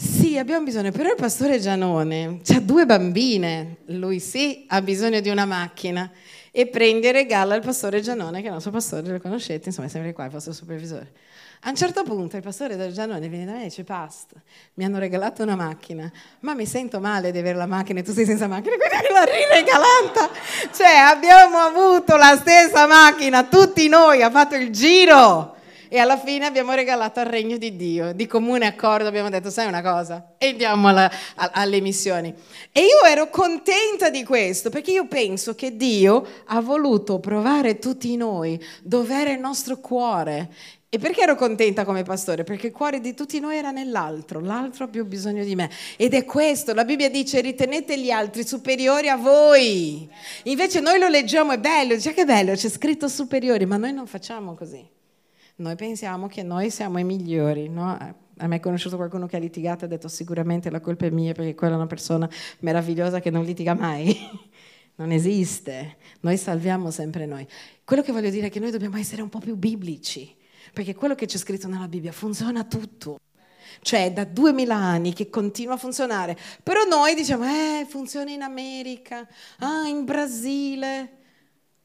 sì, 0.00 0.38
abbiamo 0.38 0.64
bisogno, 0.64 0.92
però 0.92 1.08
il 1.08 1.16
pastore 1.16 1.58
Gianone 1.58 2.38
ha 2.54 2.60
due 2.60 2.86
bambine, 2.86 3.78
lui 3.86 4.20
sì 4.20 4.64
ha 4.68 4.80
bisogno 4.80 5.18
di 5.18 5.28
una 5.28 5.44
macchina 5.44 6.08
e 6.52 6.68
prende 6.68 7.08
e 7.08 7.12
regala 7.12 7.54
al 7.54 7.62
pastore 7.62 8.00
Gianone, 8.00 8.38
che 8.38 8.44
è 8.44 8.46
il 8.46 8.52
nostro 8.52 8.70
pastore, 8.70 9.10
lo 9.10 9.18
conoscete, 9.18 9.70
insomma 9.70 9.88
è 9.88 9.90
sempre 9.90 10.12
qua 10.12 10.26
il 10.26 10.30
vostro 10.30 10.52
supervisore. 10.52 11.10
A 11.62 11.70
un 11.70 11.74
certo 11.74 12.04
punto 12.04 12.36
il 12.36 12.42
pastore 12.42 12.76
del 12.76 12.92
Giannone 12.92 13.28
viene 13.28 13.44
da 13.44 13.52
me 13.54 13.62
e 13.62 13.64
dice, 13.64 13.82
Past, 13.82 14.34
mi 14.74 14.84
hanno 14.84 15.00
regalato 15.00 15.42
una 15.42 15.56
macchina, 15.56 16.08
ma 16.40 16.54
mi 16.54 16.64
sento 16.64 17.00
male 17.00 17.32
di 17.32 17.38
avere 17.38 17.58
la 17.58 17.66
macchina 17.66 17.98
e 17.98 18.04
tu 18.04 18.12
sei 18.12 18.24
senza 18.24 18.46
macchina, 18.46 18.76
quindi 18.76 19.12
l'ha 19.12 19.24
riregalata. 19.24 20.30
Cioè 20.72 20.94
abbiamo 20.94 21.58
avuto 21.58 22.14
la 22.14 22.36
stessa 22.36 22.86
macchina, 22.86 23.42
tutti 23.42 23.88
noi, 23.88 24.22
ha 24.22 24.30
fatto 24.30 24.54
il 24.54 24.70
giro. 24.70 25.56
E 25.88 25.98
alla 25.98 26.18
fine 26.18 26.44
abbiamo 26.44 26.72
regalato 26.72 27.20
al 27.20 27.26
regno 27.26 27.56
di 27.56 27.74
Dio, 27.76 28.12
di 28.12 28.26
comune 28.26 28.66
accordo 28.66 29.08
abbiamo 29.08 29.30
detto, 29.30 29.48
sai 29.48 29.66
una 29.66 29.82
cosa, 29.82 30.34
e 30.36 30.48
andiamo 30.48 30.88
alla, 30.88 31.10
a, 31.34 31.50
alle 31.54 31.80
missioni. 31.80 32.34
E 32.72 32.80
io 32.80 33.04
ero 33.06 33.30
contenta 33.30 34.10
di 34.10 34.22
questo, 34.22 34.68
perché 34.68 34.90
io 34.90 35.06
penso 35.06 35.54
che 35.54 35.76
Dio 35.76 36.26
ha 36.46 36.60
voluto 36.60 37.18
provare 37.20 37.78
tutti 37.78 38.16
noi, 38.16 38.62
dove 38.82 39.14
era 39.14 39.30
il 39.30 39.40
nostro 39.40 39.78
cuore. 39.78 40.50
E 40.90 40.98
perché 40.98 41.20
ero 41.20 41.34
contenta 41.34 41.84
come 41.84 42.02
pastore? 42.02 42.44
Perché 42.44 42.68
il 42.68 42.72
cuore 42.72 43.00
di 43.00 43.12
tutti 43.12 43.40
noi 43.40 43.56
era 43.56 43.70
nell'altro, 43.70 44.40
l'altro 44.40 44.84
ha 44.84 44.88
più 44.88 45.04
bisogno 45.04 45.44
di 45.44 45.54
me. 45.54 45.70
Ed 45.96 46.14
è 46.14 46.24
questo, 46.24 46.72
la 46.72 46.84
Bibbia 46.84 47.10
dice 47.10 47.40
ritenete 47.42 47.98
gli 47.98 48.10
altri 48.10 48.46
superiori 48.46 49.10
a 49.10 49.16
voi. 49.16 50.08
Invece 50.44 50.80
noi 50.80 50.98
lo 50.98 51.08
leggiamo, 51.08 51.52
è 51.52 51.58
bello, 51.58 51.94
dice 51.94 52.14
che 52.14 52.24
bello, 52.24 52.54
c'è 52.54 52.70
scritto 52.70 53.06
superiori, 53.06 53.66
ma 53.66 53.76
noi 53.76 53.92
non 53.92 54.06
facciamo 54.06 54.54
così. 54.54 54.96
Noi 55.58 55.74
pensiamo 55.74 56.28
che 56.28 56.44
noi 56.44 56.70
siamo 56.70 57.00
i 57.00 57.04
migliori, 57.04 57.68
no? 57.68 57.90
A 57.90 58.46
me 58.46 58.56
è 58.56 58.60
conosciuto 58.60 58.94
qualcuno 58.94 59.26
che 59.26 59.34
ha 59.34 59.40
litigato 59.40 59.82
e 59.82 59.86
ha 59.86 59.90
detto 59.90 60.06
sicuramente 60.06 60.70
la 60.70 60.80
colpa 60.80 61.06
è 61.06 61.10
mia 61.10 61.32
perché 61.32 61.56
quella 61.56 61.72
è 61.72 61.76
una 61.76 61.88
persona 61.88 62.30
meravigliosa 62.60 63.18
che 63.18 63.30
non 63.30 63.44
litiga 63.44 63.74
mai. 63.74 64.16
Non 64.98 65.12
esiste, 65.12 65.96
noi 66.22 66.36
salviamo 66.36 66.90
sempre 66.90 67.24
noi. 67.24 67.46
Quello 67.84 68.02
che 68.02 68.10
voglio 68.10 68.30
dire 68.30 68.48
è 68.48 68.50
che 68.50 68.58
noi 68.58 68.72
dobbiamo 68.72 68.96
essere 68.96 69.22
un 69.22 69.28
po' 69.28 69.38
più 69.38 69.54
biblici 69.54 70.34
perché 70.72 70.96
quello 70.96 71.14
che 71.14 71.26
c'è 71.26 71.38
scritto 71.38 71.68
nella 71.68 71.86
Bibbia 71.86 72.10
funziona 72.10 72.64
tutto. 72.64 73.20
Cioè, 73.80 74.12
da 74.12 74.24
duemila 74.24 74.74
anni 74.74 75.12
che 75.12 75.30
continua 75.30 75.74
a 75.74 75.76
funzionare. 75.76 76.36
Però 76.64 76.82
noi 76.82 77.14
diciamo, 77.14 77.44
eh, 77.44 77.86
funziona 77.88 78.32
in 78.32 78.42
America, 78.42 79.24
ah, 79.60 79.86
in 79.86 80.04
Brasile. 80.04 81.17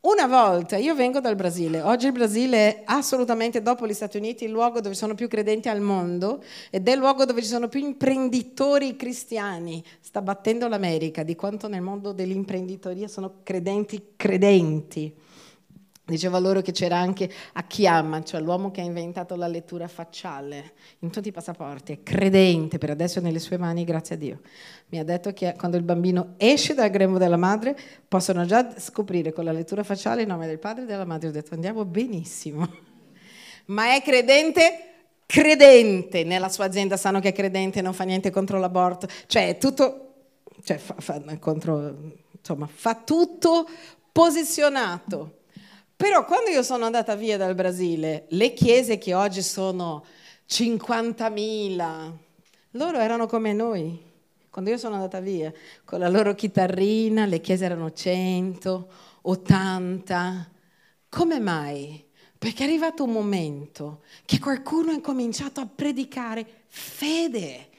Una 0.06 0.28
volta, 0.28 0.76
io 0.76 0.96
vengo 0.96 1.22
dal 1.22 1.38
Brasile, 1.38 1.80
oggi 1.80 2.08
il 2.08 2.12
Brasile 2.12 2.58
è 2.58 2.82
assolutamente, 2.88 3.62
dopo 3.62 3.88
gli 3.88 3.94
Stati 3.94 4.18
Uniti, 4.18 4.44
il 4.44 4.52
luogo 4.52 4.82
dove 4.82 4.96
sono 4.96 5.16
più 5.16 5.30
credenti 5.30 5.70
al 5.70 5.80
mondo 5.80 6.44
ed 6.70 6.86
è 6.86 6.92
il 6.92 6.98
luogo 6.98 7.24
dove 7.24 7.42
ci 7.42 7.48
sono 7.48 7.70
più 7.70 7.80
imprenditori 7.80 8.98
cristiani. 8.98 9.82
Sta 10.02 10.22
battendo 10.22 10.68
l'America 10.68 11.24
di 11.24 11.38
quanto 11.38 11.70
nel 11.70 11.80
mondo 11.80 12.12
dell'imprenditoria 12.12 13.08
sono 13.08 13.36
credenti 13.44 14.10
credenti. 14.18 15.10
Diceva 16.06 16.38
loro 16.38 16.60
che 16.60 16.74
c'era 16.74 16.98
anche 16.98 17.32
Akiyama, 17.54 18.24
cioè 18.24 18.42
l'uomo 18.42 18.72
che 18.72 18.82
ha 18.82 18.84
inventato 18.84 19.38
la 19.38 19.48
lettura 19.48 19.88
facciale 19.88 20.74
in 21.00 21.10
tutti 21.10 21.30
i 21.30 21.32
passaporti, 21.32 21.94
è 21.94 22.04
credente, 22.04 22.78
per 22.78 22.90
adesso 22.90 23.20
è 23.20 23.22
nelle 23.22 23.40
sue 23.40 23.58
mani, 23.58 23.86
grazie 23.86 24.16
a 24.16 24.18
Dio. 24.18 24.42
Mi 24.90 25.00
ha 25.00 25.06
detto 25.06 25.32
che 25.32 25.56
quando 25.58 25.78
il 25.78 25.84
bambino 25.84 26.34
esce 26.36 26.74
dal 26.74 26.90
grembo 26.90 27.18
della 27.18 27.38
madre 27.38 27.78
possono 28.06 28.44
già 28.44 28.78
scoprire 28.78 29.32
con 29.32 29.46
la 29.46 29.54
lettura 29.54 29.84
facciale 29.84 30.24
il 30.24 30.28
nome 30.28 30.46
del 30.46 30.60
padre 30.60 30.84
e 30.84 30.88
della 30.88 31.06
madre. 31.06 31.30
Ho 31.30 31.32
detto 31.32 31.54
andiamo 31.54 31.86
benissimo. 31.86 32.68
Ma 33.68 33.96
è 33.96 34.02
credente? 34.02 34.90
Credente 35.26 36.26
nella 36.26 36.50
sua 36.50 36.66
azienda, 36.66 36.98
sanno 36.98 37.22
che 37.22 37.30
è 37.30 37.34
credente, 37.34 37.82
non 37.82 37.94
fa 37.94 38.04
niente 38.04 38.30
contro 38.30 38.60
l'aborto, 38.60 39.08
cioè 39.28 39.48
è 39.48 39.58
tutto, 39.58 40.16
cioè 40.64 40.78
fa, 40.78 40.96
fa, 40.98 41.22
contro, 41.40 41.96
insomma, 42.38 42.68
fa 42.68 42.94
tutto 42.94 43.66
posizionato 44.12 45.38
però 46.04 46.26
quando 46.26 46.50
io 46.50 46.64
sono 46.64 46.84
andata 46.84 47.16
via 47.16 47.38
dal 47.38 47.56
Brasile, 47.56 48.26
le 48.32 48.52
chiese 48.52 48.98
che 48.98 49.14
oggi 49.14 49.42
sono 49.42 50.04
50.000, 50.50 52.12
loro 52.72 52.98
erano 53.00 53.26
come 53.26 53.54
noi. 53.54 53.98
Quando 54.50 54.70
io 54.70 54.78
sono 54.78 54.96
andata 54.96 55.22
via, 55.22 55.50
con 55.86 56.00
la 56.00 56.10
loro 56.10 56.36
chitarrina, 56.36 57.26
le 57.26 57.40
chiese 57.40 57.64
erano 57.64 57.94
100, 57.94 58.90
80. 59.22 60.52
Come 61.08 61.40
mai? 61.40 62.06
Perché 62.38 62.66
è 62.66 62.68
arrivato 62.68 63.06
un 63.06 63.12
momento 63.14 64.02
che 64.26 64.40
qualcuno 64.40 64.92
ha 64.92 64.96
incominciato 64.96 65.62
a 65.62 65.70
predicare 65.74 66.46
fede 66.68 67.70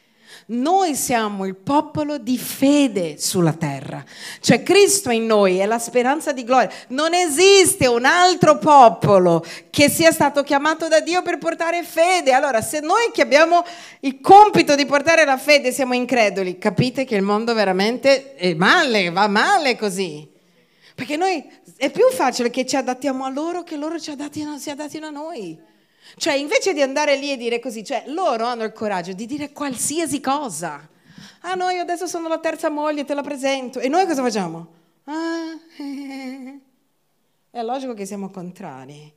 noi 0.46 0.94
siamo 0.94 1.46
il 1.46 1.56
popolo 1.56 2.18
di 2.18 2.36
fede 2.38 3.16
sulla 3.18 3.52
terra, 3.52 4.04
cioè 4.40 4.62
Cristo 4.62 5.10
in 5.10 5.26
noi 5.26 5.58
è 5.58 5.66
la 5.66 5.78
speranza 5.78 6.32
di 6.32 6.44
gloria. 6.44 6.70
Non 6.88 7.14
esiste 7.14 7.86
un 7.86 8.04
altro 8.04 8.58
popolo 8.58 9.44
che 9.70 9.88
sia 9.88 10.12
stato 10.12 10.42
chiamato 10.42 10.88
da 10.88 11.00
Dio 11.00 11.22
per 11.22 11.38
portare 11.38 11.82
fede. 11.82 12.32
Allora, 12.32 12.60
se 12.60 12.80
noi 12.80 13.10
che 13.12 13.22
abbiamo 13.22 13.64
il 14.00 14.20
compito 14.20 14.74
di 14.74 14.86
portare 14.86 15.24
la 15.24 15.38
fede 15.38 15.72
siamo 15.72 15.94
increduli, 15.94 16.58
capite 16.58 17.04
che 17.04 17.16
il 17.16 17.22
mondo 17.22 17.54
veramente 17.54 18.34
è 18.34 18.54
male, 18.54 19.10
va 19.10 19.28
male 19.28 19.76
così. 19.76 20.30
Perché 20.94 21.16
noi 21.16 21.44
è 21.76 21.90
più 21.90 22.08
facile 22.10 22.50
che 22.50 22.64
ci 22.64 22.76
adattiamo 22.76 23.24
a 23.24 23.28
loro 23.28 23.62
che 23.62 23.76
loro 23.76 23.98
ci 23.98 24.10
adattino, 24.10 24.58
si 24.58 24.70
adattino 24.70 25.06
a 25.06 25.10
noi. 25.10 25.72
Cioè, 26.16 26.34
invece 26.34 26.72
di 26.72 26.82
andare 26.82 27.16
lì 27.16 27.32
e 27.32 27.36
dire 27.36 27.58
così, 27.58 27.84
cioè, 27.84 28.04
loro 28.06 28.44
hanno 28.44 28.64
il 28.64 28.72
coraggio 28.72 29.12
di 29.12 29.26
dire 29.26 29.52
qualsiasi 29.52 30.20
cosa. 30.20 30.88
Ah, 31.40 31.54
no, 31.54 31.68
io 31.70 31.82
adesso 31.82 32.06
sono 32.06 32.28
la 32.28 32.38
terza 32.38 32.70
moglie, 32.70 33.04
te 33.04 33.14
la 33.14 33.22
presento. 33.22 33.80
E 33.80 33.88
noi 33.88 34.06
cosa 34.06 34.22
facciamo? 34.22 34.66
Ah, 35.04 35.58
eh. 35.78 36.60
È 37.50 37.62
logico 37.62 37.94
che 37.94 38.06
siamo 38.06 38.30
contrari. 38.30 39.12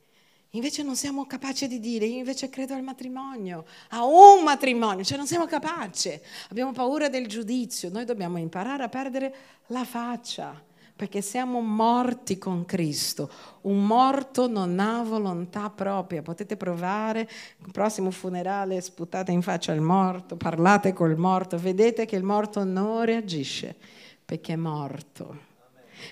Invece 0.52 0.82
non 0.82 0.96
siamo 0.96 1.26
capaci 1.26 1.66
di 1.66 1.78
dire, 1.78 2.06
io 2.06 2.18
invece 2.18 2.48
credo 2.48 2.72
al 2.72 2.82
matrimonio, 2.82 3.66
a 3.90 4.04
un 4.04 4.44
matrimonio, 4.44 5.04
cioè 5.04 5.18
non 5.18 5.26
siamo 5.26 5.44
capaci. 5.44 6.18
Abbiamo 6.50 6.72
paura 6.72 7.08
del 7.08 7.26
giudizio, 7.26 7.90
noi 7.90 8.04
dobbiamo 8.04 8.38
imparare 8.38 8.82
a 8.82 8.88
perdere 8.88 9.34
la 9.66 9.84
faccia 9.84 10.66
perché 10.98 11.22
siamo 11.22 11.60
morti 11.60 12.38
con 12.38 12.64
Cristo. 12.64 13.30
Un 13.62 13.86
morto 13.86 14.48
non 14.48 14.80
ha 14.80 15.00
volontà 15.04 15.70
propria. 15.70 16.22
Potete 16.22 16.56
provare, 16.56 17.20
il 17.20 17.70
prossimo 17.70 18.10
funerale 18.10 18.80
sputate 18.80 19.30
in 19.30 19.40
faccia 19.40 19.70
il 19.72 19.80
morto, 19.80 20.34
parlate 20.34 20.92
col 20.92 21.16
morto, 21.16 21.56
vedete 21.56 22.04
che 22.04 22.16
il 22.16 22.24
morto 22.24 22.64
non 22.64 23.04
reagisce 23.04 23.76
perché 24.24 24.54
è 24.54 24.56
morto. 24.56 25.46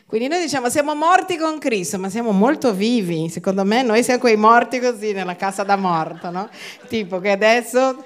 Quindi 0.07 0.29
noi 0.29 0.41
diciamo 0.41 0.69
siamo 0.69 0.95
morti 0.95 1.37
con 1.37 1.59
Cristo, 1.59 1.99
ma 1.99 2.09
siamo 2.09 2.31
molto 2.31 2.73
vivi. 2.73 3.29
Secondo 3.29 3.65
me 3.65 3.83
noi 3.83 4.05
siamo 4.05 4.21
quei 4.21 4.37
morti 4.37 4.79
così 4.79 5.11
nella 5.11 5.35
casa 5.35 5.65
da 5.65 5.75
morto, 5.75 6.31
no? 6.31 6.49
Tipo 6.87 7.19
che 7.19 7.33
adesso 7.33 8.05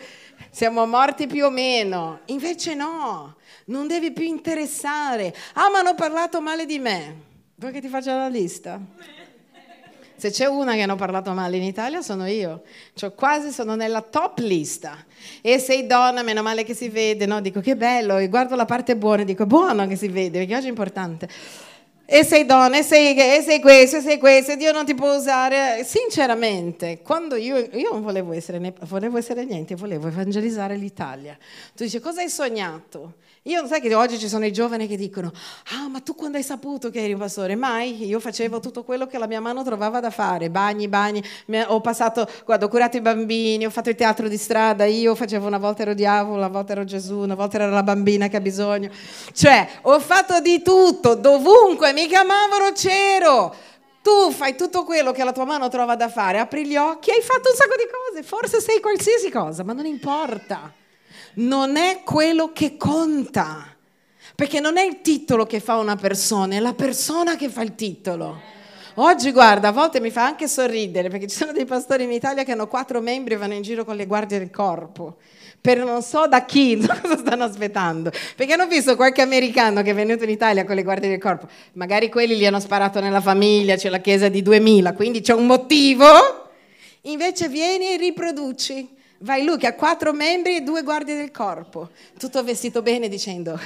siamo 0.51 0.87
morti 0.87 1.27
più 1.27 1.45
o 1.45 1.51
meno. 1.51 2.21
Invece 2.27 2.75
no, 2.75 3.37
non 3.67 3.87
devi 3.87 4.13
più 4.13 4.25
interessare. 4.25 5.35
Ah, 5.55 5.71
ma 5.71 5.79
hanno 5.79 5.95
parlato 5.95 6.41
male 6.41 6.67
di 6.67 6.79
me. 6.79 7.29
Vuoi 7.57 7.73
che 7.73 7.81
ti 7.81 7.89
faccia 7.89 8.17
la 8.17 8.29
lista? 8.29 8.81
Se 10.17 10.31
c'è 10.31 10.47
una 10.47 10.75
che 10.75 10.83
hanno 10.83 10.97
parlato 10.97 11.33
male 11.33 11.57
in 11.57 11.63
Italia 11.63 12.03
sono 12.03 12.27
io, 12.27 12.63
cioè 12.93 13.15
quasi 13.15 13.51
sono 13.51 13.75
nella 13.75 14.03
top 14.03 14.39
lista. 14.41 15.05
E 15.41 15.59
sei 15.59 15.87
donna, 15.87 16.23
meno 16.23 16.43
male 16.43 16.63
che 16.63 16.75
si 16.75 16.91
vede, 16.91 17.25
no? 17.25 17.41
Dico 17.41 17.61
che 17.61 17.75
bello, 17.75 18.19
e 18.19 18.29
guardo 18.29 18.55
la 18.55 18.67
parte 18.67 18.97
buona 18.97 19.23
e 19.23 19.25
dico 19.25 19.47
buono 19.47 19.87
che 19.87 19.97
si 19.97 20.09
vede, 20.09 20.41
perché 20.41 20.57
oggi 20.57 20.67
è 20.67 20.69
importante 20.69 21.29
e 22.13 22.25
sei 22.25 22.45
donna, 22.45 22.77
e 22.77 22.83
sei, 22.83 23.17
e 23.17 23.41
sei 23.41 23.61
questo, 23.61 23.99
e 23.99 24.01
sei 24.01 24.19
questo, 24.19 24.51
e 24.51 24.57
Dio 24.57 24.73
non 24.73 24.85
ti 24.85 24.97
può 24.97 25.15
usare. 25.15 25.85
Sinceramente, 25.85 27.03
quando 27.03 27.37
io, 27.37 27.57
io 27.57 27.93
non 27.93 28.03
volevo 28.03 28.33
essere, 28.33 28.75
volevo 28.81 29.17
essere 29.17 29.45
niente, 29.45 29.77
volevo 29.77 30.09
evangelizzare 30.09 30.75
l'Italia. 30.75 31.39
Tu 31.73 31.85
dici, 31.85 32.01
cosa 32.01 32.21
hai 32.21 32.29
sognato? 32.29 33.15
Io 33.45 33.67
sai 33.67 33.81
che 33.81 33.95
oggi 33.95 34.19
ci 34.19 34.29
sono 34.29 34.45
i 34.45 34.53
giovani 34.53 34.87
che 34.87 34.97
dicono, 34.97 35.33
ah 35.73 35.89
ma 35.89 36.01
tu 36.01 36.15
quando 36.15 36.37
hai 36.37 36.43
saputo 36.43 36.91
che 36.91 37.03
eri 37.03 37.15
un 37.15 37.21
pastore? 37.21 37.57
Mai, 37.57 38.05
io 38.05 38.21
facevo 38.21 38.61
tutto 38.61 38.85
quello 38.85 39.07
che 39.07 39.17
la 39.17 39.27
mia 39.27 39.41
mano 39.41 39.65
trovava 39.65 39.99
da 39.99 40.11
fare, 40.11 40.51
bagni, 40.51 40.89
bagni, 40.89 41.25
ho 41.69 41.81
passato, 41.81 42.29
guarda, 42.45 42.67
ho 42.67 42.69
curato 42.69 42.99
i 42.99 43.01
bambini, 43.01 43.65
ho 43.65 43.71
fatto 43.71 43.89
il 43.89 43.95
teatro 43.95 44.29
di 44.29 44.37
strada, 44.37 44.85
io 44.85 45.15
facevo 45.15 45.47
una 45.47 45.57
volta 45.57 45.81
ero 45.81 45.95
diavolo, 45.95 46.37
una 46.37 46.49
volta 46.49 46.73
ero 46.73 46.85
Gesù, 46.85 47.17
una 47.21 47.35
volta 47.35 47.57
era 47.57 47.71
la 47.71 47.83
bambina 47.83 48.29
che 48.29 48.37
ha 48.37 48.43
bisogno. 48.43 48.91
Cioè, 49.33 49.69
ho 49.83 49.99
fatto 50.01 50.41
di 50.41 50.61
tutto, 50.61 51.15
dovunque 51.15 51.95
mi 51.95 52.07
chiamavano 52.09 52.73
c'ero. 52.75 53.55
Tu 54.03 54.33
fai 54.33 54.55
tutto 54.55 54.85
quello 54.85 55.13
che 55.13 55.25
la 55.25 55.33
tua 55.33 55.47
mano 55.47 55.69
trova 55.69 55.97
da 55.97 56.11
fare, 56.11 56.41
apri 56.41 56.67
gli 56.67 56.77
occhi, 56.77 57.11
hai 57.11 57.23
fatto 57.23 57.49
un 57.49 57.57
sacco 57.57 57.75
di 57.77 57.89
cose, 57.91 58.23
forse 58.23 58.61
sei 58.61 58.81
qualsiasi 58.81 59.31
cosa, 59.31 59.65
ma 59.65 59.73
non 59.73 59.87
importa 59.87 60.75
non 61.35 61.77
è 61.77 62.03
quello 62.05 62.53
che 62.53 62.77
conta. 62.77 63.67
Perché 64.35 64.61
non 64.61 64.79
è 64.79 64.83
il 64.83 65.01
titolo 65.03 65.45
che 65.45 65.61
fa 65.61 65.77
una 65.77 65.97
persona, 65.97 66.55
è 66.55 66.61
la 66.61 66.73
persona 66.73 67.37
che 67.37 67.49
fa 67.49 67.63
il 67.63 67.75
titolo. 67.75 68.41
Oggi, 68.95 69.31
guarda, 69.31 69.69
a 69.69 69.73
volte 69.73 70.01
mi 70.01 70.11
fa 70.11 70.25
anche 70.25 70.49
sorridere 70.49 71.09
perché 71.09 71.27
ci 71.27 71.37
sono 71.37 71.53
dei 71.53 71.65
pastori 71.65 72.05
in 72.05 72.13
Italia 72.13 72.43
che 72.43 72.53
hanno 72.53 72.67
quattro 72.67 73.01
membri 73.01 73.35
e 73.35 73.37
vanno 73.37 73.55
in 73.55 73.63
giro 73.63 73.85
con 73.85 73.97
le 73.97 74.07
guardie 74.07 74.39
del 74.39 74.51
corpo. 74.51 75.17
Per 75.61 75.85
non 75.85 76.03
so 76.03 76.27
da 76.27 76.45
chi, 76.45 76.77
cosa 77.03 77.17
stanno 77.17 77.45
aspettando. 77.45 78.11
Perché 78.35 78.55
hanno 78.55 78.67
visto 78.67 78.97
qualche 78.97 79.23
americano 79.23 79.83
che 79.83 79.91
è 79.91 79.95
venuto 79.95 80.25
in 80.25 80.31
Italia 80.31 80.65
con 80.65 80.75
le 80.75 80.83
guardie 80.83 81.09
del 81.09 81.19
corpo. 81.19 81.47
Magari 81.75 82.09
quelli 82.09 82.37
li 82.37 82.47
hanno 82.47 82.61
sparato 82.61 83.01
nella 83.01 83.21
famiglia, 83.21 83.77
c'è 83.77 83.91
la 83.91 84.01
chiesa 84.01 84.29
di 84.29 84.43
2000, 84.43 84.95
quindi 84.95 85.21
c'è 85.21 85.35
un 85.35 85.47
motivo. 85.47 86.07
Invece 87.03 87.49
vieni 87.49 87.93
e 87.93 87.97
riproduci. 87.97 88.99
Vai 89.23 89.45
lui 89.45 89.59
che 89.59 89.67
ha 89.67 89.75
quattro 89.75 90.13
membri 90.13 90.57
e 90.57 90.61
due 90.63 90.83
guardie 90.83 91.17
del 91.17 91.31
corpo, 91.31 91.91
tutto 92.19 92.43
vestito 92.43 92.81
bene 92.81 93.09
dicendo 93.09 93.59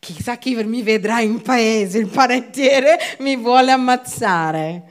chissà 0.00 0.38
chi 0.38 0.54
mi 0.64 0.82
vedrà 0.82 1.20
in 1.20 1.42
paese, 1.42 1.98
il 1.98 2.08
parentiere 2.08 2.96
mi 3.18 3.36
vuole 3.36 3.70
ammazzare. 3.70 4.90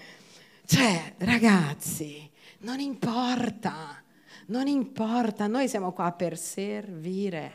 Cioè, 0.65 1.13
ragazzi, 1.17 2.29
non 2.59 2.79
importa, 2.79 4.01
non 4.47 4.67
importa, 4.67 5.47
noi 5.47 5.67
siamo 5.67 5.91
qua 5.91 6.11
per 6.11 6.37
servire, 6.37 7.51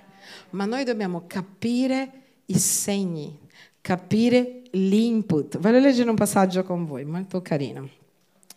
ma 0.51 0.64
noi 0.64 0.85
dobbiamo 0.85 1.25
capire 1.27 2.22
i 2.47 2.59
segni, 2.59 3.39
capire 3.81 4.62
l'input. 4.72 5.59
Voglio 5.59 5.79
leggere 5.79 6.11
un 6.11 6.16
passaggio 6.16 6.64
con 6.64 6.85
voi, 6.85 7.05
molto 7.05 7.41
carino. 7.41 7.89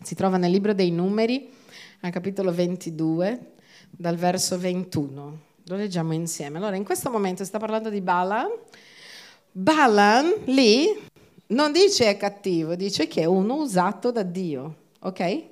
Si 0.02 0.16
trova 0.16 0.38
nel 0.38 0.52
libro 0.52 0.74
dei 0.74 0.90
numeri, 0.90 1.50
al 2.02 2.12
capitolo 2.12 2.52
22, 2.52 3.56
dal 3.98 4.16
verso 4.16 4.58
21. 4.58 5.40
Lo 5.66 5.76
leggiamo 5.76 6.14
insieme. 6.14 6.58
Allora, 6.60 6.76
in 6.76 6.86
questo 6.86 7.10
momento 7.10 7.44
sta 7.44 7.58
parlando 7.58 7.90
di 7.90 8.00
Balaam. 8.00 8.52
Balaam 9.52 10.34
lì 10.46 10.88
non 11.48 11.72
dice 11.72 12.10
è 12.10 12.18
cattivo, 12.18 12.76
dice 12.76 13.08
che 13.08 13.22
è 13.22 13.26
uno 13.26 13.56
usato 13.56 14.12
da 14.12 14.22
Dio, 14.22 14.76
ok? 15.00 15.44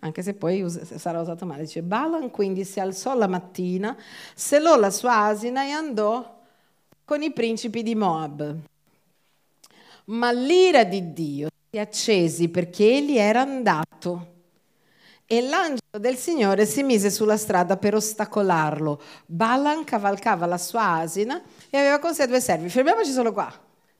Anche 0.00 0.22
se 0.22 0.34
poi 0.34 0.64
sarà 0.68 1.20
usato 1.20 1.44
male. 1.44 1.62
Dice 1.62 1.82
Balaam 1.82 2.30
quindi 2.30 2.64
si 2.64 2.78
alzò 2.78 3.14
la 3.16 3.26
mattina, 3.26 3.96
selò 4.34 4.76
la 4.76 4.90
sua 4.90 5.24
asina 5.24 5.64
e 5.64 5.70
andò 5.70 6.38
con 7.04 7.22
i 7.22 7.32
principi 7.32 7.82
di 7.82 7.94
Moab. 7.94 8.56
Ma 10.04 10.32
l'ira 10.32 10.84
di 10.84 11.12
Dio 11.12 11.48
si 11.70 11.78
accesi 11.78 12.48
perché 12.48 12.84
egli 12.84 13.16
era 13.16 13.40
andato 13.40 14.38
e 15.32 15.42
l'angelo 15.42 16.00
del 16.00 16.16
Signore 16.16 16.66
si 16.66 16.82
mise 16.82 17.08
sulla 17.08 17.36
strada 17.36 17.76
per 17.76 17.94
ostacolarlo. 17.94 19.00
Balaam 19.26 19.84
cavalcava 19.84 20.44
la 20.44 20.58
sua 20.58 20.94
asina 20.94 21.40
e 21.70 21.78
aveva 21.78 22.00
con 22.00 22.12
sé 22.12 22.26
due 22.26 22.40
servi. 22.40 22.68
Fermiamoci 22.68 23.12
solo 23.12 23.32
qua. 23.32 23.48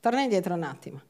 Torna 0.00 0.22
indietro 0.22 0.54
un 0.54 0.64
attimo. 0.64 1.02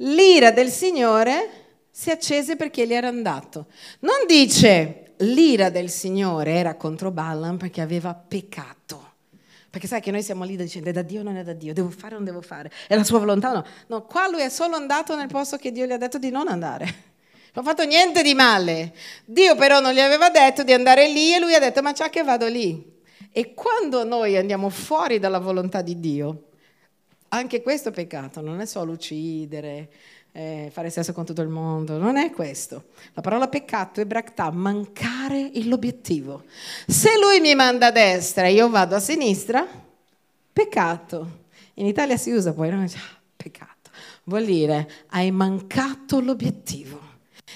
L'ira 0.00 0.50
del 0.50 0.68
Signore 0.68 1.48
si 1.90 2.10
accese 2.10 2.56
perché 2.56 2.82
egli 2.82 2.92
era 2.92 3.08
andato. 3.08 3.68
Non 4.00 4.26
dice 4.26 5.14
l'ira 5.20 5.70
del 5.70 5.88
Signore 5.88 6.52
era 6.52 6.74
contro 6.74 7.10
Balaam 7.10 7.56
perché 7.56 7.80
aveva 7.80 8.12
peccato. 8.12 9.12
Perché 9.70 9.86
sai 9.86 10.02
che 10.02 10.10
noi 10.10 10.22
siamo 10.22 10.44
lì 10.44 10.58
dicendo 10.58 10.90
è 10.90 10.92
da 10.92 11.00
Dio 11.00 11.20
o 11.20 11.22
non 11.22 11.36
è 11.36 11.42
da 11.42 11.54
Dio, 11.54 11.72
devo 11.72 11.88
fare 11.88 12.12
o 12.12 12.16
non 12.18 12.26
devo 12.26 12.42
fare, 12.42 12.70
è 12.86 12.94
la 12.94 13.04
sua 13.04 13.20
volontà 13.20 13.52
o 13.52 13.54
no. 13.54 13.64
No, 13.86 14.04
qua 14.04 14.28
lui 14.28 14.42
è 14.42 14.50
solo 14.50 14.76
andato 14.76 15.16
nel 15.16 15.28
posto 15.28 15.56
che 15.56 15.72
Dio 15.72 15.86
gli 15.86 15.92
ha 15.92 15.98
detto 15.98 16.18
di 16.18 16.28
non 16.28 16.46
andare 16.46 17.14
Non 17.56 17.64
ho 17.64 17.68
fatto 17.68 17.84
niente 17.84 18.22
di 18.22 18.34
male. 18.34 18.92
Dio 19.24 19.56
però 19.56 19.80
non 19.80 19.94
gli 19.94 20.00
aveva 20.00 20.28
detto 20.28 20.62
di 20.62 20.74
andare 20.74 21.08
lì 21.08 21.32
e 21.32 21.38
lui 21.38 21.54
ha 21.54 21.58
detto 21.58 21.80
ma 21.80 21.94
ciò 21.94 22.10
che 22.10 22.22
vado 22.22 22.46
lì. 22.48 22.94
E 23.32 23.54
quando 23.54 24.04
noi 24.04 24.36
andiamo 24.36 24.68
fuori 24.68 25.18
dalla 25.18 25.38
volontà 25.38 25.80
di 25.80 25.98
Dio, 25.98 26.48
anche 27.28 27.62
questo 27.62 27.88
è 27.88 27.92
peccato, 27.92 28.42
non 28.42 28.60
è 28.60 28.66
solo 28.66 28.92
uccidere, 28.92 29.88
eh, 30.32 30.68
fare 30.70 30.90
sesso 30.90 31.14
con 31.14 31.24
tutto 31.24 31.40
il 31.40 31.48
mondo, 31.48 31.96
non 31.96 32.18
è 32.18 32.30
questo. 32.30 32.88
La 33.14 33.22
parola 33.22 33.48
peccato 33.48 34.02
è 34.02 34.04
bractà, 34.04 34.50
mancare 34.50 35.50
l'obiettivo. 35.64 36.44
Se 36.86 37.18
lui 37.18 37.40
mi 37.40 37.54
manda 37.54 37.86
a 37.86 37.90
destra 37.90 38.44
e 38.44 38.52
io 38.52 38.68
vado 38.68 38.96
a 38.96 39.00
sinistra, 39.00 39.66
peccato. 40.52 41.44
In 41.74 41.86
Italia 41.86 42.18
si 42.18 42.32
usa 42.32 42.52
poi, 42.52 42.68
no? 42.68 42.82
Ah, 42.82 43.18
peccato. 43.34 43.90
Vuol 44.24 44.44
dire 44.44 44.90
hai 45.08 45.30
mancato 45.30 46.20
l'obiettivo. 46.20 47.05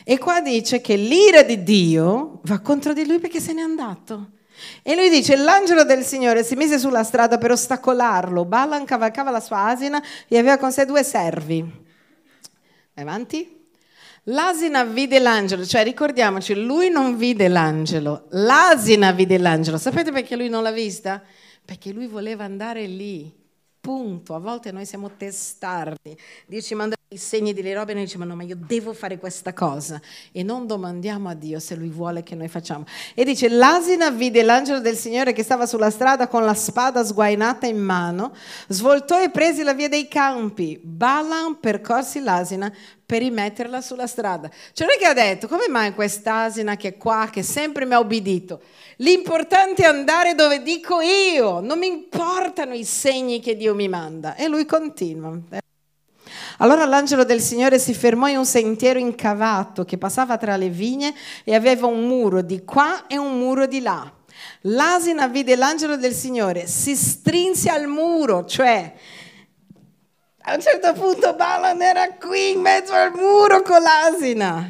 E 0.04 0.18
qua 0.18 0.40
dice 0.40 0.80
che 0.80 0.96
l'ira 0.96 1.42
di 1.42 1.62
Dio 1.62 2.40
va 2.44 2.60
contro 2.60 2.92
di 2.92 3.06
lui 3.06 3.18
perché 3.18 3.40
se 3.40 3.52
n'è 3.52 3.60
andato. 3.60 4.30
E 4.82 4.94
lui 4.94 5.08
dice, 5.08 5.36
l'angelo 5.36 5.84
del 5.84 6.04
Signore 6.04 6.44
si 6.44 6.54
mise 6.54 6.78
sulla 6.78 7.02
strada 7.02 7.38
per 7.38 7.50
ostacolarlo. 7.50 8.44
Balaam 8.44 8.84
cavalcava 8.84 9.30
la 9.30 9.40
sua 9.40 9.64
asina 9.64 10.02
e 10.28 10.38
aveva 10.38 10.58
con 10.58 10.72
sé 10.72 10.84
due 10.84 11.02
servi. 11.02 11.64
Avanti. 12.94 13.58
L'asina 14.24 14.84
vide 14.84 15.18
l'angelo, 15.18 15.64
cioè 15.64 15.82
ricordiamoci, 15.82 16.54
lui 16.54 16.90
non 16.90 17.16
vide 17.16 17.48
l'angelo, 17.48 18.26
l'asina 18.30 19.12
vide 19.12 19.38
l'angelo. 19.38 19.78
Sapete 19.78 20.12
perché 20.12 20.36
lui 20.36 20.50
non 20.50 20.62
l'ha 20.62 20.70
vista? 20.70 21.22
Perché 21.64 21.90
lui 21.90 22.06
voleva 22.06 22.44
andare 22.44 22.84
lì. 22.86 23.39
Punto. 23.80 24.34
A 24.34 24.38
volte 24.38 24.72
noi 24.72 24.84
siamo 24.84 25.10
testardi. 25.16 26.14
Dio 26.46 26.60
ci 26.60 26.74
manda 26.74 26.96
i 27.08 27.16
segni 27.16 27.54
delle 27.54 27.72
robe 27.72 27.92
e 27.92 27.94
noi 27.94 28.04
diciamo 28.04 28.24
no, 28.24 28.36
ma 28.36 28.42
io 28.42 28.54
devo 28.54 28.92
fare 28.92 29.18
questa 29.18 29.54
cosa. 29.54 29.98
E 30.32 30.42
non 30.42 30.66
domandiamo 30.66 31.30
a 31.30 31.34
Dio 31.34 31.58
se 31.58 31.76
Lui 31.76 31.88
vuole 31.88 32.22
che 32.22 32.34
noi 32.34 32.48
facciamo. 32.48 32.84
E 33.14 33.24
dice, 33.24 33.48
l'asina 33.48 34.10
vide 34.10 34.42
l'angelo 34.42 34.80
del 34.80 34.96
Signore 34.96 35.32
che 35.32 35.42
stava 35.42 35.64
sulla 35.64 35.90
strada 35.90 36.28
con 36.28 36.44
la 36.44 36.52
spada 36.52 37.02
sguainata 37.02 37.66
in 37.66 37.78
mano, 37.78 38.34
svoltò 38.68 39.20
e 39.20 39.30
prese 39.30 39.64
la 39.64 39.72
via 39.72 39.88
dei 39.88 40.08
campi. 40.08 40.78
Balaam 40.82 41.56
percorsi 41.58 42.20
l'asina 42.20 42.70
per 43.10 43.22
rimetterla 43.22 43.80
sulla 43.80 44.06
strada. 44.06 44.48
Cioè 44.72 44.86
è 44.86 44.96
che 44.96 45.04
ha 45.04 45.12
detto, 45.12 45.48
come 45.48 45.66
mai 45.68 45.92
quest'asina 45.94 46.76
che 46.76 46.88
è 46.90 46.96
qua, 46.96 47.28
che 47.28 47.42
sempre 47.42 47.84
mi 47.84 47.94
ha 47.94 47.98
obbedito? 47.98 48.60
L'importante 48.98 49.82
è 49.82 49.86
andare 49.86 50.36
dove 50.36 50.62
dico 50.62 51.00
io, 51.00 51.58
non 51.58 51.80
mi 51.80 51.88
importano 51.88 52.72
i 52.72 52.84
segni 52.84 53.40
che 53.40 53.56
Dio 53.56 53.74
mi 53.74 53.88
manda. 53.88 54.36
E 54.36 54.46
lui 54.46 54.64
continua. 54.64 55.36
Allora 56.58 56.84
l'angelo 56.84 57.24
del 57.24 57.40
Signore 57.40 57.80
si 57.80 57.94
fermò 57.94 58.28
in 58.28 58.36
un 58.36 58.46
sentiero 58.46 59.00
incavato 59.00 59.84
che 59.84 59.98
passava 59.98 60.36
tra 60.36 60.56
le 60.56 60.68
vigne 60.68 61.12
e 61.42 61.56
aveva 61.56 61.88
un 61.88 62.06
muro 62.06 62.42
di 62.42 62.64
qua 62.64 63.08
e 63.08 63.18
un 63.18 63.36
muro 63.36 63.66
di 63.66 63.80
là. 63.80 64.08
L'asina 64.60 65.26
vide 65.26 65.56
l'angelo 65.56 65.96
del 65.96 66.12
Signore, 66.14 66.68
si 66.68 66.94
strinse 66.94 67.70
al 67.70 67.88
muro, 67.88 68.44
cioè 68.44 68.94
a 70.50 70.54
un 70.54 70.60
certo 70.60 70.92
punto 70.94 71.34
Balaam 71.34 71.80
era 71.80 72.14
qui 72.14 72.50
in 72.50 72.60
mezzo 72.60 72.92
al 72.92 73.12
muro 73.14 73.62
con 73.62 73.80
l'asina. 73.80 74.68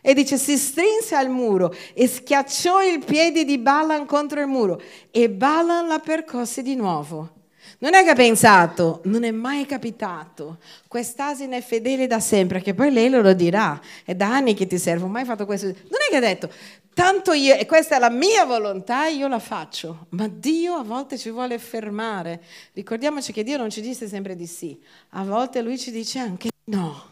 E 0.00 0.14
dice, 0.14 0.36
si 0.36 0.56
strinse 0.56 1.14
al 1.14 1.28
muro 1.28 1.72
e 1.94 2.08
schiacciò 2.08 2.82
il 2.82 3.04
piede 3.04 3.44
di 3.44 3.56
Balaam 3.58 4.04
contro 4.04 4.40
il 4.40 4.48
muro 4.48 4.82
e 5.12 5.30
Balaam 5.30 5.86
la 5.86 6.00
percosse 6.00 6.60
di 6.62 6.74
nuovo. 6.74 7.34
Non 7.78 7.94
è 7.94 8.02
che 8.02 8.10
ha 8.10 8.14
pensato, 8.14 9.00
non 9.04 9.22
è 9.22 9.30
mai 9.30 9.64
capitato, 9.64 10.58
quest'asina 10.88 11.56
è 11.56 11.62
fedele 11.62 12.08
da 12.08 12.18
sempre, 12.18 12.60
che 12.60 12.74
poi 12.74 12.90
lei 12.90 13.08
lo 13.08 13.32
dirà, 13.32 13.80
è 14.04 14.16
da 14.16 14.34
anni 14.34 14.54
che 14.54 14.66
ti 14.66 14.78
servo, 14.78 15.06
mai 15.06 15.24
fatto 15.24 15.46
questo. 15.46 15.66
Non 15.66 16.00
è 16.04 16.10
che 16.10 16.16
ha 16.16 16.20
detto, 16.20 16.50
tanto 16.94 17.32
io, 17.32 17.54
e 17.54 17.66
questa 17.66 17.96
è 17.96 17.98
la 17.98 18.10
mia 18.10 18.44
volontà, 18.44 19.06
io 19.06 19.28
la 19.28 19.38
faccio, 19.38 20.06
ma 20.10 20.28
Dio 20.28 20.74
a 20.74 20.82
volte 20.82 21.18
ci 21.18 21.30
vuole 21.30 21.58
fermare. 21.58 22.42
Ricordiamoci 22.72 23.32
che 23.32 23.42
Dio 23.42 23.56
non 23.56 23.70
ci 23.70 23.80
dice 23.80 24.08
sempre 24.08 24.36
di 24.36 24.46
sì, 24.46 24.80
a 25.10 25.24
volte 25.24 25.62
Lui 25.62 25.78
ci 25.78 25.90
dice 25.90 26.18
anche 26.18 26.50
no. 26.64 27.10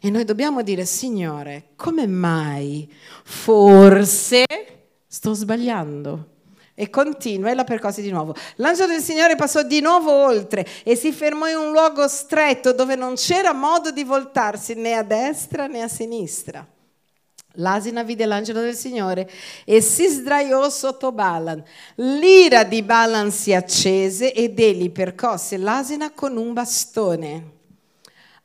E 0.00 0.10
noi 0.10 0.24
dobbiamo 0.24 0.62
dire, 0.62 0.84
Signore, 0.84 1.68
come 1.76 2.06
mai 2.06 2.92
forse 3.22 4.44
sto 5.06 5.32
sbagliando? 5.32 6.32
E 6.74 6.90
continua 6.90 7.50
e 7.50 7.54
la 7.54 7.62
percosse 7.62 8.02
di 8.02 8.10
nuovo. 8.10 8.34
L'angelo 8.56 8.92
del 8.92 9.00
Signore 9.00 9.36
passò 9.36 9.62
di 9.62 9.80
nuovo 9.80 10.10
oltre 10.10 10.66
e 10.82 10.96
si 10.96 11.12
fermò 11.12 11.46
in 11.46 11.56
un 11.56 11.70
luogo 11.70 12.08
stretto 12.08 12.72
dove 12.72 12.96
non 12.96 13.14
c'era 13.14 13.52
modo 13.52 13.92
di 13.92 14.02
voltarsi 14.02 14.74
né 14.74 14.94
a 14.94 15.04
destra 15.04 15.68
né 15.68 15.82
a 15.82 15.88
sinistra. 15.88 16.66
L'asina 17.58 18.02
vide 18.02 18.26
l'angelo 18.26 18.60
del 18.60 18.74
Signore 18.74 19.30
e 19.64 19.80
si 19.80 20.08
sdraiò 20.08 20.68
sotto 20.70 21.12
Balan. 21.12 21.62
L'ira 21.96 22.64
di 22.64 22.82
Balan 22.82 23.30
si 23.30 23.54
accese 23.54 24.32
ed 24.32 24.58
egli 24.58 24.90
percosse 24.90 25.56
l'asina 25.56 26.10
con 26.10 26.36
un 26.36 26.52
bastone. 26.52 27.52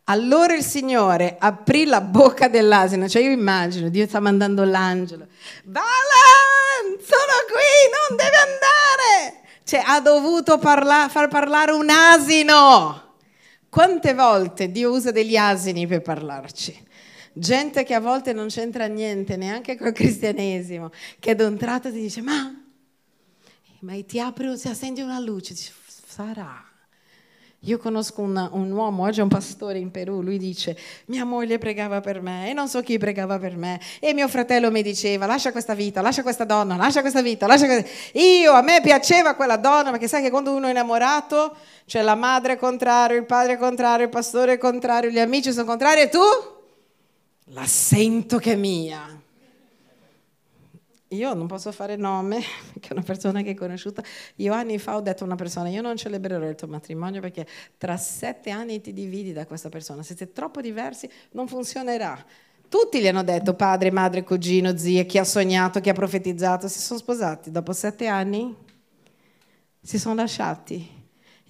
Allora 0.05 0.55
il 0.55 0.63
Signore 0.63 1.37
aprì 1.39 1.85
la 1.85 2.01
bocca 2.01 2.47
dell'asina, 2.47 3.07
cioè 3.07 3.21
io 3.21 3.31
immagino, 3.31 3.89
Dio 3.89 4.07
sta 4.07 4.19
mandando 4.19 4.63
l'angelo. 4.63 5.27
Balan, 5.63 6.97
sono 6.99 7.37
qui, 7.47 7.89
non 8.07 8.17
devi 8.17 8.35
andare. 8.35 9.41
Cioè 9.63 9.83
ha 9.85 9.99
dovuto 10.01 10.57
parla- 10.57 11.07
far 11.09 11.27
parlare 11.27 11.71
un 11.71 11.89
asino. 11.89 13.17
Quante 13.69 14.15
volte 14.15 14.71
Dio 14.71 14.91
usa 14.91 15.11
degli 15.11 15.35
asini 15.35 15.85
per 15.85 16.01
parlarci? 16.01 16.87
Gente 17.39 17.85
che 17.85 17.93
a 17.93 18.01
volte 18.01 18.33
non 18.33 18.47
c'entra 18.47 18.85
niente, 18.87 19.37
neanche 19.37 19.77
col 19.77 19.93
cristianesimo, 19.93 20.91
che 21.19 21.31
ad 21.31 21.39
un 21.39 21.55
tratto 21.55 21.89
ti 21.89 22.01
dice, 22.01 22.21
ma, 22.21 22.53
ma 23.79 23.93
ti 24.05 24.19
apri, 24.19 24.57
si 24.57 24.67
accendi 24.67 24.99
una 24.99 25.19
luce, 25.19 25.53
dici, 25.53 25.71
sarà. 26.05 26.65
Io 27.63 27.77
conosco 27.77 28.21
una, 28.21 28.49
un 28.51 28.69
uomo, 28.71 29.03
oggi 29.03 29.21
è 29.21 29.23
un 29.23 29.29
pastore 29.29 29.79
in 29.79 29.89
Perù, 29.89 30.21
lui 30.21 30.37
dice, 30.37 30.77
mia 31.05 31.23
moglie 31.23 31.57
pregava 31.59 32.01
per 32.01 32.21
me 32.21 32.49
e 32.49 32.53
non 32.53 32.67
so 32.67 32.81
chi 32.81 32.97
pregava 32.97 33.39
per 33.39 33.55
me 33.55 33.79
e 34.01 34.13
mio 34.13 34.27
fratello 34.27 34.69
mi 34.69 34.81
diceva, 34.81 35.25
lascia 35.25 35.53
questa 35.53 35.73
vita, 35.73 36.01
lascia 36.01 36.23
questa 36.23 36.43
donna, 36.43 36.75
lascia 36.75 36.99
questa 36.99 37.21
vita, 37.21 37.47
lascia 37.47 37.67
questa... 37.67 37.89
Io, 38.19 38.51
a 38.51 38.61
me 38.61 38.81
piaceva 38.81 39.33
quella 39.33 39.57
donna, 39.57 39.91
perché 39.91 40.09
sai 40.09 40.21
che 40.21 40.29
quando 40.29 40.53
uno 40.53 40.67
è 40.67 40.71
innamorato, 40.71 41.55
c'è 41.85 42.01
la 42.01 42.15
madre 42.15 42.57
contrario, 42.57 43.17
il 43.17 43.25
padre 43.25 43.57
contrario, 43.57 44.05
il 44.05 44.11
pastore 44.11 44.57
contrario, 44.57 45.09
gli 45.09 45.19
amici 45.19 45.53
sono 45.53 45.65
contrari 45.65 46.01
e 46.01 46.09
tu? 46.09 46.57
La 47.51 47.65
sento 47.65 48.37
che 48.37 48.53
è 48.53 48.55
mia. 48.55 49.21
Io 51.11 51.33
non 51.33 51.47
posso 51.47 51.71
fare 51.71 51.95
nome, 51.95 52.39
perché 52.73 52.89
è 52.89 52.93
una 52.93 53.01
persona 53.01 53.41
che 53.41 53.51
è 53.51 53.53
conosciuta. 53.55 54.03
Io 54.35 54.53
anni 54.53 54.77
fa 54.77 54.95
ho 54.95 55.01
detto 55.01 55.23
a 55.23 55.25
una 55.25 55.35
persona, 55.35 55.69
io 55.69 55.81
non 55.81 55.97
celebrerò 55.97 56.47
il 56.47 56.55
tuo 56.55 56.67
matrimonio 56.67 57.21
perché 57.21 57.47
tra 57.77 57.97
sette 57.97 58.51
anni 58.51 58.81
ti 58.81 58.93
dividi 58.93 59.33
da 59.33 59.47
questa 59.47 59.69
persona. 59.69 60.03
Siete 60.03 60.31
troppo 60.31 60.61
diversi, 60.61 61.09
non 61.31 61.47
funzionerà. 61.47 62.23
Tutti 62.67 62.99
gli 63.01 63.07
hanno 63.07 63.23
detto, 63.23 63.55
padre, 63.55 63.89
madre, 63.89 64.23
cugino, 64.23 64.77
zie, 64.77 65.07
chi 65.07 65.17
ha 65.17 65.23
sognato, 65.23 65.79
chi 65.79 65.89
ha 65.89 65.93
profetizzato, 65.93 66.67
si 66.67 66.79
sono 66.79 66.99
sposati. 66.99 67.49
Dopo 67.49 67.73
sette 67.73 68.05
anni 68.05 68.55
si 69.81 69.97
sono 69.97 70.13
lasciati. 70.13 70.98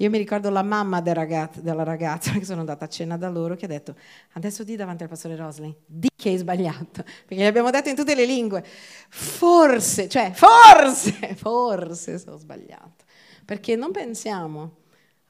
Io 0.02 0.10
mi 0.10 0.18
ricordo 0.18 0.50
la 0.50 0.64
mamma 0.64 1.02
del 1.02 1.14
ragazzo, 1.14 1.60
della 1.62 1.84
ragazza 1.84 2.32
che 2.38 2.46
sono 2.46 2.62
andata 2.62 2.86
a 2.86 2.88
cena 2.88 3.18
da 3.18 3.30
loro 3.30 3.56
che 3.56 3.66
ha 3.66 3.68
detto 3.68 3.96
adesso 4.34 4.64
di 4.64 4.76
davanti 4.76 5.04
al 5.04 5.10
pastore 5.10 5.36
Roslin, 5.36 5.76
di 5.86 6.10
che 6.16 6.30
hai 6.30 6.38
sbagliato, 6.38 7.04
perché 7.28 7.36
gli 7.36 7.44
abbiamo 7.44 7.70
detto 7.70 7.90
in 7.90 7.96
tutte 7.96 8.16
le 8.16 8.26
lingue, 8.26 8.64
forse, 9.10 10.08
cioè 10.08 10.32
forse, 10.34 11.36
forse 11.36 12.18
sono 12.18 12.38
sbagliato, 12.38 13.04
perché 13.44 13.76
non 13.76 13.92
pensiamo, 13.92 14.78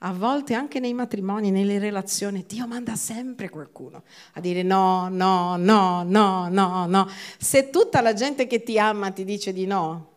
a 0.01 0.13
volte 0.13 0.53
anche 0.53 0.79
nei 0.79 0.93
matrimoni, 0.93 1.49
nelle 1.49 1.79
relazioni, 1.79 2.45
Dio 2.47 2.67
manda 2.67 2.95
sempre 2.95 3.49
qualcuno 3.49 4.03
a 4.33 4.39
dire 4.39 4.61
no, 4.63 5.09
no, 5.09 5.57
no, 5.57 6.03
no, 6.03 6.47
no, 6.47 6.85
no. 6.85 7.09
Se 7.37 7.69
tutta 7.69 7.99
la 7.99 8.13
gente 8.13 8.47
che 8.47 8.63
ti 8.63 8.79
ama 8.79 9.11
ti 9.11 9.25
dice 9.25 9.51
di 9.51 9.65
no, 9.65 10.11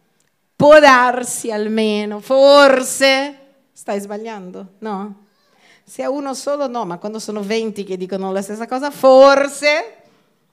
può 0.54 0.78
darsi 0.78 1.50
almeno, 1.50 2.20
forse 2.20 3.41
Stai 3.82 3.98
sbagliando? 3.98 4.74
No? 4.78 5.24
Se 5.82 6.04
è 6.04 6.06
uno 6.06 6.34
solo 6.34 6.68
no, 6.68 6.84
ma 6.84 6.98
quando 6.98 7.18
sono 7.18 7.42
20 7.42 7.82
che 7.82 7.96
dicono 7.96 8.30
la 8.30 8.40
stessa 8.40 8.68
cosa, 8.68 8.92
forse 8.92 10.04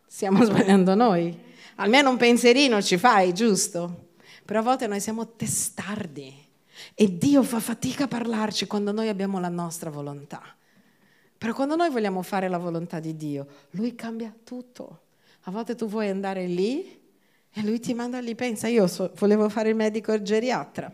stiamo 0.07 0.41
sbagliando 0.49 0.95
noi. 0.95 1.39
Almeno 1.75 2.09
un 2.09 2.17
pensierino 2.17 2.81
ci 2.81 2.97
fai, 2.97 3.31
giusto? 3.31 4.07
Però 4.43 4.61
a 4.61 4.63
volte 4.63 4.87
noi 4.87 4.99
siamo 4.99 5.35
testardi 5.35 6.43
e 6.95 7.17
Dio 7.19 7.43
fa 7.43 7.59
fatica 7.59 8.05
a 8.05 8.07
parlarci 8.07 8.65
quando 8.65 8.91
noi 8.91 9.09
abbiamo 9.09 9.39
la 9.39 9.47
nostra 9.47 9.91
volontà. 9.91 10.41
Però 11.37 11.53
quando 11.53 11.75
noi 11.75 11.91
vogliamo 11.91 12.23
fare 12.23 12.47
la 12.47 12.57
volontà 12.57 12.99
di 12.99 13.15
Dio, 13.15 13.45
Lui 13.73 13.93
cambia 13.93 14.33
tutto. 14.43 15.01
A 15.41 15.51
volte 15.51 15.75
tu 15.75 15.87
vuoi 15.87 16.09
andare 16.09 16.47
lì 16.47 16.99
e 17.53 17.61
Lui 17.61 17.79
ti 17.79 17.93
manda 17.93 18.19
lì. 18.21 18.33
Pensa, 18.33 18.67
io 18.67 18.87
so, 18.87 19.11
volevo 19.19 19.49
fare 19.49 19.69
il 19.69 19.75
medico 19.75 20.19
geriatra. 20.19 20.91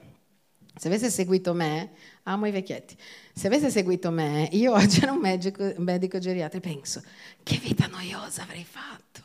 Se 0.78 0.88
avesse 0.88 1.10
seguito 1.10 1.54
me, 1.54 1.92
amo 2.24 2.48
i 2.48 2.52
vecchietti. 2.52 2.96
Se 3.34 3.48
avesse 3.48 3.70
seguito 3.70 4.12
me, 4.12 4.50
io 4.52 4.74
oggi 4.74 5.02
ero 5.02 5.14
un 5.14 5.20
medico, 5.20 5.74
medico 5.78 6.20
geriatra 6.20 6.58
e 6.58 6.62
penso, 6.62 7.02
che 7.44 7.60
vita 7.64 7.88
noiosa 7.88 8.44
avrei 8.44 8.66
fatto. 8.70 9.22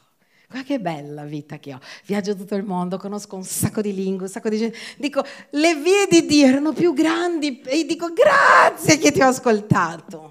Guarda 0.48 0.66
che 0.66 0.80
bella 0.80 1.24
vita 1.24 1.58
che 1.58 1.74
ho. 1.74 1.80
Viaggio 2.06 2.34
tutto 2.34 2.54
il 2.54 2.64
mondo, 2.64 2.98
conosco 2.98 3.36
un 3.36 3.44
sacco 3.44 3.80
di 3.80 3.94
lingue, 3.94 4.24
un 4.24 4.30
sacco 4.30 4.48
di 4.48 4.58
gente. 4.58 4.78
Dico, 4.96 5.24
le 5.50 5.74
vie 5.76 6.06
di 6.08 6.26
Dio 6.26 6.46
erano 6.46 6.72
più 6.72 6.92
grandi 6.92 7.60
e 7.60 7.84
dico 7.84 8.12
grazie 8.12 8.98
che 8.98 9.12
ti 9.12 9.20
ho 9.20 9.28
ascoltato 9.28 10.29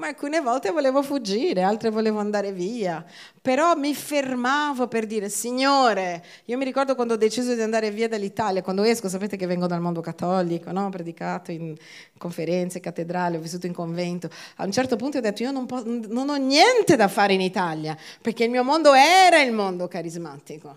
ma 0.00 0.06
alcune 0.06 0.40
volte 0.40 0.70
volevo 0.70 1.02
fuggire, 1.02 1.62
altre 1.62 1.90
volevo 1.90 2.20
andare 2.20 2.52
via, 2.52 3.04
però 3.40 3.74
mi 3.74 3.94
fermavo 3.94 4.88
per 4.88 5.06
dire 5.06 5.28
Signore, 5.28 6.24
io 6.46 6.56
mi 6.56 6.64
ricordo 6.64 6.94
quando 6.94 7.14
ho 7.14 7.16
deciso 7.18 7.54
di 7.54 7.60
andare 7.60 7.90
via 7.90 8.08
dall'Italia, 8.08 8.62
quando 8.62 8.82
esco, 8.82 9.10
sapete 9.10 9.36
che 9.36 9.46
vengo 9.46 9.66
dal 9.66 9.82
mondo 9.82 10.00
cattolico, 10.00 10.72
no? 10.72 10.86
ho 10.86 10.88
predicato 10.88 11.52
in 11.52 11.76
conferenze, 12.16 12.80
cattedrali, 12.80 13.36
ho 13.36 13.40
vissuto 13.40 13.66
in 13.66 13.74
convento, 13.74 14.30
a 14.56 14.64
un 14.64 14.72
certo 14.72 14.96
punto 14.96 15.18
ho 15.18 15.20
detto 15.20 15.42
io 15.42 15.50
non, 15.50 15.66
po- 15.66 15.84
non 15.84 16.30
ho 16.30 16.36
niente 16.36 16.96
da 16.96 17.06
fare 17.06 17.34
in 17.34 17.42
Italia, 17.42 17.94
perché 18.22 18.44
il 18.44 18.50
mio 18.50 18.64
mondo 18.64 18.94
era 18.94 19.42
il 19.42 19.52
mondo 19.52 19.86
carismatico, 19.86 20.74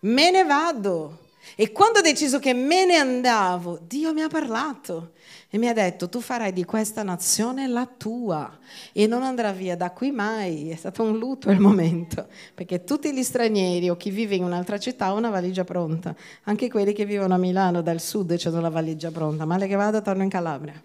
me 0.00 0.30
ne 0.30 0.44
vado. 0.44 1.24
E 1.54 1.70
quando 1.70 2.00
ho 2.00 2.02
deciso 2.02 2.40
che 2.40 2.52
me 2.52 2.84
ne 2.84 2.96
andavo, 2.96 3.78
Dio 3.80 4.12
mi 4.12 4.20
ha 4.20 4.28
parlato 4.28 5.12
e 5.48 5.58
mi 5.58 5.68
ha 5.68 5.72
detto 5.72 6.08
tu 6.08 6.20
farai 6.20 6.52
di 6.52 6.64
questa 6.64 7.02
nazione 7.02 7.68
la 7.68 7.86
tua 7.86 8.58
e 8.92 9.06
non 9.06 9.22
andrà 9.22 9.52
via 9.52 9.76
da 9.76 9.90
qui 9.90 10.10
mai. 10.10 10.70
È 10.70 10.74
stato 10.74 11.02
un 11.02 11.18
lutto 11.18 11.50
il 11.50 11.60
momento, 11.60 12.26
perché 12.52 12.84
tutti 12.84 13.12
gli 13.14 13.22
stranieri 13.22 13.88
o 13.88 13.96
chi 13.96 14.10
vive 14.10 14.34
in 14.34 14.42
un'altra 14.42 14.78
città 14.78 15.06
hanno 15.06 15.18
una 15.18 15.30
valigia 15.30 15.64
pronta. 15.64 16.14
Anche 16.44 16.68
quelli 16.68 16.92
che 16.92 17.04
vivono 17.04 17.34
a 17.34 17.38
Milano 17.38 17.80
dal 17.80 18.00
sud 18.00 18.36
hanno 18.44 18.60
la 18.60 18.70
valigia 18.70 19.10
pronta. 19.10 19.44
Male 19.44 19.68
che 19.68 19.76
vada, 19.76 20.00
torno 20.00 20.24
in 20.24 20.28
Calabria. 20.28 20.82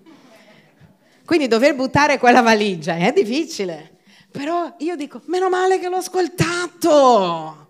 Quindi 1.26 1.48
dover 1.48 1.76
buttare 1.76 2.20
quella 2.20 2.42
valigia 2.42 2.96
è 2.96 3.12
difficile. 3.12 3.98
Però 4.32 4.76
io 4.78 4.96
dico, 4.96 5.22
meno 5.26 5.50
male 5.50 5.80
che 5.80 5.90
l'ho 5.90 5.98
ascoltato. 5.98 7.61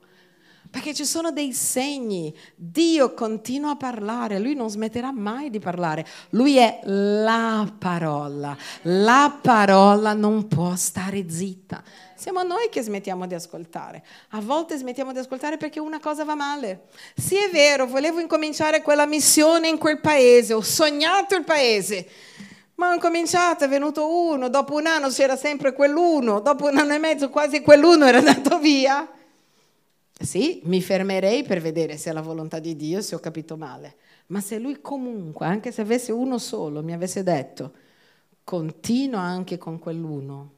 Perché 0.72 0.93
ci 0.93 1.03
sono 1.03 1.32
dei 1.32 1.51
segni. 1.51 2.34
Dio 2.55 3.13
continua 3.13 3.72
a 3.72 3.76
parlare, 3.76 4.39
lui 4.39 4.55
non 4.55 4.69
smetterà 4.69 5.11
mai 5.11 5.49
di 5.49 5.59
parlare. 5.59 6.05
Lui 6.30 6.55
è 6.55 6.80
la 6.86 7.69
parola. 7.78 8.55
La 8.84 9.38
parola 9.41 10.13
non 10.13 10.47
può 10.47 10.74
stare 10.78 11.30
zitta. 11.30 11.84
Siamo 12.15 12.43
noi 12.43 12.69
che 12.69 12.82
smettiamo 12.84 13.28
di 13.28 13.34
ascoltare. 13.34 14.01
A 14.30 14.39
volte 14.39 14.78
smettiamo 14.78 15.11
di 15.11 15.19
ascoltare 15.19 15.57
perché 15.57 15.82
una 15.82 15.99
cosa 15.99 16.24
va 16.24 16.36
male. 16.36 16.84
Sì, 17.17 17.36
è 17.36 17.49
vero, 17.49 17.86
volevo 17.86 18.22
incominciare 18.22 18.82
quella 18.82 19.05
missione 19.05 19.67
in 19.67 19.78
quel 19.78 19.99
paese, 19.99 20.53
ho 20.53 20.61
sognato 20.61 21.36
il 21.36 21.43
paese. 21.43 22.07
Ma 22.76 22.91
ho 22.91 22.93
incominciato, 22.93 23.65
è 23.65 23.67
venuto 23.67 24.07
uno, 24.07 24.47
dopo 24.47 24.76
un 24.76 24.86
anno 24.86 25.09
c'era 25.09 25.36
sempre 25.36 25.74
quell'uno, 25.74 26.39
dopo 26.39 26.67
un 26.67 26.78
anno 26.78 26.93
e 26.93 26.97
mezzo 26.99 27.30
quasi 27.30 27.61
quell'uno 27.61 28.05
era 28.05 28.19
andato 28.24 28.57
via. 28.59 29.05
Sì, 30.22 30.61
mi 30.65 30.82
fermerei 30.82 31.43
per 31.43 31.61
vedere 31.61 31.97
se 31.97 32.09
è 32.09 32.13
la 32.13 32.22
volontà 32.22 32.59
di 32.59 32.76
Dio, 32.76 33.01
se 33.01 33.15
ho 33.15 33.19
capito 33.19 33.57
male. 33.57 33.95
Ma 34.28 34.39
se 34.39 34.59
lui 34.59 34.80
comunque, 34.82 35.45
anche 35.45 35.72
se 35.72 35.82
avesse 35.82 36.11
uno 36.11 36.38
solo, 36.38 36.84
mi 36.84 36.93
avesse 36.93 37.24
detto, 37.24 37.74
continua 38.43 39.22
anche 39.22 39.57
con 39.57 39.80
quell'uno, 39.80 40.53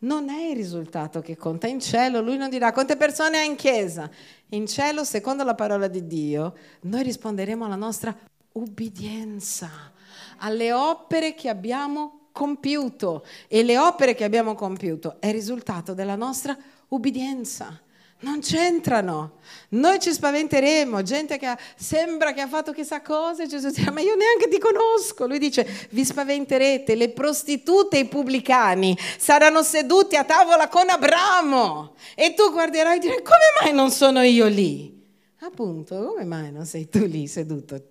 non 0.00 0.28
è 0.28 0.48
il 0.48 0.56
risultato 0.56 1.20
che 1.20 1.36
conta. 1.36 1.66
In 1.66 1.80
cielo 1.80 2.20
lui 2.20 2.36
non 2.36 2.50
dirà 2.50 2.72
quante 2.72 2.96
persone 2.96 3.38
ha 3.38 3.42
in 3.42 3.56
chiesa. 3.56 4.08
In 4.50 4.66
cielo, 4.66 5.04
secondo 5.04 5.44
la 5.44 5.54
parola 5.54 5.88
di 5.88 6.06
Dio, 6.06 6.54
noi 6.82 7.02
risponderemo 7.02 7.64
alla 7.64 7.76
nostra 7.76 8.16
ubbidienza, 8.52 9.92
alle 10.38 10.72
opere 10.72 11.34
che 11.34 11.48
abbiamo 11.48 12.28
compiuto. 12.32 13.24
E 13.48 13.62
le 13.62 13.78
opere 13.78 14.14
che 14.14 14.24
abbiamo 14.24 14.54
compiuto 14.54 15.20
è 15.20 15.26
il 15.26 15.34
risultato 15.34 15.94
della 15.94 16.16
nostra 16.16 16.56
ubbidienza. 16.88 17.80
Non 18.22 18.40
c'entrano. 18.40 19.38
Noi 19.70 19.98
ci 19.98 20.12
spaventeremo, 20.12 21.02
gente 21.02 21.38
che 21.38 21.46
ha, 21.46 21.58
sembra 21.74 22.32
che 22.32 22.42
ha 22.42 22.48
fatto 22.48 22.72
chissà 22.72 23.00
cosa, 23.00 23.46
Gesù 23.46 23.68
dice, 23.68 23.90
ma 23.90 24.00
io 24.00 24.14
neanche 24.14 24.48
ti 24.48 24.58
conosco. 24.58 25.26
Lui 25.26 25.38
dice, 25.38 25.66
vi 25.90 26.04
spaventerete, 26.04 26.94
le 26.96 27.10
prostitute 27.10 27.96
e 27.96 28.00
i 28.00 28.08
pubblicani 28.08 28.96
saranno 29.16 29.62
seduti 29.62 30.16
a 30.16 30.24
tavola 30.24 30.68
con 30.68 30.90
Abramo 30.90 31.94
e 32.14 32.34
tu 32.34 32.50
guarderai 32.50 32.96
e 32.96 33.00
dirai, 33.00 33.22
come 33.22 33.38
mai 33.62 33.72
non 33.72 33.90
sono 33.90 34.20
io 34.20 34.48
lì? 34.48 34.98
Appunto, 35.40 36.04
come 36.04 36.24
mai 36.24 36.52
non 36.52 36.66
sei 36.66 36.90
tu 36.90 37.06
lì 37.06 37.26
seduto? 37.26 37.82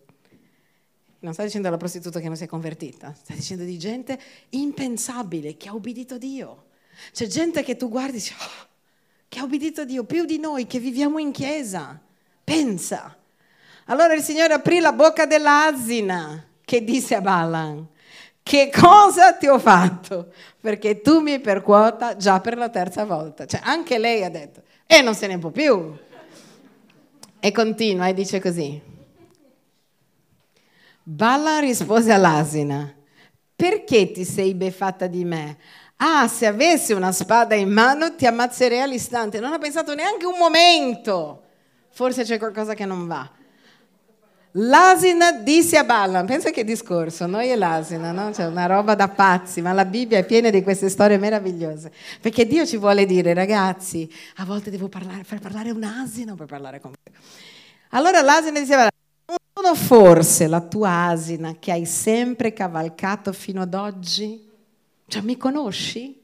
Non 1.22 1.34
sta 1.34 1.44
dicendo 1.44 1.68
alla 1.68 1.78
prostituta 1.78 2.20
che 2.20 2.28
non 2.28 2.38
si 2.38 2.44
è 2.44 2.48
convertita, 2.48 3.16
sta 3.20 3.34
dicendo 3.34 3.64
di 3.64 3.80
gente 3.80 4.18
impensabile 4.50 5.58
che 5.58 5.70
ha 5.70 5.74
ubbidito 5.74 6.20
Dio. 6.20 6.66
C'è 7.12 7.26
gente 7.26 7.64
che 7.64 7.76
tu 7.76 7.90
guardi 7.90 8.18
e 8.18 8.20
dici, 8.20 8.34
oh, 8.38 8.69
che 9.30 9.40
ha 9.40 9.44
obbedito 9.44 9.82
a 9.82 9.86
Dio 9.86 10.04
più 10.04 10.26
di 10.26 10.40
noi 10.40 10.68
che 10.68 10.80
viviamo 10.80 11.20
in 11.20 11.32
chiesa. 11.32 11.98
Pensa. 12.44 13.16
Allora 13.86 14.14
il 14.14 14.22
Signore 14.22 14.54
aprì 14.54 14.80
la 14.80 14.92
bocca 14.92 15.26
dell'asina 15.26 16.44
che 16.66 16.84
disse 16.84 17.16
a 17.16 17.22
Balaam, 17.22 17.88
che 18.42 18.72
cosa 18.72 19.34
ti 19.34 19.48
ho 19.48 19.60
fatto? 19.60 20.32
Perché 20.60 21.02
tu 21.02 21.20
mi 21.20 21.40
percuota 21.40 22.16
già 22.16 22.40
per 22.40 22.58
la 22.58 22.70
terza 22.70 23.06
volta. 23.06 23.46
Cioè 23.46 23.62
anche 23.64 23.98
lei 24.00 24.24
ha 24.24 24.30
detto, 24.30 24.64
e 24.86 25.02
non 25.02 25.14
se 25.14 25.28
ne 25.28 25.38
può 25.38 25.52
più. 25.52 25.96
E 27.40 27.52
continua 27.52 28.08
e 28.08 28.14
dice 28.14 28.42
così. 28.42 28.82
Balaam 31.04 31.62
rispose 31.62 32.12
all'asina, 32.12 32.94
perché 33.56 34.12
ti 34.12 34.26
sei 34.26 34.54
befatta 34.54 35.08
di 35.08 35.26
me? 35.26 35.58
Ah, 36.02 36.30
se 36.30 36.46
avessi 36.46 36.94
una 36.94 37.12
spada 37.12 37.56
in 37.56 37.70
mano 37.70 38.16
ti 38.16 38.26
ammazzerei 38.26 38.80
all'istante. 38.80 39.40
Non 39.40 39.52
ha 39.52 39.58
pensato 39.58 39.94
neanche 39.94 40.26
un 40.26 40.38
momento. 40.38 41.44
Forse 41.92 42.24
c'è 42.24 42.38
qualcosa 42.38 42.74
che 42.74 42.86
non 42.86 43.06
va. 43.06 43.30
L'asina 44.54 45.34
disse 45.34 45.78
a 45.78 45.84
Balaam, 45.84 46.26
pensa 46.26 46.50
che 46.52 46.64
discorso, 46.64 47.28
noi 47.28 47.52
e 47.52 47.56
l'asina, 47.56 48.12
no? 48.12 48.32
C'è 48.32 48.46
una 48.46 48.66
roba 48.66 48.96
da 48.96 49.10
pazzi, 49.10 49.62
ma 49.62 49.74
la 49.74 49.86
Bibbia 49.86 50.18
è 50.18 50.26
piena 50.26 50.50
di 50.50 50.64
queste 50.64 50.90
storie 50.90 51.18
meravigliose. 51.18 51.92
Perché 52.20 52.48
Dio 52.48 52.66
ci 52.66 52.78
vuole 52.78 53.06
dire, 53.06 53.34
ragazzi, 53.34 54.10
a 54.38 54.46
volte 54.46 54.72
devo 54.72 54.88
parlare, 54.88 55.24
far 55.24 55.40
parlare 55.40 55.70
un 55.70 55.84
asino 55.84 56.34
per 56.36 56.48
parlare 56.48 56.80
con 56.80 56.92
me. 56.92 57.12
Allora 57.90 58.22
l'asina 58.22 58.60
diceva, 58.60 58.88
non 59.28 59.38
sono 59.54 59.76
forse 59.76 60.48
la 60.48 60.62
tua 60.62 61.08
asina 61.08 61.56
che 61.60 61.72
hai 61.72 61.86
sempre 61.86 62.54
cavalcato 62.54 63.34
fino 63.34 63.62
ad 63.62 63.74
oggi? 63.74 64.49
Cioè, 65.10 65.22
mi 65.24 65.36
conosci? 65.36 66.22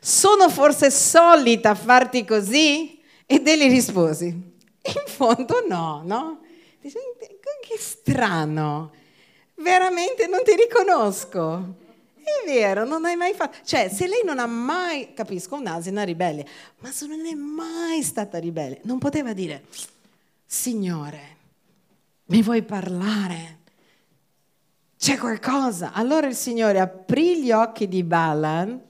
Sono 0.00 0.50
forse 0.50 0.90
solita 0.90 1.74
farti 1.74 2.24
così? 2.24 3.00
Ed 3.24 3.46
egli 3.48 3.70
rispose, 3.70 4.24
in 4.26 5.02
fondo 5.06 5.64
no, 5.68 6.02
no? 6.04 6.40
Dice, 6.80 6.98
che 7.66 7.76
strano, 7.78 8.92
veramente 9.56 10.26
non 10.26 10.40
ti 10.44 10.54
riconosco. 10.54 11.74
È 12.16 12.44
vero, 12.46 12.84
non 12.84 13.04
hai 13.04 13.16
mai 13.16 13.34
fatto... 13.34 13.58
Cioè, 13.64 13.88
se 13.88 14.06
lei 14.06 14.22
non 14.24 14.38
ha 14.38 14.46
mai... 14.46 15.14
Capisco, 15.14 15.54
un'asina 15.56 16.02
ribelle, 16.02 16.46
ma 16.78 16.90
se 16.90 17.06
non 17.06 17.24
è 17.24 17.34
mai 17.34 18.02
stata 18.02 18.38
ribelle, 18.38 18.80
non 18.82 18.98
poteva 18.98 19.32
dire, 19.32 19.64
Signore, 20.44 21.36
mi 22.26 22.42
vuoi 22.42 22.62
parlare? 22.62 23.58
C'è 25.06 25.18
qualcosa. 25.18 25.92
Allora 25.92 26.26
il 26.26 26.34
Signore 26.34 26.80
aprì 26.80 27.40
gli 27.40 27.52
occhi 27.52 27.86
di 27.86 28.02
Balaam 28.02 28.80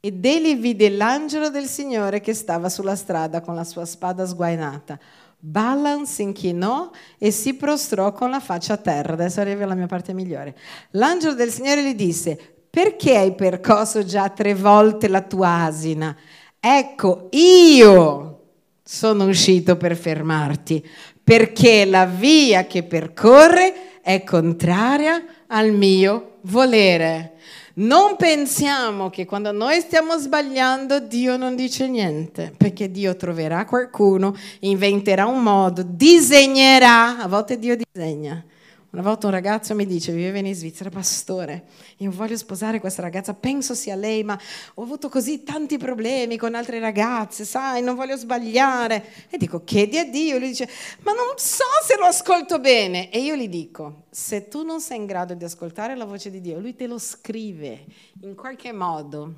ed 0.00 0.24
egli 0.24 0.56
vide 0.56 0.90
l'angelo 0.90 1.50
del 1.50 1.66
Signore 1.66 2.20
che 2.20 2.34
stava 2.34 2.68
sulla 2.68 2.96
strada 2.96 3.40
con 3.40 3.54
la 3.54 3.62
sua 3.62 3.84
spada 3.84 4.26
sguainata. 4.26 4.98
Balaam 5.38 6.02
si 6.02 6.22
inchinò 6.22 6.90
e 7.16 7.30
si 7.30 7.54
prostrò 7.54 8.10
con 8.10 8.30
la 8.30 8.40
faccia 8.40 8.72
a 8.72 8.76
terra. 8.78 9.12
Adesso 9.12 9.40
arriva 9.40 9.66
la 9.66 9.76
mia 9.76 9.86
parte 9.86 10.12
migliore. 10.12 10.56
L'angelo 10.90 11.34
del 11.34 11.52
Signore 11.52 11.84
gli 11.84 11.94
disse, 11.94 12.36
perché 12.68 13.16
hai 13.16 13.32
percosso 13.36 14.04
già 14.04 14.28
tre 14.30 14.52
volte 14.52 15.06
la 15.06 15.22
tua 15.22 15.62
asina? 15.62 16.16
Ecco, 16.58 17.28
io 17.30 18.40
sono 18.82 19.26
uscito 19.26 19.76
per 19.76 19.94
fermarti, 19.94 20.84
perché 21.22 21.84
la 21.84 22.04
via 22.04 22.66
che 22.66 22.82
percorre 22.82 24.00
è 24.00 24.24
contraria 24.24 25.24
al 25.48 25.72
mio 25.72 26.38
volere. 26.42 27.32
Non 27.74 28.16
pensiamo 28.16 29.10
che 29.10 29.26
quando 29.26 29.52
noi 29.52 29.80
stiamo 29.80 30.16
sbagliando 30.16 31.00
Dio 31.00 31.36
non 31.36 31.54
dice 31.54 31.86
niente, 31.88 32.52
perché 32.56 32.90
Dio 32.90 33.16
troverà 33.16 33.66
qualcuno, 33.66 34.34
inventerà 34.60 35.26
un 35.26 35.42
modo, 35.42 35.84
disegnerà, 35.86 37.18
a 37.18 37.28
volte 37.28 37.58
Dio 37.58 37.76
disegna 37.76 38.42
una 38.90 39.02
volta 39.02 39.26
un 39.26 39.32
ragazzo 39.32 39.74
mi 39.74 39.84
dice, 39.84 40.12
viveva 40.12 40.38
in 40.38 40.54
Svizzera, 40.54 40.88
pastore, 40.90 41.66
io 41.98 42.10
voglio 42.10 42.36
sposare 42.36 42.80
questa 42.80 43.02
ragazza, 43.02 43.34
penso 43.34 43.74
sia 43.74 43.94
lei, 43.94 44.22
ma 44.24 44.38
ho 44.74 44.82
avuto 44.82 45.08
così 45.08 45.42
tanti 45.42 45.76
problemi 45.76 46.36
con 46.36 46.54
altre 46.54 46.78
ragazze, 46.78 47.44
sai, 47.44 47.82
non 47.82 47.94
voglio 47.94 48.16
sbagliare. 48.16 49.04
E 49.28 49.38
dico, 49.38 49.64
chiedi 49.64 49.98
a 49.98 50.04
Dio. 50.04 50.38
Lui 50.38 50.48
dice, 50.48 50.68
ma 51.00 51.12
non 51.12 51.34
so 51.36 51.64
se 51.84 51.96
lo 51.98 52.04
ascolto 52.06 52.58
bene. 52.58 53.10
E 53.10 53.18
io 53.18 53.34
gli 53.36 53.48
dico, 53.48 54.04
se 54.10 54.48
tu 54.48 54.62
non 54.62 54.80
sei 54.80 54.98
in 54.98 55.06
grado 55.06 55.34
di 55.34 55.44
ascoltare 55.44 55.96
la 55.96 56.04
voce 56.04 56.30
di 56.30 56.40
Dio, 56.40 56.58
lui 56.58 56.74
te 56.74 56.86
lo 56.86 56.98
scrive 56.98 57.84
in 58.22 58.34
qualche 58.34 58.72
modo. 58.72 59.34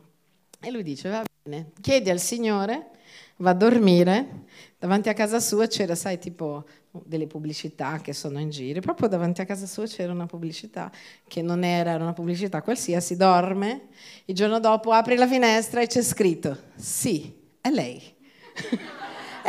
E 0.60 0.70
lui 0.70 0.82
dice, 0.82 1.08
va 1.08 1.24
bene, 1.42 1.72
chiedi 1.80 2.10
al 2.10 2.20
Signore 2.20 2.90
va 3.38 3.50
a 3.50 3.54
dormire, 3.54 4.44
davanti 4.78 5.08
a 5.08 5.14
casa 5.14 5.40
sua 5.40 5.66
c'era, 5.66 5.94
sai, 5.94 6.18
tipo 6.18 6.64
delle 6.90 7.26
pubblicità 7.26 7.98
che 8.00 8.12
sono 8.12 8.38
in 8.38 8.50
giro, 8.50 8.80
proprio 8.80 9.08
davanti 9.08 9.40
a 9.40 9.44
casa 9.44 9.66
sua 9.66 9.86
c'era 9.86 10.12
una 10.12 10.26
pubblicità 10.26 10.90
che 11.26 11.42
non 11.42 11.64
era 11.64 11.94
una 11.96 12.12
pubblicità 12.12 12.62
qualsiasi, 12.62 13.16
dorme, 13.16 13.88
il 14.26 14.34
giorno 14.34 14.60
dopo 14.60 14.92
apre 14.92 15.16
la 15.16 15.26
finestra 15.26 15.80
e 15.80 15.86
c'è 15.86 16.02
scritto, 16.02 16.56
sì, 16.76 17.34
è 17.60 17.70
lei. 17.70 18.16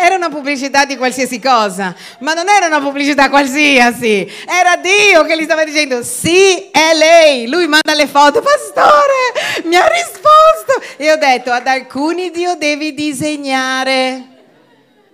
Era 0.02 0.16
una 0.16 0.30
pubblicità 0.30 0.86
di 0.86 0.96
qualsiasi 0.96 1.42
cosa, 1.42 1.94
ma 2.20 2.34
non 2.34 2.48
era 2.48 2.68
una 2.68 2.80
pubblicità 2.80 3.30
qualsiasi, 3.30 4.26
era 4.48 4.78
Dio 4.78 5.26
che 5.26 5.38
gli 5.38 5.44
stava 5.44 5.66
dicendo 5.66 6.02
sì, 6.04 6.70
è 6.72 6.96
lei. 6.96 7.50
Lui 7.50 7.68
manda 7.68 7.94
le 7.94 8.08
foto, 8.08 8.42
pastore, 8.42 9.66
mi 9.66 9.76
ha 9.76 9.86
risposto. 9.86 10.96
E 10.96 11.12
ho 11.12 11.18
detto, 11.18 11.52
ad 11.52 11.68
alcuni 11.68 12.32
Dio 12.32 12.56
devi 12.56 12.94
disegnare. 12.94 14.24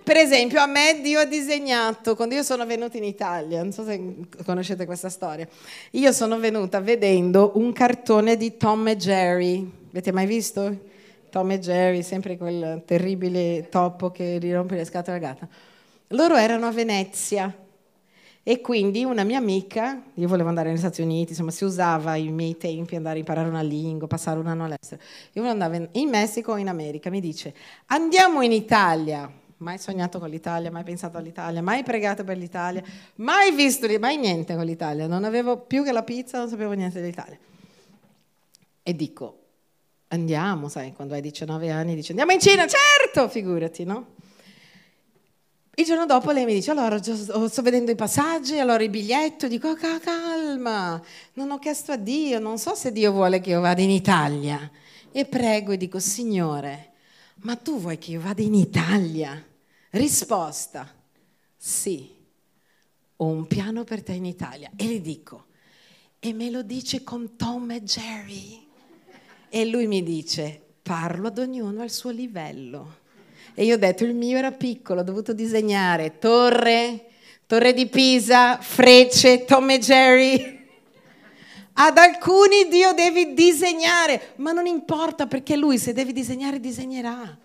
Per 0.04 0.16
esempio, 0.16 0.60
a 0.60 0.66
me 0.66 1.00
Dio 1.02 1.18
ha 1.18 1.24
disegnato, 1.24 2.14
quando 2.14 2.36
io 2.36 2.44
sono 2.44 2.64
venuta 2.64 2.96
in 2.96 3.02
Italia, 3.02 3.62
non 3.62 3.72
so 3.72 3.84
se 3.84 4.00
conoscete 4.44 4.86
questa 4.86 5.08
storia, 5.08 5.48
io 5.90 6.12
sono 6.12 6.38
venuta 6.38 6.78
vedendo 6.78 7.50
un 7.56 7.72
cartone 7.72 8.36
di 8.36 8.56
Tom 8.56 8.86
e 8.86 8.96
Jerry. 8.96 9.68
Avete 9.90 10.12
mai 10.12 10.26
visto? 10.26 10.94
Tom 11.30 11.50
e 11.50 11.58
Jerry, 11.58 12.02
sempre 12.02 12.36
quel 12.36 12.82
terribile 12.84 13.68
topo 13.70 14.10
che 14.10 14.38
rirompe 14.38 14.76
le 14.76 14.84
scatole 14.84 15.16
alla 15.16 15.26
gatta. 15.26 15.48
Loro 16.08 16.36
erano 16.36 16.66
a 16.66 16.70
Venezia 16.70 17.54
e 18.42 18.60
quindi 18.60 19.02
una 19.02 19.24
mia 19.24 19.38
amica, 19.38 20.02
io 20.14 20.28
volevo 20.28 20.48
andare 20.48 20.68
negli 20.68 20.78
Stati 20.78 21.02
Uniti, 21.02 21.30
insomma 21.30 21.50
si 21.50 21.64
usava 21.64 22.14
i 22.14 22.28
miei 22.28 22.56
tempi 22.56 22.94
andare 22.94 23.16
a 23.16 23.18
imparare 23.18 23.48
una 23.48 23.62
lingua, 23.62 24.06
passare 24.06 24.38
un 24.38 24.46
anno 24.46 24.64
all'estero. 24.64 25.02
Io 25.32 25.42
volevo 25.42 25.64
andare 25.64 25.88
in 25.92 26.08
Messico 26.08 26.52
o 26.52 26.56
in 26.56 26.68
America, 26.68 27.10
mi 27.10 27.20
dice 27.20 27.52
andiamo 27.86 28.42
in 28.42 28.52
Italia. 28.52 29.28
Mai 29.58 29.78
sognato 29.78 30.18
con 30.18 30.28
l'Italia, 30.28 30.70
mai 30.70 30.84
pensato 30.84 31.16
all'Italia, 31.16 31.62
mai 31.62 31.82
pregato 31.82 32.24
per 32.24 32.36
l'Italia, 32.36 32.82
mai 33.16 33.52
visto, 33.52 33.88
mai 33.98 34.18
niente 34.18 34.54
con 34.54 34.66
l'Italia. 34.66 35.06
Non 35.06 35.24
avevo 35.24 35.56
più 35.56 35.82
che 35.82 35.92
la 35.92 36.02
pizza, 36.02 36.36
non 36.36 36.48
sapevo 36.50 36.72
niente 36.72 37.00
dell'Italia. 37.00 37.38
E 38.82 38.94
dico, 38.94 39.45
andiamo, 40.16 40.68
sai, 40.68 40.92
quando 40.92 41.14
hai 41.14 41.20
19 41.20 41.70
anni 41.70 41.94
dici 41.94 42.10
andiamo 42.10 42.32
in 42.32 42.40
Cina, 42.40 42.66
certo, 42.66 43.28
figurati, 43.28 43.84
no? 43.84 44.14
Il 45.78 45.84
giorno 45.84 46.06
dopo 46.06 46.30
lei 46.30 46.46
mi 46.46 46.54
dice, 46.54 46.70
allora 46.70 46.98
sto 47.02 47.62
vedendo 47.62 47.90
i 47.90 47.94
passaggi, 47.96 48.58
allora 48.58 48.82
il 48.82 48.88
biglietto, 48.88 49.46
dico 49.46 49.74
calma, 49.74 51.00
non 51.34 51.50
ho 51.50 51.58
chiesto 51.58 51.92
a 51.92 51.96
Dio, 51.96 52.38
non 52.38 52.58
so 52.58 52.74
se 52.74 52.92
Dio 52.92 53.12
vuole 53.12 53.40
che 53.40 53.50
io 53.50 53.60
vada 53.60 53.82
in 53.82 53.90
Italia. 53.90 54.70
E 55.12 55.26
prego 55.26 55.72
e 55.72 55.76
dico, 55.76 55.98
Signore, 55.98 56.92
ma 57.42 57.56
tu 57.56 57.78
vuoi 57.78 57.98
che 57.98 58.12
io 58.12 58.20
vada 58.20 58.40
in 58.40 58.54
Italia? 58.54 59.44
Risposta, 59.90 60.90
sì, 61.54 62.10
ho 63.16 63.26
un 63.26 63.46
piano 63.46 63.84
per 63.84 64.02
te 64.02 64.12
in 64.12 64.24
Italia. 64.24 64.70
E 64.76 64.86
le 64.86 65.00
dico, 65.02 65.44
e 66.18 66.32
me 66.32 66.50
lo 66.50 66.62
dice 66.62 67.04
con 67.04 67.36
Tom 67.36 67.70
e 67.70 67.82
Jerry. 67.82 68.65
E 69.56 69.64
lui 69.64 69.86
mi 69.86 70.02
dice, 70.02 70.60
parlo 70.82 71.28
ad 71.28 71.38
ognuno 71.38 71.80
al 71.80 71.88
suo 71.88 72.10
livello. 72.10 72.96
E 73.54 73.64
io 73.64 73.76
ho 73.76 73.78
detto, 73.78 74.04
il 74.04 74.14
mio 74.14 74.36
era 74.36 74.52
piccolo, 74.52 75.00
ho 75.00 75.02
dovuto 75.02 75.32
disegnare 75.32 76.18
torre, 76.18 77.06
torre 77.46 77.72
di 77.72 77.86
Pisa, 77.86 78.58
frecce, 78.60 79.46
Tom 79.46 79.70
e 79.70 79.78
Jerry. 79.78 80.66
Ad 81.72 81.96
alcuni 81.96 82.68
Dio 82.68 82.92
devi 82.92 83.32
disegnare, 83.32 84.34
ma 84.36 84.52
non 84.52 84.66
importa 84.66 85.26
perché 85.26 85.56
lui 85.56 85.78
se 85.78 85.94
devi 85.94 86.12
disegnare 86.12 86.60
disegnerà. 86.60 87.38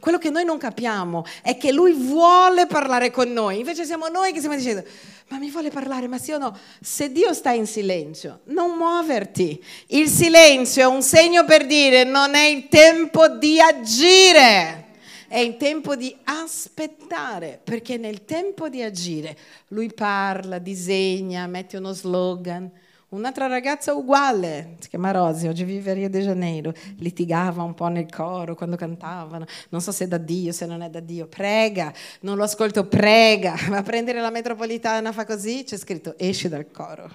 Quello 0.00 0.18
che 0.18 0.30
noi 0.30 0.44
non 0.44 0.58
capiamo 0.58 1.24
è 1.42 1.56
che 1.56 1.72
lui 1.72 1.92
vuole 1.92 2.66
parlare 2.66 3.10
con 3.10 3.32
noi, 3.32 3.58
invece 3.58 3.84
siamo 3.84 4.08
noi 4.08 4.32
che 4.32 4.38
stiamo 4.38 4.56
dicendo 4.56 4.84
ma 5.28 5.38
mi 5.38 5.50
vuole 5.50 5.70
parlare, 5.70 6.06
ma 6.06 6.18
sì 6.18 6.30
o 6.30 6.38
no? 6.38 6.56
Se 6.80 7.10
Dio 7.10 7.32
sta 7.32 7.50
in 7.50 7.66
silenzio, 7.66 8.42
non 8.44 8.76
muoverti. 8.76 9.62
Il 9.88 10.08
silenzio 10.08 10.82
è 10.82 10.86
un 10.86 11.02
segno 11.02 11.44
per 11.44 11.66
dire 11.66 12.04
non 12.04 12.36
è 12.36 12.44
il 12.44 12.68
tempo 12.68 13.26
di 13.28 13.60
agire. 13.60 14.84
È 15.26 15.38
il 15.38 15.56
tempo 15.56 15.96
di 15.96 16.16
aspettare, 16.22 17.58
perché 17.62 17.96
nel 17.96 18.24
tempo 18.24 18.68
di 18.68 18.82
agire 18.82 19.36
lui 19.68 19.92
parla, 19.92 20.58
disegna, 20.58 21.48
mette 21.48 21.76
uno 21.76 21.92
slogan, 21.92 22.70
Un'altra 23.08 23.46
ragazza 23.46 23.94
uguale, 23.94 24.74
si 24.80 24.88
chiama 24.88 25.12
Rosy, 25.12 25.46
oggi 25.46 25.62
vive 25.62 25.92
a 25.92 25.94
Rio 25.94 26.10
de 26.10 26.22
Janeiro, 26.22 26.74
litigava 26.98 27.62
un 27.62 27.72
po' 27.72 27.86
nel 27.86 28.10
coro 28.10 28.56
quando 28.56 28.74
cantavano, 28.74 29.46
non 29.68 29.80
so 29.80 29.92
se 29.92 30.06
è 30.06 30.08
da 30.08 30.18
Dio, 30.18 30.50
se 30.50 30.66
non 30.66 30.82
è 30.82 30.90
da 30.90 30.98
Dio, 30.98 31.28
prega, 31.28 31.92
non 32.22 32.36
lo 32.36 32.42
ascolto, 32.42 32.88
prega, 32.88 33.54
va 33.70 33.76
a 33.76 33.82
prendere 33.82 34.20
la 34.20 34.30
metropolitana, 34.30 35.12
fa 35.12 35.24
così, 35.24 35.62
c'è 35.62 35.76
scritto 35.76 36.18
esci 36.18 36.48
dal 36.48 36.68
coro. 36.72 37.08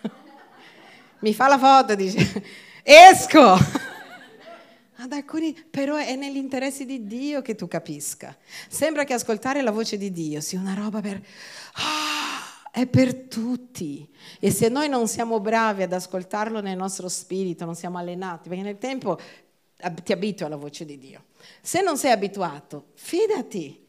Mi 1.20 1.34
fa 1.34 1.48
la 1.48 1.58
foto, 1.58 1.94
dice, 1.94 2.42
esco! 2.82 3.58
Ad 4.98 5.12
alcuni, 5.12 5.54
però 5.68 5.96
è 5.96 6.16
negli 6.16 6.38
interessi 6.38 6.86
di 6.86 7.06
Dio 7.06 7.42
che 7.42 7.54
tu 7.54 7.68
capisca. 7.68 8.34
Sembra 8.68 9.04
che 9.04 9.12
ascoltare 9.12 9.60
la 9.60 9.70
voce 9.70 9.98
di 9.98 10.10
Dio 10.10 10.40
sia 10.40 10.58
una 10.58 10.72
roba 10.72 11.02
per... 11.02 11.22
Ah, 11.74 12.15
è 12.76 12.86
per 12.86 13.14
tutti. 13.14 14.06
E 14.38 14.50
se 14.50 14.68
noi 14.68 14.90
non 14.90 15.08
siamo 15.08 15.40
bravi 15.40 15.82
ad 15.82 15.94
ascoltarlo 15.94 16.60
nel 16.60 16.76
nostro 16.76 17.08
spirito, 17.08 17.64
non 17.64 17.74
siamo 17.74 17.96
allenati, 17.96 18.50
perché 18.50 18.62
nel 18.62 18.76
tempo 18.76 19.18
ti 20.04 20.12
abitui 20.12 20.44
alla 20.44 20.56
voce 20.56 20.84
di 20.84 20.98
Dio. 20.98 21.24
Se 21.62 21.80
non 21.80 21.96
sei 21.96 22.10
abituato, 22.10 22.88
fidati, 22.92 23.82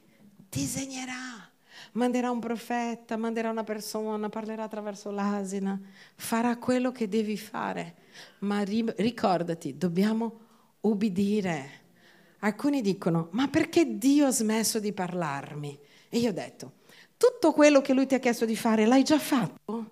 disegnerà, 0.48 1.52
manderà 1.94 2.32
un 2.32 2.40
profeta, 2.40 3.18
manderà 3.18 3.50
una 3.50 3.66
persona, 3.66 4.30
parlerà 4.30 4.64
attraverso 4.64 5.12
l'asina, 5.12 5.78
farà 6.16 6.56
quello 6.56 6.94
che 6.94 7.10
devi 7.10 7.36
fare. 7.36 7.96
Ma 8.40 8.64
ricordati, 8.64 9.78
dobbiamo 9.78 10.40
ubbidire. 10.80 11.72
Alcuni 12.40 12.80
dicono, 12.80 13.28
ma 13.32 13.50
perché 13.50 13.98
Dio 13.98 14.28
ha 14.28 14.32
smesso 14.32 14.80
di 14.80 14.94
parlarmi? 14.94 15.78
E 16.08 16.20
io 16.20 16.30
ho 16.30 16.34
detto, 16.34 16.72
tutto 17.18 17.52
quello 17.52 17.82
che 17.82 17.94
lui 17.94 18.06
ti 18.06 18.16
ha 18.16 18.20
chiesto 18.20 18.46
di 18.46 18.56
fare 18.56 18.86
l'hai 18.86 19.04
già 19.04 19.20
fatto? 19.20 19.92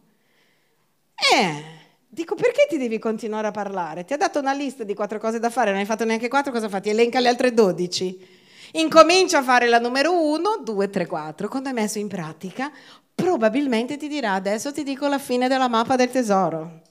Eh, 1.33 1.63
dico 2.07 2.35
perché 2.35 2.67
ti 2.69 2.77
devi 2.77 2.99
continuare 2.99 3.47
a 3.47 3.51
parlare? 3.51 4.05
Ti 4.05 4.13
ha 4.13 4.17
dato 4.17 4.39
una 4.39 4.53
lista 4.53 4.83
di 4.83 4.93
quattro 4.93 5.19
cose 5.19 5.39
da 5.39 5.49
fare, 5.49 5.71
non 5.71 5.79
hai 5.79 5.85
fatto 5.85 6.05
neanche 6.05 6.27
quattro, 6.27 6.51
cosa 6.51 6.69
fatti? 6.69 6.89
Elenca 6.89 7.19
le 7.19 7.29
altre 7.29 7.53
dodici. 7.53 8.43
Incomincia 8.73 9.39
a 9.39 9.43
fare 9.43 9.67
la 9.67 9.79
numero 9.79 10.11
uno, 10.11 10.59
due, 10.61 10.89
tre, 10.89 11.05
quattro. 11.05 11.47
Quando 11.47 11.69
hai 11.69 11.75
messo 11.75 11.97
in 11.97 12.07
pratica, 12.07 12.71
probabilmente 13.13 13.95
ti 13.95 14.07
dirà 14.07 14.33
adesso 14.33 14.73
ti 14.73 14.83
dico 14.83 15.07
la 15.07 15.19
fine 15.19 15.47
della 15.47 15.69
mappa 15.69 15.95
del 15.95 16.09
tesoro. 16.09 16.81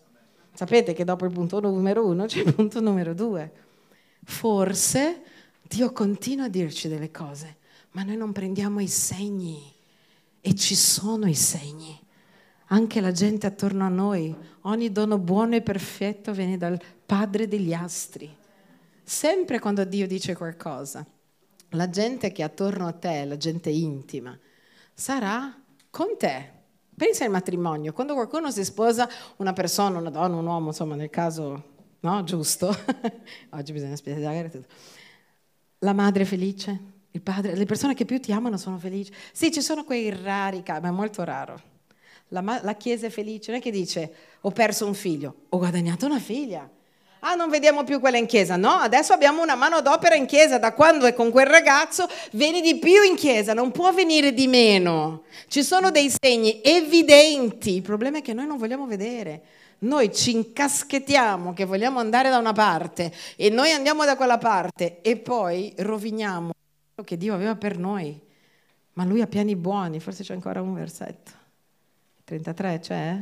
Sapete 0.54 0.94
che 0.94 1.04
dopo 1.04 1.26
il 1.26 1.32
punto 1.32 1.60
numero 1.60 2.06
uno 2.06 2.26
c'è 2.26 2.40
il 2.40 2.54
punto 2.54 2.80
numero 2.80 3.12
due. 3.12 3.52
Forse 4.24 5.22
Dio 5.60 5.92
continua 5.92 6.46
a 6.46 6.48
dirci 6.48 6.88
delle 6.88 7.10
cose, 7.10 7.56
ma 7.92 8.02
noi 8.02 8.16
non 8.16 8.32
prendiamo 8.32 8.80
i 8.80 8.88
segni 8.88 9.73
e 10.46 10.54
ci 10.54 10.74
sono 10.74 11.26
i 11.26 11.34
segni. 11.34 11.98
Anche 12.66 13.00
la 13.00 13.12
gente 13.12 13.46
attorno 13.46 13.86
a 13.86 13.88
noi, 13.88 14.36
ogni 14.62 14.92
dono 14.92 15.16
buono 15.16 15.54
e 15.54 15.62
perfetto 15.62 16.32
viene 16.32 16.58
dal 16.58 16.78
Padre 17.06 17.48
degli 17.48 17.72
astri. 17.72 18.30
Sempre 19.02 19.58
quando 19.58 19.84
Dio 19.84 20.06
dice 20.06 20.36
qualcosa, 20.36 21.06
la 21.70 21.88
gente 21.88 22.30
che 22.30 22.42
è 22.42 22.44
attorno 22.44 22.86
a 22.86 22.92
te, 22.92 23.24
la 23.24 23.38
gente 23.38 23.70
intima, 23.70 24.38
sarà 24.92 25.58
con 25.88 26.08
te. 26.18 26.52
Pensa 26.94 27.24
al 27.24 27.30
matrimonio, 27.30 27.94
quando 27.94 28.12
qualcuno 28.12 28.50
si 28.50 28.64
sposa, 28.64 29.08
una 29.36 29.54
persona, 29.54 29.98
una 29.98 30.10
donna, 30.10 30.36
un 30.36 30.46
uomo, 30.46 30.68
insomma 30.68 30.94
nel 30.94 31.08
caso 31.10 31.72
no, 32.00 32.22
giusto, 32.22 32.68
oggi 33.50 33.72
bisogna 33.72 33.96
spiegare 33.96 34.50
tutto, 34.50 34.66
la 35.78 35.94
madre 35.94 36.26
felice, 36.26 36.93
il 37.14 37.22
padre, 37.22 37.54
le 37.54 37.64
persone 37.64 37.94
che 37.94 38.04
più 38.04 38.20
ti 38.20 38.32
amano 38.32 38.56
sono 38.56 38.76
felici. 38.76 39.12
Sì, 39.32 39.52
ci 39.52 39.62
sono 39.62 39.84
quei 39.84 40.10
rari 40.10 40.64
casi, 40.64 40.80
ma 40.80 40.88
è 40.88 40.90
molto 40.90 41.22
raro. 41.22 41.60
La, 42.28 42.40
la, 42.40 42.74
Chiesa 42.74 43.06
è 43.06 43.10
felice, 43.10 43.52
non 43.52 43.60
è 43.60 43.62
che 43.62 43.70
dice 43.70 44.12
ho 44.40 44.50
perso 44.50 44.84
un 44.84 44.94
figlio, 44.94 45.34
ho 45.50 45.58
guadagnato 45.58 46.06
una 46.06 46.18
figlia. 46.18 46.68
Ah, 47.20 47.34
non 47.36 47.48
vediamo 47.50 47.84
più 47.84 48.00
quella 48.00 48.18
in 48.18 48.26
chiesa. 48.26 48.56
No, 48.56 48.70
adesso 48.72 49.12
abbiamo 49.12 49.40
una 49.42 49.54
mano 49.54 49.80
d'opera 49.80 50.14
in 50.14 50.26
chiesa. 50.26 50.58
Da 50.58 50.74
quando 50.74 51.06
è 51.06 51.14
con 51.14 51.30
quel 51.30 51.46
ragazzo, 51.46 52.06
vieni 52.32 52.60
di 52.60 52.78
più 52.78 53.02
in 53.02 53.14
chiesa, 53.14 53.54
non 53.54 53.70
può 53.70 53.92
venire 53.92 54.34
di 54.34 54.46
meno. 54.46 55.22
Ci 55.46 55.62
sono 55.62 55.90
dei 55.90 56.12
segni 56.20 56.60
evidenti. 56.62 57.76
Il 57.76 57.82
problema 57.82 58.18
è 58.18 58.22
che 58.22 58.34
noi 58.34 58.46
non 58.46 58.58
vogliamo 58.58 58.86
vedere. 58.86 59.42
Noi 59.78 60.12
ci 60.12 60.32
incaschettiamo 60.32 61.54
che 61.54 61.64
vogliamo 61.64 61.98
andare 61.98 62.28
da 62.28 62.38
una 62.38 62.52
parte 62.52 63.10
e 63.36 63.48
noi 63.48 63.70
andiamo 63.70 64.04
da 64.04 64.16
quella 64.16 64.38
parte 64.38 65.00
e 65.00 65.16
poi 65.16 65.72
roviniamo 65.78 66.52
che 67.02 67.16
Dio 67.16 67.34
aveva 67.34 67.56
per 67.56 67.78
noi, 67.78 68.20
ma 68.92 69.04
lui 69.04 69.20
ha 69.20 69.26
piani 69.26 69.56
buoni, 69.56 69.98
forse 69.98 70.22
c'è 70.22 70.34
ancora 70.34 70.62
un 70.62 70.74
versetto. 70.74 71.32
33 72.24 72.78
c'è? 72.78 73.20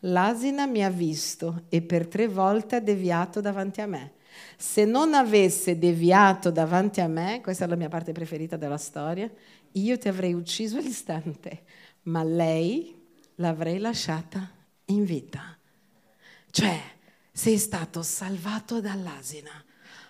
L'asina 0.00 0.66
mi 0.66 0.84
ha 0.84 0.90
visto 0.90 1.64
e 1.68 1.80
per 1.82 2.06
tre 2.06 2.28
volte 2.28 2.76
ha 2.76 2.80
deviato 2.80 3.40
davanti 3.40 3.80
a 3.80 3.86
me. 3.86 4.12
Se 4.56 4.84
non 4.84 5.14
avesse 5.14 5.78
deviato 5.78 6.50
davanti 6.50 7.00
a 7.00 7.08
me, 7.08 7.40
questa 7.42 7.64
è 7.64 7.68
la 7.68 7.76
mia 7.76 7.88
parte 7.88 8.12
preferita 8.12 8.56
della 8.56 8.76
storia, 8.76 9.30
io 9.72 9.98
ti 9.98 10.08
avrei 10.08 10.34
ucciso 10.34 10.78
all'istante, 10.78 11.62
ma 12.02 12.22
lei 12.22 12.94
l'avrei 13.36 13.78
lasciata 13.78 14.50
in 14.86 15.04
vita. 15.04 15.56
Cioè, 16.50 16.80
sei 17.32 17.58
stato 17.58 18.02
salvato 18.02 18.80
dall'asina. 18.80 19.64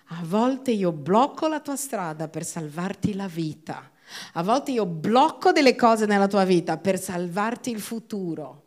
A 0.09 0.23
volte 0.25 0.71
io 0.71 0.93
blocco 0.93 1.49
la 1.49 1.61
tua 1.61 1.77
strada 1.77 2.29
per 2.29 2.45
salvarti 2.45 3.15
la 3.15 3.27
vita. 3.27 3.91
A 4.35 4.43
volte 4.43 4.71
io 4.71 4.87
blocco 4.87 5.51
delle 5.51 5.75
cose 5.75 6.07
nella 6.07 6.29
tua 6.29 6.45
vita 6.45 6.77
per 6.77 6.99
salvarti 6.99 7.71
il 7.71 7.81
futuro. 7.81 8.63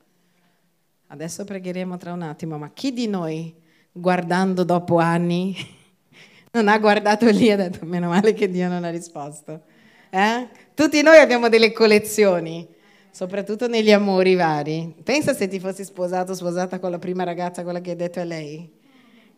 Adesso 1.08 1.46
pregheremo 1.46 1.98
tra 1.98 2.12
un 2.12 2.22
attimo, 2.24 2.58
ma 2.58 2.70
chi 2.72 2.92
di 2.92 3.08
noi, 3.08 3.56
guardando 3.92 4.64
dopo 4.64 4.98
anni, 4.98 5.56
non 6.52 6.68
ha 6.68 6.78
guardato 6.78 7.30
lì 7.30 7.48
e 7.48 7.54
ha 7.54 7.56
detto 7.56 7.86
meno 7.86 8.10
male 8.10 8.34
che 8.34 8.50
Dio 8.50 8.68
non 8.68 8.84
ha 8.84 8.90
risposto? 8.90 9.62
Eh? 10.10 10.48
Tutti 10.74 11.02
noi 11.02 11.20
abbiamo 11.20 11.48
delle 11.48 11.72
collezioni 11.72 12.68
soprattutto 13.12 13.68
negli 13.68 13.92
amori 13.92 14.36
vari. 14.36 14.94
Pensa 15.04 15.34
se 15.34 15.48
ti 15.48 15.60
fossi 15.60 15.84
sposato, 15.84 16.34
sposata 16.34 16.80
con 16.80 16.92
la 16.92 17.00
prima 17.00 17.24
ragazza, 17.24 17.64
quella 17.64 17.82
che 17.82 17.92
hai 17.92 17.96
detto 17.96 18.20
è 18.20 18.26
lei, 18.26 18.72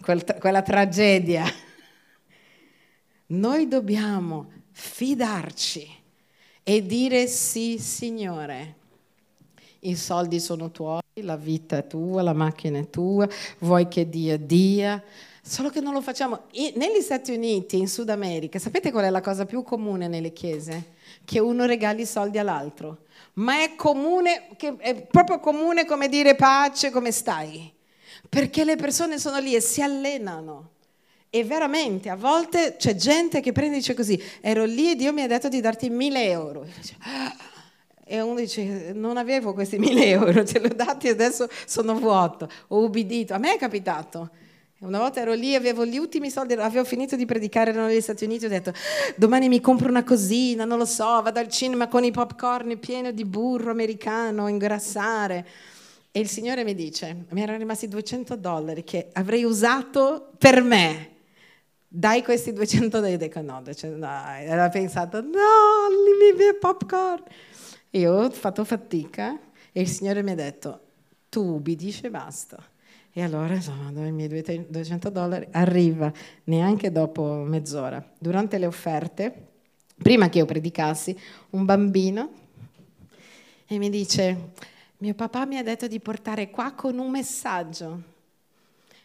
Quel, 0.02 0.24
quella 0.40 0.62
tragedia. 0.62 1.44
Noi 3.32 3.68
dobbiamo 3.68 4.52
fidarci 4.72 5.88
e 6.64 6.86
dire 6.86 7.28
sì, 7.28 7.78
Signore. 7.80 8.76
I 9.80 9.96
soldi 9.96 10.40
sono 10.40 10.70
tuoi, 10.70 11.02
la 11.16 11.38
vita 11.38 11.78
è 11.78 11.88
tua, 11.88 12.22
la 12.22 12.34
macchina 12.34 12.80
è 12.80 12.90
tua, 12.90 13.28
vuoi 13.60 13.88
che 13.88 14.10
Dio 14.10 14.38
dia. 14.38 15.02
Solo 15.42 15.70
che 15.70 15.80
non 15.80 15.94
lo 15.94 16.02
facciamo. 16.02 16.44
negli 16.76 17.02
Stati 17.02 17.32
Uniti, 17.32 17.78
in 17.78 17.88
Sud 17.88 18.10
America, 18.10 18.60
sapete 18.60 18.92
qual 18.92 19.06
è 19.06 19.10
la 19.10 19.22
cosa 19.22 19.46
più 19.46 19.64
comune 19.64 20.08
nelle 20.08 20.34
chiese? 20.34 20.96
Che 21.24 21.40
uno 21.40 21.66
regali 21.66 22.06
soldi 22.06 22.38
all'altro 22.38 23.06
ma 23.34 23.64
è 23.64 23.76
comune, 23.76 24.50
è 24.58 25.06
proprio 25.06 25.40
comune 25.40 25.86
come 25.86 26.10
dire 26.10 26.36
pace, 26.36 26.92
come 26.92 27.12
stai? 27.12 27.72
Perché 28.28 28.66
le 28.66 28.76
persone 28.76 29.20
sono 29.20 29.40
lì 29.40 29.56
e 29.56 29.62
si 29.62 29.82
allenano. 29.82 30.72
E 31.34 31.46
veramente 31.46 32.10
a 32.10 32.18
volte 32.18 32.76
c'è 32.78 32.94
gente 32.94 33.40
che 33.40 33.54
prende 33.54 33.76
e 33.76 33.78
dice 33.78 33.94
così, 33.94 34.22
ero 34.42 34.66
lì 34.66 34.92
e 34.92 34.96
Dio 34.96 35.14
mi 35.14 35.22
ha 35.22 35.28
detto 35.28 35.48
di 35.48 35.62
darti 35.62 35.90
mille 35.90 36.26
euro. 36.26 36.68
E 38.04 38.20
uno 38.20 38.38
dice, 38.38 38.92
non 38.94 39.16
avevo 39.16 39.54
questi 39.54 39.80
mille 39.80 40.08
euro, 40.08 40.44
ce 40.44 40.60
li 40.60 40.66
ho 40.66 40.76
dati 40.76 41.08
e 41.08 41.12
adesso 41.12 41.48
sono 41.66 41.98
vuoto, 41.98 42.50
ho 42.68 42.84
ubbidito. 42.84 43.34
A 43.34 43.38
me 43.38 43.54
è 43.54 43.58
capitato. 43.58 44.30
Una 44.80 44.98
volta 44.98 45.22
ero 45.22 45.32
lì, 45.32 45.56
avevo 45.56 45.86
gli 45.86 45.98
ultimi 45.98 46.30
soldi, 46.30 46.52
avevo 46.52 46.84
finito 46.84 47.16
di 47.16 47.26
predicare, 47.26 47.72
ero 47.72 47.86
negli 47.86 48.02
Stati 48.02 48.26
Uniti, 48.26 48.44
ho 48.44 48.50
detto 48.50 48.74
domani 49.16 49.48
mi 49.48 49.62
compro 49.62 49.88
una 49.88 50.04
cosina, 50.04 50.66
non 50.66 50.80
lo 50.80 50.86
so, 50.86 51.22
vado 51.22 51.40
al 51.40 51.48
cinema 51.48 51.88
con 51.88 52.04
i 52.04 52.12
popcorn 52.12 52.78
pieno 52.78 53.12
di 53.12 53.24
burro 53.24 53.72
americano, 53.72 54.50
ingrassare. 54.50 55.48
E 56.12 56.20
il 56.20 56.28
Signore 56.28 56.66
mi 56.66 56.76
dice, 56.76 57.26
mi 57.30 57.42
erano 57.42 57.58
rimasti 57.58 57.88
200 57.88 58.36
dollari 58.36 58.84
che 58.84 59.08
avrei 59.14 59.46
usato 59.46 60.32
per 60.38 60.62
me. 60.62 61.11
Dai 61.94 62.24
questi 62.24 62.54
200 62.54 63.02
dollari, 63.02 63.18
dico 63.18 63.42
no, 63.42 63.62
dai. 63.62 64.46
Era 64.46 64.70
pensato, 64.70 65.20
no, 65.20 65.28
i 65.30 66.38
miei 66.38 66.56
popcorn. 66.58 67.22
Io 67.90 68.14
ho 68.14 68.30
fatto 68.30 68.64
fatica 68.64 69.38
e 69.74 69.82
il 69.82 69.90
Signore 69.90 70.24
mi 70.24 70.32
ha 70.32 70.36
detto, 70.36 70.80
tu 71.28 71.42
ubbidisci 71.56 72.06
e 72.06 72.10
basta. 72.10 72.64
E 73.12 73.22
allora, 73.22 73.56
insomma, 73.56 73.90
i 74.08 74.12
miei 74.14 74.30
200 74.70 75.10
dollari 75.10 75.46
arriva 75.52 76.10
neanche 76.46 76.94
dopo 76.94 77.44
mezz'ora. 77.46 78.02
Durante 78.18 78.58
le 78.58 78.68
offerte, 78.68 79.48
prima 80.02 80.30
che 80.30 80.38
io 80.38 80.46
predicassi, 80.46 81.14
un 81.50 81.66
bambino 81.66 82.32
e 83.68 83.78
mi 83.78 83.90
dice, 83.90 84.52
mio 85.00 85.14
papà 85.14 85.46
mi 85.46 85.58
ha 85.58 85.64
detto 85.64 85.88
di 85.88 86.00
portare 86.00 86.50
qua 86.52 86.72
con 86.72 86.98
un 87.00 87.12
messaggio 87.12 88.11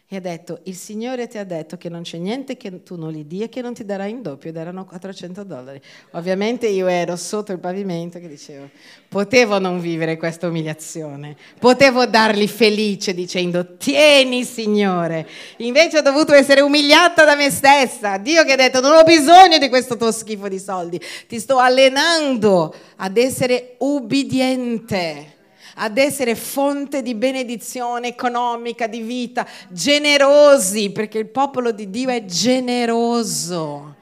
e 0.09 0.15
ha 0.15 0.21
detto, 0.21 0.61
il 0.63 0.75
Signore 0.75 1.27
ti 1.27 1.37
ha 1.37 1.43
detto 1.43 1.75
che 1.75 1.89
non 1.89 2.03
c'è 2.03 2.17
niente 2.17 2.55
che 2.55 2.81
tu 2.81 2.95
non 2.95 3.11
gli 3.11 3.25
dia 3.25 3.49
che 3.49 3.59
non 3.59 3.73
ti 3.73 3.83
darà 3.83 4.05
in 4.05 4.21
doppio, 4.21 4.51
ed 4.51 4.55
erano 4.55 4.85
400 4.85 5.43
dollari. 5.43 5.81
Ovviamente 6.11 6.65
io 6.67 6.87
ero 6.87 7.17
sotto 7.17 7.51
il 7.51 7.59
pavimento 7.59 8.17
che 8.17 8.29
dicevo, 8.29 8.69
potevo 9.09 9.59
non 9.59 9.81
vivere 9.81 10.15
questa 10.15 10.47
umiliazione, 10.47 11.35
potevo 11.59 12.05
dargli 12.05 12.47
felice 12.47 13.13
dicendo, 13.13 13.75
tieni 13.75 14.45
Signore, 14.45 15.27
invece 15.57 15.97
ho 15.97 16.01
dovuto 16.01 16.33
essere 16.33 16.61
umiliata 16.61 17.25
da 17.25 17.35
me 17.35 17.51
stessa, 17.51 18.17
Dio 18.17 18.45
che 18.45 18.53
ha 18.53 18.55
detto, 18.55 18.79
non 18.79 18.95
ho 18.95 19.03
bisogno 19.03 19.57
di 19.57 19.67
questo 19.67 19.97
tuo 19.97 20.13
schifo 20.13 20.47
di 20.47 20.59
soldi, 20.59 21.01
ti 21.27 21.37
sto 21.37 21.57
allenando 21.57 22.73
ad 22.95 23.17
essere 23.17 23.75
ubbidiente 23.79 25.35
ad 25.79 25.97
essere 25.97 26.35
fonte 26.35 27.01
di 27.01 27.15
benedizione 27.15 28.09
economica, 28.09 28.87
di 28.87 29.01
vita, 29.01 29.45
generosi, 29.69 30.91
perché 30.91 31.17
il 31.19 31.27
popolo 31.27 31.71
di 31.71 31.89
Dio 31.89 32.09
è 32.09 32.25
generoso. 32.25 33.95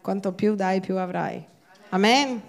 Quanto 0.00 0.32
più 0.32 0.54
dai, 0.54 0.80
più 0.80 0.96
avrai. 0.96 1.44
Amen. 1.90 2.42